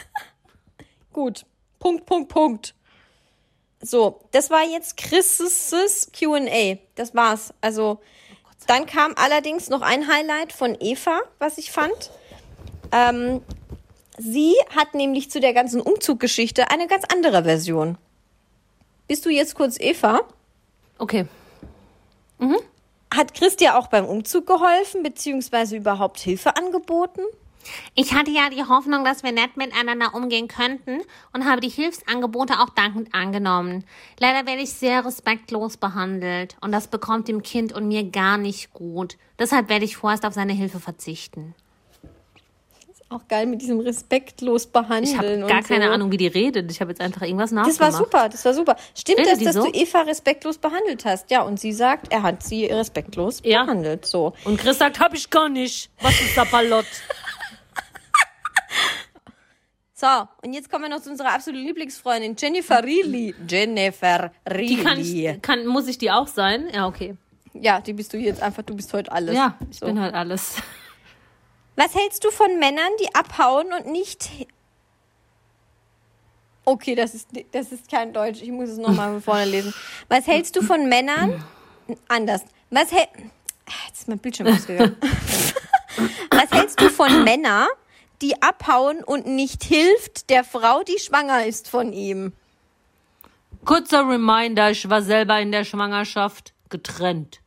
Gut. 1.14 1.46
Punkt, 1.80 2.06
Punkt, 2.06 2.30
Punkt. 2.30 2.74
So, 3.82 4.20
das 4.32 4.50
war 4.50 4.64
jetzt 4.64 4.98
Chris' 4.98 6.10
Q&A. 6.18 6.78
Das 6.96 7.16
war's. 7.16 7.54
Also, 7.62 8.00
dann 8.68 8.86
kam 8.86 9.14
allerdings 9.16 9.70
noch 9.70 9.82
ein 9.82 10.08
Highlight 10.08 10.54
von 10.54 10.76
Eva, 10.80 11.22
was 11.40 11.58
ich 11.58 11.72
fand. 11.72 12.12
Ähm, 12.92 13.42
sie 14.18 14.54
hat 14.76 14.94
nämlich 14.94 15.32
zu 15.32 15.40
der 15.40 15.54
ganzen 15.54 15.82
Umzuggeschichte 15.82 16.70
eine 16.70 16.88
ganz 16.88 17.06
andere 17.12 17.44
Version. 17.44 17.98
Bist 19.08 19.26
du 19.26 19.30
jetzt 19.30 19.56
kurz 19.56 19.80
Eva? 19.80 20.22
Okay. 20.98 21.26
Hat 23.14 23.34
Chris 23.34 23.58
dir 23.58 23.78
auch 23.78 23.88
beim 23.88 24.06
Umzug 24.06 24.48
geholfen, 24.48 25.04
beziehungsweise 25.04 25.76
überhaupt 25.76 26.20
Hilfe 26.20 26.56
angeboten? 26.56 27.22
Ich 27.94 28.14
hatte 28.14 28.32
ja 28.32 28.50
die 28.50 28.64
Hoffnung, 28.64 29.04
dass 29.04 29.22
wir 29.22 29.34
nett 29.34 29.58
miteinander 29.58 30.16
umgehen 30.16 30.48
könnten 30.48 31.02
und 31.34 31.46
habe 31.46 31.62
die 31.62 31.70
Hilfsangebote 31.70 32.60
auch 32.60 32.70
dankend 32.70 33.14
angenommen. 33.14 33.84
Leider 34.18 34.48
werde 34.48 34.64
ich 34.64 34.74
sehr 34.74 35.06
respektlos 35.06 35.78
behandelt 35.78 36.56
und 36.62 36.72
das 36.72 36.88
bekommt 36.88 37.28
dem 37.28 37.44
Kind 37.44 37.74
und 37.74 37.88
mir 37.88 38.10
gar 38.10 38.38
nicht 38.38 38.74
gut. 38.74 39.18
Deshalb 39.38 39.70
werde 39.70 39.86
ich 39.86 39.98
vorerst 39.98 40.26
auf 40.26 40.34
seine 40.34 40.54
Hilfe 40.54 40.80
verzichten. 40.80 41.54
Auch 43.14 43.28
geil 43.28 43.46
mit 43.46 43.62
diesem 43.62 43.82
respektlos 43.82 44.64
Ich 44.66 44.72
behandeln. 44.72 45.18
habe 45.18 45.34
und 45.44 45.48
gar 45.50 45.62
keine 45.64 45.88
so. 45.88 45.92
Ahnung, 45.92 46.12
wie 46.14 46.18
die 46.18 46.28
redet. 46.28 46.72
Ich 46.72 46.80
habe 46.80 46.92
jetzt 46.92 47.02
einfach 47.02 47.24
irgendwas 47.24 47.52
nachgemacht. 47.52 47.80
Das 47.82 47.82
war 47.82 47.92
super, 47.92 48.30
das 48.30 48.46
war 48.46 48.54
super. 48.54 48.78
Stimmt 48.98 49.20
Redet 49.20 49.34
das, 49.34 49.44
dass 49.44 49.56
so? 49.56 49.66
du 49.66 49.72
Eva 49.78 50.02
respektlos 50.04 50.58
behandelt 50.58 51.04
hast? 51.04 51.30
Ja, 51.30 51.42
und 51.42 51.60
sie 51.60 51.74
sagt, 51.74 52.12
er 52.14 52.24
hat 52.24 52.42
sie 52.42 52.68
respektlos 52.68 53.42
Ja. 53.44 53.64
behandelt. 53.66 54.06
So. 54.06 54.32
Und 54.46 54.58
Chris 54.62 54.78
sagt, 54.78 55.02
hab 55.02 55.14
ich 55.14 55.30
gar 55.30 55.50
nicht. 55.50 55.90
Was 56.02 56.14
ist 56.22 56.36
Sapperlott? 56.36 56.86
So, 59.94 60.08
und 60.42 60.54
jetzt 60.54 60.72
kommen 60.72 60.86
wir 60.86 60.90
noch 60.90 61.02
zu 61.04 61.12
unserer 61.12 61.32
absoluten 61.36 61.64
Lieblingsfreundin, 61.64 62.36
Jennifer 62.36 62.80
Reilly. 62.82 63.36
Jennifer 63.48 64.32
Reilly. 64.50 64.66
Die 64.68 64.78
kann 64.78 65.00
ich, 65.00 65.42
kann, 65.44 65.68
muss 65.68 65.88
ich 65.88 66.00
die 66.00 66.10
auch 66.10 66.26
sein? 66.26 66.68
Ja, 66.74 66.88
okay. 66.88 67.16
Ja, 67.54 67.82
die 67.82 67.94
bist 67.94 68.12
du 68.12 68.18
jetzt 68.18 68.42
einfach, 68.42 68.64
du 68.64 68.76
bist 68.76 68.92
heute 68.94 69.12
alles. 69.12 69.36
Ja, 69.36 69.60
ich 69.70 69.78
so. 69.78 69.86
bin 69.86 70.00
halt 70.00 70.16
alles. 70.16 70.56
Was 71.82 71.96
hältst 71.96 72.24
du 72.24 72.30
von 72.30 72.60
Männern, 72.60 72.92
die 73.02 73.16
abhauen 73.16 73.74
und 73.74 73.88
nicht. 73.88 74.30
Okay, 76.64 76.94
das 76.94 77.16
ist, 77.16 77.30
das 77.54 77.72
ist 77.72 77.90
kein 77.90 78.14
Deutsch. 78.14 78.40
Ich 78.44 78.52
muss 78.52 78.70
es 78.70 78.78
nochmal 78.78 79.14
von 79.14 79.22
vorne 79.24 79.46
lesen. 79.46 79.74
Was 80.08 80.28
hältst 80.28 80.56
du 80.56 80.62
von 80.62 80.88
Männern? 80.88 81.44
Anders. 82.08 82.44
Was 82.70 82.92
hält. 82.92 83.10
Jetzt 83.88 84.02
ist 84.02 84.08
mein 84.08 84.20
Bildschirm 84.20 84.50
ausgegangen. 84.50 84.96
Was 86.30 86.52
hältst 86.52 86.80
du 86.80 86.90
von 86.90 87.24
Männern, 87.24 87.68
die 88.22 88.40
abhauen 88.44 89.04
und 89.04 89.26
nicht 89.26 89.64
hilft 89.64 90.30
der 90.30 90.44
Frau, 90.44 90.84
die 90.84 91.00
schwanger 91.00 91.46
ist 91.48 91.68
von 91.68 91.94
ihm? 91.94 92.34
Kurzer 93.66 94.08
Reminder, 94.08 94.70
ich 94.70 94.88
war 94.88 95.02
selber 95.02 95.40
in 95.40 95.52
der 95.52 95.64
Schwangerschaft 95.64 96.54
getrennt. 96.70 97.42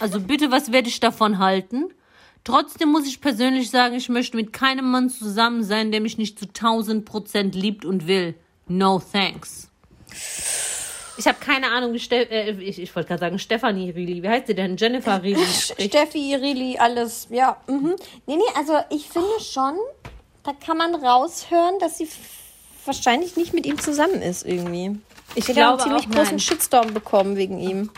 Also 0.00 0.20
bitte, 0.20 0.50
was 0.50 0.72
werde 0.72 0.88
ich 0.88 1.00
davon 1.00 1.38
halten? 1.38 1.92
Trotzdem 2.44 2.90
muss 2.90 3.06
ich 3.06 3.22
persönlich 3.22 3.70
sagen, 3.70 3.94
ich 3.94 4.10
möchte 4.10 4.36
mit 4.36 4.52
keinem 4.52 4.90
Mann 4.90 5.08
zusammen 5.08 5.64
sein, 5.64 5.90
der 5.90 6.02
mich 6.02 6.18
nicht 6.18 6.38
zu 6.38 6.44
1000 6.46 7.04
Prozent 7.04 7.54
liebt 7.54 7.86
und 7.86 8.06
will. 8.06 8.34
No 8.68 9.02
thanks. 9.12 9.70
Ich 11.16 11.26
habe 11.26 11.38
keine 11.40 11.70
Ahnung, 11.70 11.94
äh, 11.94 12.50
ich, 12.50 12.80
ich 12.80 12.94
wollte 12.94 13.08
gerade 13.08 13.20
sagen 13.20 13.38
Stefanie 13.38 13.90
Rili. 13.90 14.22
Wie 14.22 14.28
heißt 14.28 14.48
sie 14.48 14.54
denn? 14.54 14.76
Jennifer 14.76 15.22
Rili. 15.22 15.44
Steffi, 15.44 16.34
Rili, 16.34 16.76
alles, 16.78 17.28
ja. 17.30 17.56
Mhm. 17.66 17.94
Nee, 18.26 18.36
nee, 18.36 18.42
also 18.56 18.74
ich 18.90 19.08
finde 19.08 19.40
schon, 19.40 19.76
da 20.42 20.52
kann 20.52 20.76
man 20.76 20.94
raushören, 20.94 21.78
dass 21.78 21.98
sie 21.98 22.08
wahrscheinlich 22.84 23.36
nicht 23.36 23.54
mit 23.54 23.64
ihm 23.64 23.78
zusammen 23.78 24.22
ist 24.22 24.44
irgendwie. 24.44 24.98
Ich 25.34 25.44
hätte 25.44 25.54
glaube 25.54 25.82
einen 25.82 26.00
ziemlich 26.00 26.10
großen 26.10 26.36
nein. 26.36 26.40
Shitstorm 26.40 26.92
bekommen 26.92 27.36
wegen 27.36 27.58
ihm. 27.58 27.90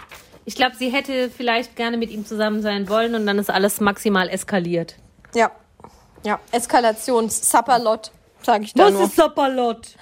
Ich 0.46 0.54
glaube, 0.54 0.76
sie 0.76 0.90
hätte 0.90 1.28
vielleicht 1.28 1.74
gerne 1.74 1.96
mit 1.96 2.10
ihm 2.10 2.24
zusammen 2.24 2.62
sein 2.62 2.88
wollen 2.88 3.16
und 3.16 3.26
dann 3.26 3.38
ist 3.38 3.50
alles 3.50 3.80
maximal 3.80 4.28
eskaliert. 4.28 4.94
Ja. 5.34 5.50
Ja, 6.24 6.40
Eskalations-Sapperlot, 6.52 8.12
sag 8.42 8.62
ich 8.62 8.72
da 8.72 8.90
nur. 8.90 9.08
Sapperlot? 9.08 9.88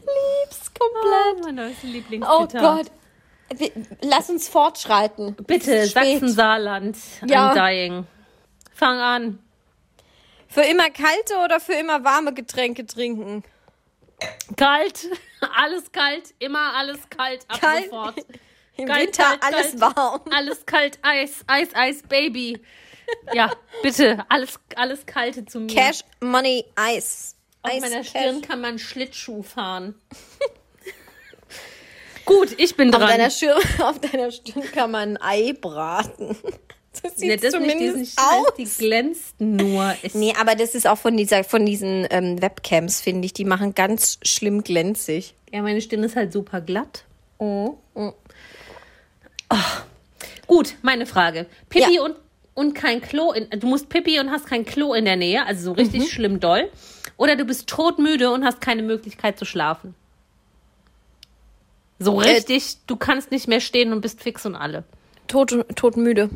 Lieb's 0.00 0.72
komplett. 0.72 1.68
Oh 1.82 1.86
Lieblingszitat. 1.86 2.62
Gott. 2.62 2.86
Lass 4.02 4.30
uns 4.30 4.48
fortschreiten. 4.48 5.34
Bitte, 5.46 5.74
ist. 5.74 5.94
Sachsen-Saarland. 5.94 6.96
Ja. 7.26 7.52
I'm 7.52 7.54
dying. 7.54 8.06
Fang 8.72 8.98
an. 8.98 9.38
Für 10.48 10.62
immer 10.62 10.90
kalte 10.90 11.38
oder 11.44 11.58
für 11.58 11.74
immer 11.74 12.04
warme 12.04 12.32
Getränke 12.32 12.86
trinken? 12.86 13.42
Kalt, 14.56 15.08
alles 15.56 15.90
kalt, 15.92 16.34
immer 16.38 16.74
alles 16.74 16.98
kalt, 17.10 17.44
ab 17.48 17.60
Kalt. 17.60 17.84
sofort. 17.84 18.14
Im 18.76 18.88
Kalt, 18.88 19.02
Winter 19.06 19.22
kalt, 19.22 19.42
alles 19.42 19.78
kalt. 19.80 19.96
warm. 19.96 20.20
Alles 20.32 20.66
kalt, 20.66 20.98
Eis, 21.02 21.44
Eis, 21.46 21.68
Eis, 21.74 22.02
Baby. 22.02 22.60
Ja, 23.32 23.52
bitte, 23.82 24.24
alles, 24.28 24.58
alles 24.74 25.06
Kalte 25.06 25.44
zu 25.44 25.60
mir. 25.60 25.72
Cash, 25.72 26.00
Money, 26.20 26.64
Eis. 26.74 27.36
Auf 27.62 27.70
Eis, 27.70 27.80
meiner 27.82 27.98
Cash. 27.98 28.08
Stirn 28.08 28.42
kann 28.42 28.60
man 28.60 28.78
Schlittschuh 28.80 29.42
fahren. 29.44 29.94
Gut, 32.24 32.58
ich 32.58 32.74
bin 32.76 32.92
Auf 32.94 33.00
dran. 33.00 33.10
deiner, 33.10 33.30
Stirn, 33.30 33.62
auf 33.80 34.00
deiner 34.00 34.30
Stirn 34.32 34.62
kann 34.72 34.90
man 34.90 35.18
ein 35.18 35.22
Ei 35.22 35.52
braten. 35.52 36.36
Das 37.02 37.16
sieht 37.16 37.28
nee, 37.28 37.36
das 37.36 37.52
zumindest 37.52 37.96
nicht 37.96 38.18
aus. 38.18 38.24
scheiß, 38.46 38.54
die 38.78 38.84
glänzt 38.84 39.40
nur. 39.40 39.94
Ich, 40.02 40.14
Nee, 40.14 40.34
aber 40.40 40.54
das 40.54 40.74
ist 40.74 40.86
auch 40.86 40.98
von, 40.98 41.16
dieser, 41.16 41.44
von 41.44 41.66
diesen 41.66 42.06
ähm, 42.10 42.40
Webcams, 42.40 43.00
finde 43.00 43.26
ich. 43.26 43.32
Die 43.32 43.44
machen 43.44 43.74
ganz 43.74 44.18
schlimm 44.24 44.62
glänzig. 44.64 45.34
Ja, 45.52 45.62
meine 45.62 45.80
Stirn 45.80 46.02
ist 46.04 46.16
halt 46.16 46.32
super 46.32 46.60
glatt. 46.60 47.04
Oh. 47.38 47.74
Gut, 50.46 50.74
meine 50.82 51.06
Frage. 51.06 51.46
Pipi 51.68 51.94
Ja. 51.96 52.02
und, 52.02 52.16
und 52.54 52.74
kein 52.74 53.00
Klo. 53.00 53.32
In, 53.32 53.48
du 53.60 53.66
musst 53.66 53.88
Pipi 53.88 54.18
und 54.20 54.30
hast 54.30 54.46
kein 54.46 54.64
Klo 54.64 54.94
in 54.94 55.04
der 55.04 55.16
Nähe, 55.16 55.44
also 55.46 55.62
so 55.64 55.72
richtig 55.72 56.02
Mhm. 56.02 56.06
schlimm 56.06 56.40
doll. 56.40 56.70
Oder 57.16 57.36
du 57.36 57.44
bist 57.44 57.68
todmüde 57.68 58.30
und 58.32 58.44
hast 58.44 58.60
keine 58.60 58.82
Möglichkeit 58.82 59.38
zu 59.38 59.44
schlafen. 59.44 59.94
So 61.98 62.20
Äh, 62.20 62.30
richtig, 62.30 62.78
du 62.86 62.96
kannst 62.96 63.30
nicht 63.30 63.46
mehr 63.48 63.60
stehen 63.60 63.92
und 63.92 64.00
bist 64.00 64.20
fix 64.22 64.44
und 64.46 64.56
alle. 64.56 64.84
Tot, 65.28 65.64
todmüde. 65.76 66.28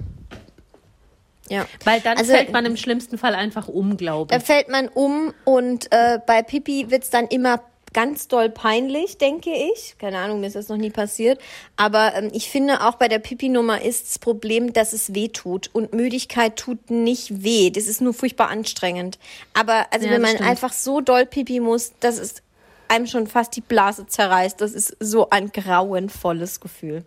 Ja. 1.51 1.67
Weil 1.85 2.01
dann 2.01 2.19
Also- 2.19 2.33
fällt 2.33 2.53
man 2.53 2.65
im 2.67 2.77
schlimmsten 2.77 3.19
Fall 3.19 3.35
einfach 3.35 3.69
um, 3.69 3.97
glaube 3.97 4.31
Da 4.31 4.37
ich. 4.39 4.45
fällt 4.45 4.69
man 4.69 4.89
um 4.89 5.33
und 5.45 5.91
äh, 5.93 6.19
bei 6.27 6.43
Pipi 6.43 6.91
wird's 6.91 7.11
dann 7.11 7.27
immer 7.29 7.63
ganz 7.95 8.29
doll 8.29 8.51
peinlich, 8.51 9.17
denke 9.17 9.51
ich. 9.51 9.97
Keine 9.99 10.19
Ahnung, 10.19 10.41
mir 10.41 10.47
ist 10.49 10.57
das 10.57 10.69
noch 10.69 10.77
nie 10.77 10.91
passiert. 10.91 11.41
Aber 11.77 12.15
ähm, 12.15 12.29
ich 12.35 12.51
finde 12.51 12.83
auch 12.87 12.97
bei 12.97 13.09
der 13.09 13.19
Pipi-Nummer 13.19 13.81
ist 13.81 14.09
das 14.09 14.19
Problem, 14.19 14.75
dass 14.75 14.93
es 14.93 15.15
weh 15.15 15.29
tut. 15.29 15.71
Und 15.73 15.95
Müdigkeit 15.95 16.57
tut 16.57 16.91
nicht 16.91 17.43
weh. 17.43 17.71
Das 17.71 17.87
ist 17.87 18.03
nur 18.03 18.13
furchtbar 18.13 18.51
anstrengend. 18.51 19.19
Aber 19.55 19.87
also 19.91 20.05
Ja, 20.07 20.13
wenn 20.13 20.21
man 20.21 20.33
stimmt. 20.35 20.51
einfach 20.51 20.75
so 20.75 21.01
doll 21.01 21.25
Pipi 21.25 21.61
muss, 21.61 21.93
dass 22.01 22.19
es 22.19 22.43
einem 22.89 23.07
schon 23.07 23.27
fast 23.27 23.57
die 23.57 23.63
Blase 23.63 24.07
zerreißt. 24.07 24.61
Das 24.61 24.73
ist 24.73 24.95
so 25.01 25.31
ein 25.31 25.51
grauenvolles 25.51 26.61
Gefühl. 26.61 27.05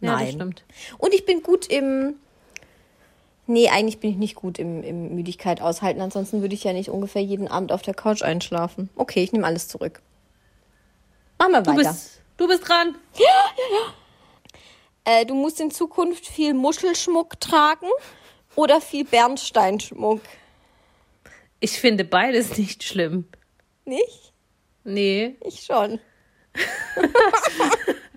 Ja, 0.00 0.12
Nein. 0.16 0.24
das 0.26 0.34
stimmt. 0.34 0.64
Und 0.96 1.12
ich 1.14 1.26
bin 1.26 1.42
gut 1.42 1.66
im. 1.66 2.14
Nee, 3.46 3.68
eigentlich 3.68 3.98
bin 3.98 4.10
ich 4.10 4.16
nicht 4.16 4.34
gut 4.36 4.58
im, 4.58 4.82
im 4.82 5.14
Müdigkeit 5.14 5.60
aushalten. 5.60 6.00
Ansonsten 6.00 6.40
würde 6.42 6.54
ich 6.54 6.64
ja 6.64 6.72
nicht 6.72 6.88
ungefähr 6.90 7.22
jeden 7.22 7.48
Abend 7.48 7.72
auf 7.72 7.82
der 7.82 7.94
Couch 7.94 8.22
einschlafen. 8.22 8.88
Okay, 8.96 9.22
ich 9.22 9.32
nehme 9.32 9.46
alles 9.46 9.68
zurück. 9.68 10.00
Machen 11.38 11.52
wir 11.52 11.62
Du 11.62 11.70
weiter. 11.72 11.90
bist, 11.90 12.20
du 12.36 12.46
bist 12.48 12.68
dran. 12.68 12.94
Äh, 15.04 15.26
du 15.26 15.34
musst 15.34 15.58
in 15.60 15.72
Zukunft 15.72 16.24
viel 16.28 16.54
Muschelschmuck 16.54 17.40
tragen 17.40 17.88
oder 18.54 18.80
viel 18.80 19.04
Bernsteinschmuck. 19.04 20.20
Ich 21.58 21.72
finde 21.72 22.04
beides 22.04 22.56
nicht 22.56 22.84
schlimm. 22.84 23.26
Nicht? 23.84 24.32
Nee. 24.84 25.34
Ich 25.44 25.62
schon. 25.64 25.98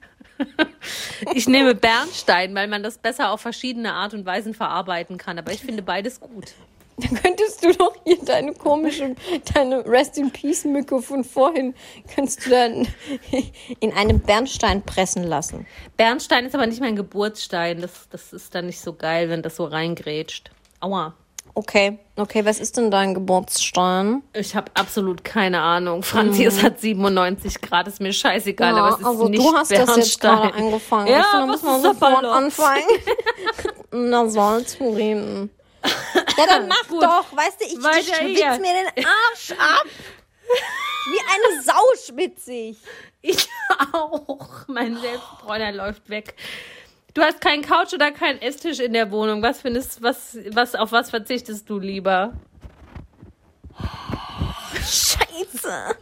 Ich 1.34 1.48
nehme 1.48 1.76
Bernstein, 1.76 2.54
weil 2.56 2.68
man 2.68 2.84
das 2.84 2.98
besser 2.98 3.32
auf 3.32 3.42
verschiedene 3.42 3.94
Art 3.94 4.14
und 4.14 4.26
Weisen 4.26 4.54
verarbeiten 4.54 5.18
kann. 5.18 5.40
Aber 5.40 5.52
ich 5.52 5.62
finde 5.62 5.82
beides 5.82 6.20
gut. 6.20 6.54
Dann 6.98 7.22
könntest 7.22 7.64
du 7.64 7.74
doch 7.74 7.94
hier 8.06 8.24
deine 8.24 8.54
komische, 8.54 9.16
deine 9.54 9.86
Rest 9.86 10.18
in 10.18 10.32
Peace 10.32 10.64
Mücke 10.64 11.02
von 11.02 11.26
vorhin, 11.26 11.74
könntest 12.14 12.46
du 12.46 12.52
dann 12.52 12.88
in 13.82 13.92
einem 13.92 14.20
Bernstein 14.20 14.82
pressen 14.82 15.24
lassen. 15.24 15.68
Bernstein 15.98 16.46
ist 16.46 16.56
aber 16.56 16.68
nicht 16.68 16.80
mein 16.80 16.96
Geburtsstein. 16.96 17.82
Das, 17.82 18.08
das 18.10 18.32
ist 18.32 18.56
dann 18.56 18.68
nicht 18.68 18.80
so 18.80 18.94
geil, 18.94 19.30
wenn 19.30 19.42
das 19.42 19.58
so 19.58 19.66
reingrätscht. 19.66 20.52
Aua. 20.80 21.16
Okay, 21.58 21.98
okay, 22.18 22.44
was 22.46 22.60
ist 22.60 22.76
denn 22.76 22.92
dein 22.92 23.14
Geburtsstein? 23.14 24.22
Ich 24.34 24.58
habe 24.58 24.70
absolut 24.74 25.24
keine 25.24 25.62
Ahnung. 25.62 26.04
Franzi, 26.04 26.44
es 26.44 26.62
hat 26.62 26.82
97 26.82 27.62
Grad, 27.62 27.88
ist 27.88 28.02
mir 28.02 28.12
scheißegal, 28.12 28.78
aber 28.78 28.90
es 28.90 29.00
ist 29.00 29.06
also 29.06 29.30
nicht 29.30 29.42
du 29.42 29.56
hast 29.56 29.70
Bernstein. 29.70 29.96
das 29.96 30.06
jetzt 30.06 30.20
gerade 30.20 30.54
angefangen. 30.54 31.08
Ja, 31.08 31.24
finde, 31.24 31.38
da 31.40 31.46
muss 31.46 31.64
man 31.64 31.82
sofort 31.82 32.26
anfangen. 32.26 32.84
Na, 33.92 34.28
sollst 34.28 34.82
du 34.82 34.94
reden. 34.94 35.50
Ja, 36.38 36.46
dann 36.46 36.68
mach 36.68 36.88
Gut. 36.90 37.04
doch. 37.04 37.26
Weißt 37.32 37.62
du, 37.62 37.66
ich, 37.66 37.74
ich 37.74 38.16
schwitze 38.16 38.60
mir 38.60 38.74
den 38.74 39.06
Arsch 39.06 39.52
ab. 39.52 39.86
Wie 41.08 41.20
eine 41.20 41.64
Sau 41.64 41.84
schwitze 42.06 42.52
ich. 42.52 42.78
Ich 43.28 43.50
auch. 43.92 44.68
Mein 44.68 45.00
Selbstbräuner 45.00 45.72
läuft 45.72 46.10
weg. 46.12 46.36
Du 47.16 47.22
hast 47.22 47.40
keinen 47.40 47.62
Couch 47.62 47.94
oder 47.94 48.12
keinen 48.12 48.42
Esstisch 48.42 48.80
in 48.80 48.92
der 48.92 49.10
Wohnung. 49.10 49.42
Was 49.42 49.62
findest, 49.62 50.04
was, 50.04 50.38
was, 50.50 50.76
auf 50.76 50.92
was 50.92 51.10
verzichtest 51.10 51.70
du 51.70 51.80
lieber? 51.80 52.34
Scheiße. 54.74 55.96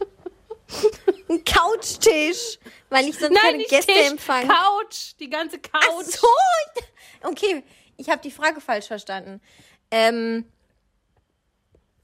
Ein 1.28 1.44
Couchtisch, 1.44 2.58
weil 2.90 3.08
ich 3.08 3.16
sonst 3.16 3.40
keine 3.40 3.58
nicht 3.58 3.70
Gäste 3.70 3.92
Tisch, 3.92 4.10
empfange. 4.10 4.48
Couch, 4.48 5.12
die 5.20 5.30
ganze 5.30 5.60
Couch. 5.60 5.84
Ach 5.88 6.02
so. 6.02 6.26
Okay, 7.22 7.62
ich 7.96 8.10
habe 8.10 8.20
die 8.20 8.32
Frage 8.32 8.60
falsch 8.60 8.88
verstanden. 8.88 9.40
Ähm, 9.92 10.44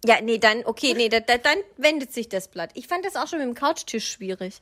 ja, 0.04 0.20
nee, 0.20 0.38
dann, 0.38 0.64
okay, 0.64 0.94
nee, 0.94 1.08
da, 1.08 1.18
da, 1.18 1.36
dann 1.36 1.58
wendet 1.76 2.12
sich 2.12 2.28
das 2.28 2.46
Blatt. 2.46 2.70
Ich 2.74 2.86
fand 2.86 3.04
das 3.04 3.16
auch 3.16 3.26
schon 3.26 3.40
mit 3.40 3.48
dem 3.48 3.54
Couchtisch 3.56 4.08
schwierig. 4.08 4.60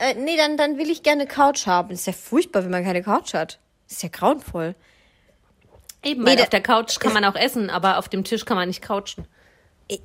Äh, 0.00 0.14
nee, 0.14 0.36
dann, 0.36 0.56
dann 0.56 0.76
will 0.76 0.90
ich 0.90 1.04
gerne 1.04 1.28
Couch 1.28 1.66
haben. 1.68 1.90
Ist 1.90 2.08
ja 2.08 2.12
furchtbar, 2.12 2.64
wenn 2.64 2.72
man 2.72 2.82
keine 2.82 3.04
Couch 3.04 3.32
hat. 3.32 3.60
Ist 3.88 4.02
ja 4.02 4.08
grauenvoll. 4.08 4.74
Eben, 6.02 6.22
Nee, 6.24 6.30
weil 6.36 6.40
auf 6.42 6.48
der 6.50 6.60
Couch 6.62 6.98
kann 7.00 7.12
man 7.12 7.24
auch 7.24 7.34
essen, 7.36 7.70
aber 7.70 7.98
auf 7.98 8.08
dem 8.08 8.24
Tisch 8.24 8.44
kann 8.44 8.56
man 8.56 8.68
nicht 8.68 8.82
couchen. 8.82 9.26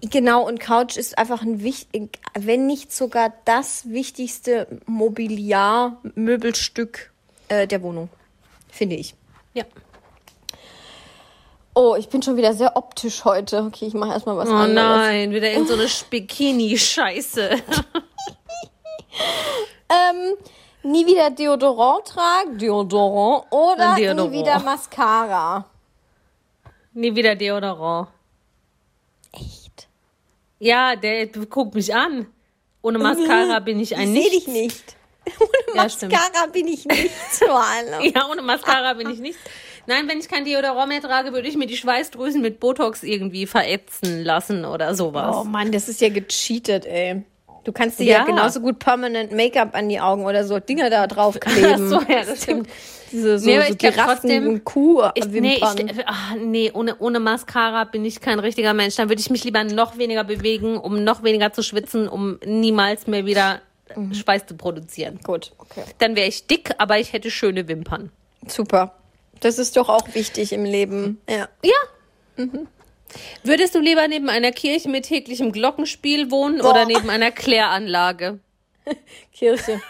Genau, 0.01 0.45
und 0.47 0.59
Couch 0.59 0.95
ist 0.95 1.17
einfach 1.17 1.41
ein 1.41 1.63
wichtig, 1.63 2.19
wenn 2.38 2.67
nicht 2.67 2.91
sogar 2.93 3.34
das 3.45 3.89
wichtigste 3.89 4.67
Mobiliar, 4.86 5.99
Möbelstück 6.13 7.11
äh, 7.47 7.65
der 7.65 7.82
Wohnung, 7.82 8.09
finde 8.69 8.95
ich. 8.95 9.15
Ja. 9.55 9.63
Oh, 11.73 11.95
ich 11.97 12.09
bin 12.09 12.21
schon 12.21 12.38
wieder 12.38 12.53
sehr 12.53 12.75
optisch 12.77 13.25
heute. 13.25 13.63
Okay, 13.63 13.86
ich 13.88 13.93
mache 13.95 14.11
erstmal 14.11 14.38
was 14.38 14.49
Oh 14.49 14.53
anderes. 14.53 14.75
nein, 14.75 15.32
wieder 15.32 15.49
irgend 15.49 15.67
so 15.69 15.73
eine 15.73 15.86
Bikini-Scheiße. 16.11 17.49
Ähm, 19.89 20.36
nie 20.84 21.05
wieder 21.05 21.29
Deodorant 21.29 22.05
tragen, 22.05 22.57
Deodorant 22.57 23.45
oder 23.51 23.95
Deodorant. 23.95 24.32
nie 24.32 24.39
wieder 24.39 24.59
Mascara. 24.59 25.65
Nie 26.93 27.15
wieder 27.15 27.36
Deodorant. 27.36 28.09
Echt? 29.34 29.88
Ja, 30.59 30.95
der 30.95 31.27
guckt 31.27 31.75
mich 31.75 31.93
an. 31.95 32.27
Ohne 32.82 32.97
Mascara 32.97 33.59
bin 33.59 33.79
ich 33.79 33.95
ein 33.95 34.13
ich 34.15 34.23
Nichts. 34.32 34.32
dich 34.32 34.47
nicht. 34.47 34.95
Ohne 35.39 35.75
Ja, 35.84 35.89
stimmt. 35.89 36.11
Mascara 36.13 36.47
bin 36.47 36.67
ich 36.67 36.86
nicht. 36.86 37.09
Ja, 38.15 38.27
ohne 38.29 38.41
Mascara 38.41 38.93
bin 38.93 39.09
ich 39.09 39.19
nicht. 39.19 39.38
Nein, 39.88 40.07
wenn 40.07 40.19
ich 40.19 40.27
kein 40.27 40.45
Deodorant 40.45 40.89
mehr 40.89 41.01
trage, 41.01 41.32
würde 41.34 41.47
ich 41.47 41.55
mir 41.57 41.67
die 41.67 41.77
Schweißdrüsen 41.77 42.41
mit 42.41 42.59
Botox 42.59 43.03
irgendwie 43.03 43.45
verätzen 43.47 44.23
lassen 44.23 44.65
oder 44.65 44.93
sowas. 44.95 45.36
Oh 45.39 45.43
Mann, 45.43 45.71
das 45.71 45.88
ist 45.89 46.01
ja 46.01 46.09
gecheatet, 46.09 46.86
ey. 46.86 47.23
Du 47.64 47.72
kannst 47.72 47.99
dir 47.99 48.05
ja, 48.05 48.18
Ja. 48.20 48.24
genauso 48.26 48.59
gut 48.59 48.80
permanent 48.80 49.32
Make-up 49.32 49.76
an 49.76 49.88
die 49.89 49.99
Augen 49.99 50.26
oder 50.26 50.43
so 50.43 50.59
Dinger 50.59 50.89
da 50.89 51.05
drauf 51.07 51.39
kleben. 51.39 51.89
So, 51.89 52.01
ja, 52.01 52.24
das 52.26 52.43
stimmt. 52.43 52.68
Diese 53.12 53.38
so, 53.39 53.45
Nee, 53.45 53.62
so 53.62 53.74
ich 53.80 53.95
trotzdem- 53.95 54.64
kuh 54.64 55.03
Ich, 55.16 55.26
nee, 55.28 55.55
ich, 55.57 55.64
ach, 56.05 56.36
nee 56.39 56.72
ohne, 56.74 56.95
ohne 56.99 57.20
Mascara 57.20 57.84
bin 57.84 58.05
ich 58.05 58.22
kein 58.22 58.39
richtiger 58.39 58.74
Mensch. 58.74 58.95
Dann 58.95 59.09
würde 59.09 59.20
ich 59.22 59.30
mich 59.30 59.43
lieber 59.43 59.64
noch 59.64 59.97
weniger 59.97 60.24
bewegen, 60.24 60.78
um 60.78 61.03
noch 61.03 61.22
weniger 61.24 61.51
zu 61.53 61.62
schwitzen, 61.62 62.07
um 62.07 62.39
niemals 62.45 63.07
mehr 63.07 63.26
wieder 63.26 63.62
Mhm. 63.95 64.14
Schweiß 64.14 64.45
zu 64.45 64.55
produzieren. 64.55 65.20
Gut, 65.22 65.51
okay. 65.57 65.84
Dann 65.97 66.16
wäre 66.16 66.28
ich 66.30 66.47
dick, 66.47 66.72
aber 66.78 66.99
ich 66.99 67.12
hätte 67.12 67.30
schöne 67.30 67.68
Wimpern. 67.68 68.09
Super. 68.47 68.95
Das 69.41 69.59
ist 69.59 69.76
doch 69.76 69.89
auch 69.89 70.16
wichtig 70.16 70.53
im 70.53 70.64
Leben. 70.64 71.20
Ja. 71.30 71.49
Ja. 71.64 72.45
Würdest 73.43 73.76
du 73.76 73.80
lieber 73.80 74.07
neben 74.07 74.30
einer 74.30 74.51
Kirche 74.51 74.89
mit 74.89 75.05
täglichem 75.05 75.51
Glockenspiel 75.51 76.32
wohnen 76.32 76.62
oder 76.62 76.86
neben 76.86 77.09
einer 77.09 77.32
Kläranlage? 77.32 78.39
Kirche. 79.34 79.82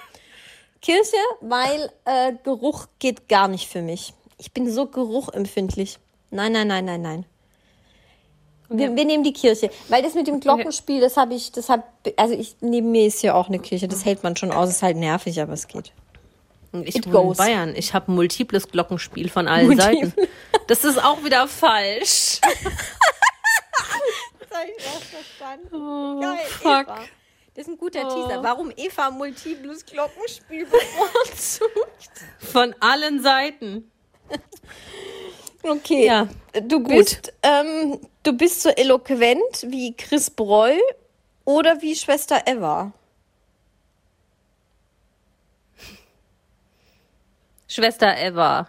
Kirche, 0.82 1.18
weil 1.42 1.92
äh, 2.06 2.34
Geruch 2.44 2.88
geht 3.00 3.30
gar 3.30 3.48
nicht 3.48 3.70
für 3.70 3.82
mich. 3.82 4.14
Ich 4.38 4.52
bin 4.52 4.72
so 4.72 4.88
geruchempfindlich. 4.88 6.00
Nein, 6.32 6.54
nein, 6.54 6.68
nein, 6.68 6.86
nein, 6.86 7.02
nein. 7.02 7.26
Wir, 8.74 8.96
wir 8.96 9.06
nehmen 9.06 9.24
die 9.24 9.34
Kirche, 9.34 9.70
weil 9.90 10.02
das 10.02 10.14
mit 10.14 10.28
dem 10.28 10.40
Glockenspiel, 10.40 11.02
das 11.02 11.18
habe 11.18 11.34
ich, 11.34 11.52
das 11.52 11.68
hab, 11.68 11.92
also 12.16 12.34
ich 12.34 12.56
neben 12.62 12.92
mir 12.92 13.06
ist 13.06 13.22
ja 13.22 13.34
auch 13.34 13.50
eine 13.50 13.60
Kirche, 13.60 13.90
das 13.90 14.06
hält 14.06 14.24
man 14.24 14.38
schon 14.38 14.52
aus, 14.52 14.70
ist 14.70 14.82
halt 14.82 14.96
nervig, 14.96 15.42
aber 15.42 15.52
es 15.52 15.68
geht. 15.68 15.92
Ich 16.74 16.96
It 16.96 17.06
wohne 17.08 17.18
in 17.18 17.24
goes. 17.28 17.38
Bayern. 17.38 17.76
Ich 17.76 17.94
habe 17.94 18.12
multiples 18.12 18.68
Glockenspiel 18.68 19.30
von 19.30 19.48
allen 19.48 19.78
Seiten. 19.78 20.14
Das 20.68 20.84
ist 20.86 21.04
auch 21.04 21.24
wieder 21.24 21.48
falsch. 21.48 22.40
Oh, 25.72 26.20
Geil, 26.20 26.38
fuck. 26.46 26.88
Eva. 26.88 27.00
Das 27.54 27.66
ist 27.66 27.70
ein 27.70 27.78
guter 27.78 28.02
Teaser. 28.08 28.44
Warum 28.44 28.72
Eva 28.76 29.10
multiples 29.12 29.86
Glockenspiel 29.86 30.66
bevorzugt? 30.66 31.72
Von 32.40 32.76
allen 32.80 33.22
Seiten. 33.22 33.92
Okay. 35.64 36.06
Ja, 36.06 36.28
Du 36.64 36.82
bist, 36.84 37.34
ähm, 37.44 38.00
du 38.24 38.34
bist 38.34 38.62
so 38.62 38.70
eloquent 38.70 39.66
wie 39.68 39.96
Chris 39.96 40.30
Breu 40.30 40.76
oder 41.46 41.82
wie 41.82 41.96
Schwester 41.96 42.42
Eva. 42.46 42.92
Schwester 47.72 48.18
Eva. 48.18 48.68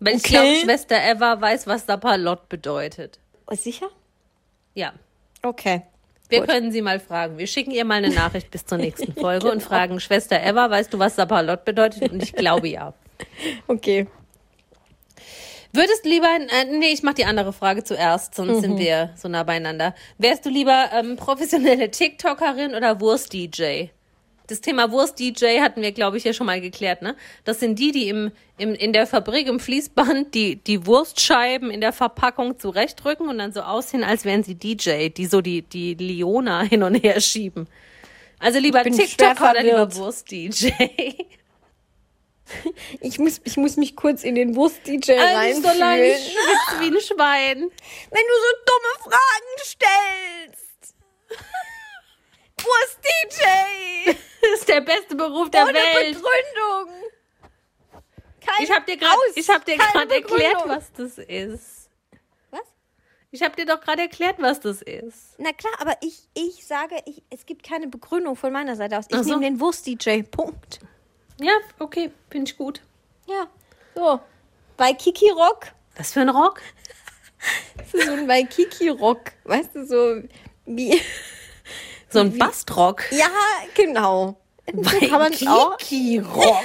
Weil 0.00 0.16
ich 0.16 0.24
Okay. 0.24 0.32
glaube, 0.32 0.56
Schwester 0.64 0.96
Eva 1.02 1.40
weiß, 1.40 1.66
was 1.66 1.86
Sapperlott 1.86 2.48
bedeutet. 2.50 3.18
Oh, 3.46 3.54
sicher? 3.54 3.88
Ja. 4.74 4.92
Okay. 5.42 5.82
Wir 6.28 6.40
Gut. 6.40 6.50
können 6.50 6.70
sie 6.72 6.82
mal 6.82 7.00
fragen. 7.00 7.38
Wir 7.38 7.46
schicken 7.46 7.70
ihr 7.70 7.86
mal 7.86 7.94
eine 8.04 8.10
Nachricht 8.10 8.50
bis 8.50 8.66
zur 8.66 8.76
nächsten 8.76 9.14
Folge 9.18 9.50
und 9.50 9.62
fragen, 9.62 9.98
Schwester 9.98 10.42
Eva, 10.42 10.68
weißt 10.68 10.92
du, 10.92 10.98
was 10.98 11.16
Sapperlott 11.16 11.64
bedeutet? 11.64 12.12
Und 12.12 12.22
ich 12.22 12.34
glaube 12.34 12.68
ja. 12.68 12.92
Okay. 13.66 14.06
Würdest 15.72 16.04
du 16.04 16.08
lieber, 16.10 16.28
äh, 16.28 16.64
nee, 16.66 16.92
ich 16.92 17.02
mach 17.02 17.14
die 17.14 17.24
andere 17.24 17.52
Frage 17.52 17.82
zuerst, 17.82 18.34
sonst 18.34 18.60
sind 18.60 18.78
wir 18.78 19.10
so 19.16 19.28
nah 19.28 19.42
beieinander. 19.42 19.94
Wärst 20.18 20.44
du 20.46 20.50
lieber 20.50 20.90
ähm, 20.92 21.16
professionelle 21.16 21.90
TikTokerin 21.90 22.74
oder 22.74 23.00
Wurst-DJ? 23.00 23.88
Das 24.48 24.62
Thema 24.62 24.90
Wurst-DJ 24.90 25.60
hatten 25.60 25.82
wir, 25.82 25.92
glaube 25.92 26.16
ich, 26.16 26.24
ja 26.24 26.32
schon 26.32 26.46
mal 26.46 26.60
geklärt, 26.60 27.02
ne? 27.02 27.14
Das 27.44 27.60
sind 27.60 27.78
die, 27.78 27.92
die 27.92 28.08
im, 28.08 28.32
im, 28.56 28.74
in 28.74 28.94
der 28.94 29.06
Fabrik 29.06 29.46
im 29.46 29.60
Fließband 29.60 30.34
die, 30.34 30.56
die 30.56 30.86
Wurstscheiben 30.86 31.70
in 31.70 31.82
der 31.82 31.92
Verpackung 31.92 32.58
zurechtrücken 32.58 33.28
und 33.28 33.38
dann 33.38 33.52
so 33.52 33.60
aussehen, 33.60 34.02
als 34.02 34.24
wären 34.24 34.42
sie 34.42 34.54
DJ, 34.54 35.10
die 35.10 35.26
so 35.26 35.42
die, 35.42 35.62
die 35.62 35.94
Leona 35.94 36.62
hin 36.62 36.82
und 36.82 36.94
her 36.94 37.20
schieben. 37.20 37.68
Also 38.38 38.58
lieber 38.58 38.82
TikToker 38.82 39.50
oder 39.50 39.62
lieber. 39.62 39.94
Wurst-DJ? 39.94 40.70
Ich 43.00 43.18
muss, 43.18 43.42
ich 43.44 43.58
muss 43.58 43.76
mich 43.76 43.94
kurz 43.94 44.24
in 44.24 44.34
den 44.34 44.56
Wurst-DJ 44.56 45.12
Also 45.12 45.60
so 45.60 45.68
lange 45.78 46.00
reinfühlen. 46.00 46.16
ich 46.16 46.32
schwitze 46.32 46.80
wie 46.80 46.96
ein 46.96 47.00
Schwein. 47.02 47.58
Wenn 48.10 48.24
du 48.24 48.34
so 48.40 48.50
dumme 48.64 48.94
Fragen 49.02 49.58
stellst. 49.58 50.94
Wurst-DJ. 52.64 54.14
Das 54.40 54.50
ist 54.60 54.68
der 54.68 54.80
beste 54.80 55.14
Beruf 55.14 55.50
der 55.50 55.64
Ohne 55.64 55.74
Welt. 55.74 56.16
Begründung. 56.16 56.94
Keine 58.40 58.64
Ich 58.64 58.70
habe 58.70 58.86
dir 58.86 58.96
gerade 58.96 59.14
Aus, 59.14 59.36
ich 59.36 59.48
habe 59.48 59.64
dir 59.64 59.76
keine 59.76 60.06
gerade 60.06 60.14
erklärt, 60.14 60.62
was 60.66 60.92
das 60.92 61.18
ist. 61.18 61.90
Was? 62.50 62.62
Ich 63.30 63.42
habe 63.42 63.56
dir 63.56 63.66
doch 63.66 63.80
gerade 63.80 64.02
erklärt, 64.02 64.36
was 64.38 64.60
das 64.60 64.82
ist. 64.82 65.34
Na 65.38 65.52
klar, 65.52 65.72
aber 65.78 65.96
ich, 66.00 66.28
ich 66.34 66.66
sage, 66.66 66.96
ich, 67.04 67.22
es 67.30 67.44
gibt 67.46 67.62
keine 67.62 67.88
Begründung 67.88 68.36
von 68.36 68.52
meiner 68.52 68.76
Seite 68.76 68.98
aus. 68.98 69.06
Ich 69.10 69.16
so. 69.16 69.22
nehme 69.24 69.42
den 69.42 69.60
Wurst-DJ. 69.60 70.22
Punkt. 70.22 70.80
Ja, 71.40 71.52
okay, 71.78 72.10
finde 72.30 72.50
ich 72.50 72.56
gut. 72.56 72.80
Ja. 73.26 73.46
So. 73.94 74.20
Waikiki 74.76 75.30
Rock. 75.30 75.66
Was 75.96 76.12
für 76.12 76.20
ein 76.20 76.28
Rock? 76.28 76.60
Das 77.76 77.94
ist 77.94 78.06
so 78.06 78.12
ein 78.14 78.26
Waikiki 78.26 78.88
Rock. 78.88 79.30
Weißt 79.44 79.76
du, 79.76 79.86
so 79.86 80.22
wie. 80.66 81.00
So 82.10 82.20
ein 82.20 82.36
Bastrock. 82.38 83.04
Ja, 83.12 83.28
genau. 83.74 84.36
Kann 84.66 85.10
man 85.10 85.32
auch. 85.48 85.78
Rock. 86.34 86.64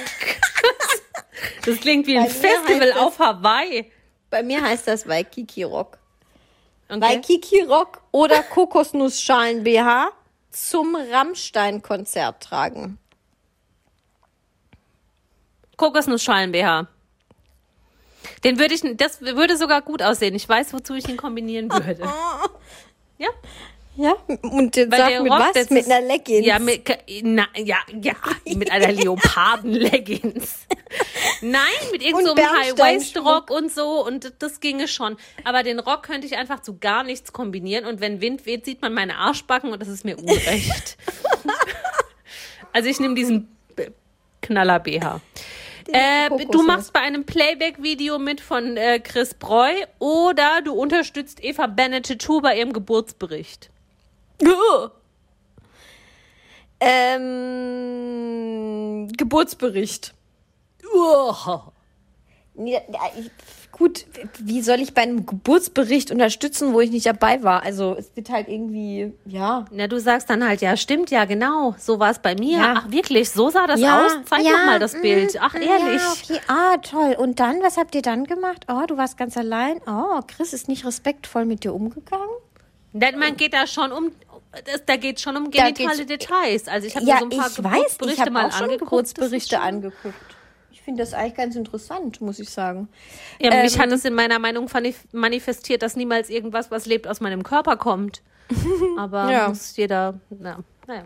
Das 1.66 1.78
klingt 1.80 2.06
wie 2.06 2.16
ein 2.18 2.28
Festival 2.28 2.88
das- 2.90 2.96
auf 2.98 3.18
Hawaii. 3.18 3.90
Bei 4.30 4.42
mir 4.42 4.62
heißt 4.62 4.86
das 4.86 5.06
Waikiki 5.08 5.62
Rock. 5.62 5.98
Okay. 6.88 7.00
Waikiki 7.00 7.62
Rock 7.62 8.02
oder 8.12 8.42
Kokosnussschalen 8.42 9.64
BH 9.64 10.10
zum 10.50 10.94
Rammstein-Konzert 10.94 12.42
tragen. 12.42 12.98
Kokosnussschalen 15.76 16.52
BH. 16.52 16.86
Den 18.44 18.58
würde 18.58 18.74
ich, 18.74 18.82
das 18.96 19.20
würde 19.20 19.56
sogar 19.56 19.82
gut 19.82 20.02
aussehen. 20.02 20.34
Ich 20.34 20.48
weiß, 20.48 20.72
wozu 20.72 20.94
ich 20.94 21.08
ihn 21.08 21.16
kombinieren 21.16 21.70
würde. 21.72 22.08
Ja, 23.16 23.28
Ja, 23.96 24.16
und 24.42 24.76
jetzt 24.76 24.90
Weil 24.90 24.98
sag 24.98 25.08
der 25.08 25.22
mit 25.22 25.32
Rock, 25.32 25.40
was? 25.54 25.70
Mit 25.70 25.86
einer 25.86 26.00
Leggings. 26.00 26.46
Ja, 26.46 26.58
mit, 26.58 26.82
na, 27.22 27.46
ja, 27.56 27.76
ja, 28.02 28.14
mit 28.56 28.70
einer 28.70 28.90
Leoparden-Leggings. 28.90 30.66
Nein, 31.40 31.62
mit 31.92 32.02
irgendeinem 32.02 32.36
so. 32.36 32.58
High-Waist-Rock 32.58 33.50
und 33.50 33.72
so 33.72 34.04
und 34.04 34.32
das 34.40 34.58
ginge 34.60 34.88
schon. 34.88 35.16
Aber 35.44 35.62
den 35.62 35.78
Rock 35.78 36.04
könnte 36.04 36.26
ich 36.26 36.36
einfach 36.36 36.60
zu 36.60 36.78
gar 36.78 37.04
nichts 37.04 37.32
kombinieren 37.32 37.84
und 37.84 38.00
wenn 38.00 38.20
Wind 38.20 38.46
weht, 38.46 38.64
sieht 38.64 38.82
man 38.82 38.94
meine 38.94 39.16
Arschbacken 39.16 39.72
und 39.72 39.80
das 39.80 39.88
ist 39.88 40.04
mir 40.04 40.18
unrecht. 40.18 40.96
also 42.72 42.88
ich 42.88 42.98
nehme 42.98 43.14
diesen 43.14 43.48
Knaller 44.42 44.80
BH. 44.80 45.20
Äh, 45.88 46.30
du 46.50 46.62
machst 46.62 46.92
bei 46.92 47.00
einem 47.00 47.24
Playback-Video 47.24 48.18
mit 48.18 48.40
von 48.40 48.76
äh, 48.76 48.98
Chris 49.00 49.34
Breu 49.34 49.72
oder 49.98 50.62
du 50.62 50.72
unterstützt 50.72 51.44
Eva 51.44 51.66
Bennett 51.66 52.06
Tattoo 52.06 52.40
bei 52.40 52.58
ihrem 52.58 52.72
Geburtsbericht. 52.72 53.70
Ähm, 56.86 57.08
Geburtsbericht. 59.16 60.12
Nee, 62.56 62.80
ich, 63.18 63.32
gut, 63.72 64.06
wie 64.38 64.62
soll 64.62 64.78
ich 64.78 64.94
bei 64.94 65.02
einem 65.02 65.26
Geburtsbericht 65.26 66.12
unterstützen, 66.12 66.72
wo 66.72 66.80
ich 66.80 66.92
nicht 66.92 67.04
dabei 67.04 67.42
war? 67.42 67.64
Also 67.64 67.96
es 67.98 68.14
wird 68.14 68.30
halt 68.30 68.46
irgendwie, 68.46 69.12
ja. 69.26 69.64
Na, 69.72 69.88
du 69.88 69.98
sagst 69.98 70.30
dann 70.30 70.46
halt, 70.46 70.60
ja, 70.60 70.76
stimmt, 70.76 71.10
ja, 71.10 71.24
genau. 71.24 71.74
So 71.80 71.98
war 71.98 72.12
es 72.12 72.20
bei 72.20 72.36
mir. 72.36 72.58
Ja. 72.58 72.74
Ach, 72.76 72.92
wirklich, 72.92 73.30
so 73.30 73.50
sah 73.50 73.66
das 73.66 73.80
ja, 73.80 74.06
aus? 74.06 74.12
Zeig 74.26 74.44
ja, 74.44 74.52
doch 74.52 74.66
mal 74.66 74.78
das 74.78 74.94
mm, 74.94 75.02
Bild. 75.02 75.36
Ach, 75.40 75.56
ehrlich. 75.56 76.00
Ja, 76.00 76.12
okay. 76.12 76.40
Ah, 76.46 76.76
toll. 76.76 77.16
Und 77.18 77.40
dann, 77.40 77.60
was 77.60 77.76
habt 77.76 77.96
ihr 77.96 78.02
dann 78.02 78.22
gemacht? 78.22 78.66
Oh, 78.68 78.86
du 78.86 78.96
warst 78.96 79.16
ganz 79.16 79.36
allein. 79.36 79.80
Oh, 79.88 80.20
Chris 80.28 80.52
ist 80.52 80.68
nicht 80.68 80.86
respektvoll 80.86 81.44
mit 81.44 81.64
dir 81.64 81.74
umgegangen. 81.74 82.36
Denn 82.92 83.18
man 83.18 83.36
geht 83.36 83.52
da 83.52 83.66
schon 83.66 83.90
um, 83.90 84.12
das, 84.64 84.84
da 84.86 84.96
geht 84.96 85.20
schon 85.20 85.36
um 85.36 85.50
genitale 85.50 86.06
Details. 86.06 86.68
Also 86.68 86.86
ich 86.86 86.96
habe 86.96 87.06
Ja, 87.06 87.14
mir 87.14 87.20
so 87.20 87.26
ein 87.26 87.30
paar 87.30 87.50
ich 87.50 87.58
weiß, 87.58 87.72
ich 87.72 87.74
Geburtsberichte 87.96 88.20
habe 88.22 88.30
mal 88.30 88.46
auch 88.46 88.52
schon 88.52 88.62
angeguckt. 88.64 88.90
Geburtsberichte 88.90 89.60
angeguckt. 89.60 90.36
Ich 90.70 90.82
finde 90.82 91.02
das 91.02 91.14
eigentlich 91.14 91.34
ganz 91.34 91.56
interessant, 91.56 92.20
muss 92.20 92.38
ich 92.38 92.50
sagen. 92.50 92.88
Ja, 93.40 93.50
mich 93.62 93.74
Ähm, 93.76 93.80
hat 93.80 93.92
es 93.92 94.04
in 94.04 94.14
meiner 94.14 94.38
Meinung 94.38 94.68
manifestiert, 95.12 95.82
dass 95.82 95.96
niemals 95.96 96.30
irgendwas, 96.30 96.70
was 96.70 96.86
lebt, 96.86 97.06
aus 97.06 97.20
meinem 97.20 97.42
Körper 97.42 97.76
kommt. 97.76 98.22
Aber 98.98 99.30
Ja. 99.30 99.48
muss 99.48 99.76
jeder, 99.76 100.20
na, 100.30 100.58
naja. 100.86 101.04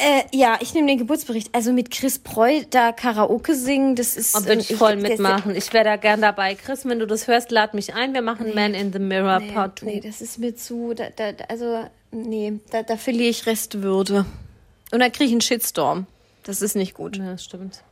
Äh, 0.00 0.24
ja, 0.36 0.58
ich 0.60 0.74
nehme 0.74 0.86
den 0.86 0.98
Geburtsbericht. 0.98 1.54
Also 1.54 1.72
mit 1.72 1.90
Chris 1.90 2.18
Preu 2.18 2.62
da 2.70 2.92
Karaoke 2.92 3.54
singen, 3.54 3.94
das 3.96 4.16
ist. 4.16 4.34
Und 4.36 4.46
würde 4.46 4.60
ich 4.60 4.74
voll 4.76 4.96
das- 4.96 5.08
mitmachen. 5.10 5.54
Ich 5.54 5.72
wäre 5.72 5.84
da 5.84 5.96
gern 5.96 6.20
dabei. 6.20 6.54
Chris, 6.54 6.84
wenn 6.84 6.98
du 6.98 7.06
das 7.06 7.26
hörst, 7.26 7.50
lad 7.50 7.74
mich 7.74 7.94
ein. 7.94 8.14
Wir 8.14 8.22
machen 8.22 8.54
Man 8.54 8.74
in 8.74 8.92
the 8.92 8.98
Mirror 8.98 9.40
Nee, 9.40 9.52
Part 9.52 9.80
2. 9.80 9.86
nee, 9.86 10.00
das 10.00 10.20
ist 10.20 10.38
mir 10.38 10.54
zu. 10.56 10.94
Da, 10.94 11.10
da, 11.14 11.32
also, 11.48 11.84
nee, 12.10 12.60
da, 12.70 12.82
da 12.82 12.96
verliere 12.96 13.30
ich 13.30 13.46
Restwürde. 13.46 14.24
Und 14.90 15.00
dann 15.00 15.12
kriege 15.12 15.24
ich 15.26 15.32
einen 15.32 15.40
Shitstorm. 15.40 16.06
Das 16.44 16.62
ist 16.62 16.76
nicht 16.76 16.94
gut. 16.94 17.16
Ja, 17.16 17.32
das 17.32 17.44
stimmt. 17.44 17.82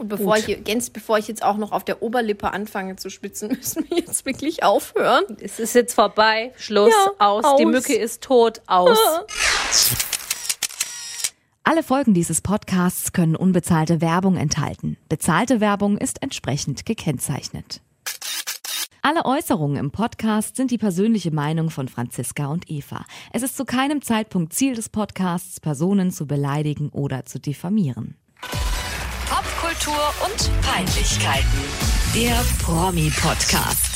Und 0.00 0.08
bevor 0.08 0.38
ich, 0.38 0.64
ganz 0.64 0.88
bevor 0.88 1.18
ich 1.18 1.28
jetzt 1.28 1.42
auch 1.42 1.58
noch 1.58 1.72
auf 1.72 1.84
der 1.84 2.02
Oberlippe 2.02 2.54
anfange 2.54 2.96
zu 2.96 3.10
schwitzen, 3.10 3.48
müssen 3.56 3.84
wir 3.90 3.98
jetzt 3.98 4.24
wirklich 4.24 4.62
aufhören. 4.62 5.24
Es 5.40 5.60
ist 5.60 5.74
jetzt 5.74 5.92
vorbei. 5.92 6.52
Schluss. 6.56 6.90
Ja, 6.90 7.26
aus. 7.26 7.44
Die 7.58 7.66
aus. 7.66 7.70
Mücke 7.70 7.94
ist 7.94 8.22
tot. 8.22 8.62
Aus. 8.66 8.98
Alle 11.64 11.82
Folgen 11.82 12.14
dieses 12.14 12.40
Podcasts 12.40 13.12
können 13.12 13.36
unbezahlte 13.36 14.00
Werbung 14.00 14.38
enthalten. 14.38 14.96
Bezahlte 15.10 15.60
Werbung 15.60 15.98
ist 15.98 16.22
entsprechend 16.22 16.86
gekennzeichnet. 16.86 17.82
Alle 19.02 19.26
Äußerungen 19.26 19.76
im 19.76 19.90
Podcast 19.90 20.56
sind 20.56 20.70
die 20.70 20.78
persönliche 20.78 21.30
Meinung 21.30 21.68
von 21.68 21.88
Franziska 21.88 22.46
und 22.46 22.70
Eva. 22.70 23.04
Es 23.34 23.42
ist 23.42 23.54
zu 23.54 23.66
keinem 23.66 24.00
Zeitpunkt 24.00 24.54
Ziel 24.54 24.74
des 24.74 24.88
Podcasts, 24.88 25.60
Personen 25.60 26.10
zu 26.10 26.26
beleidigen 26.26 26.88
oder 26.88 27.26
zu 27.26 27.38
diffamieren. 27.38 28.16
Popkultur 29.30 30.12
und 30.24 30.50
Peinlichkeiten. 30.60 31.46
Der 32.16 32.44
Promi-Podcast. 32.64 33.89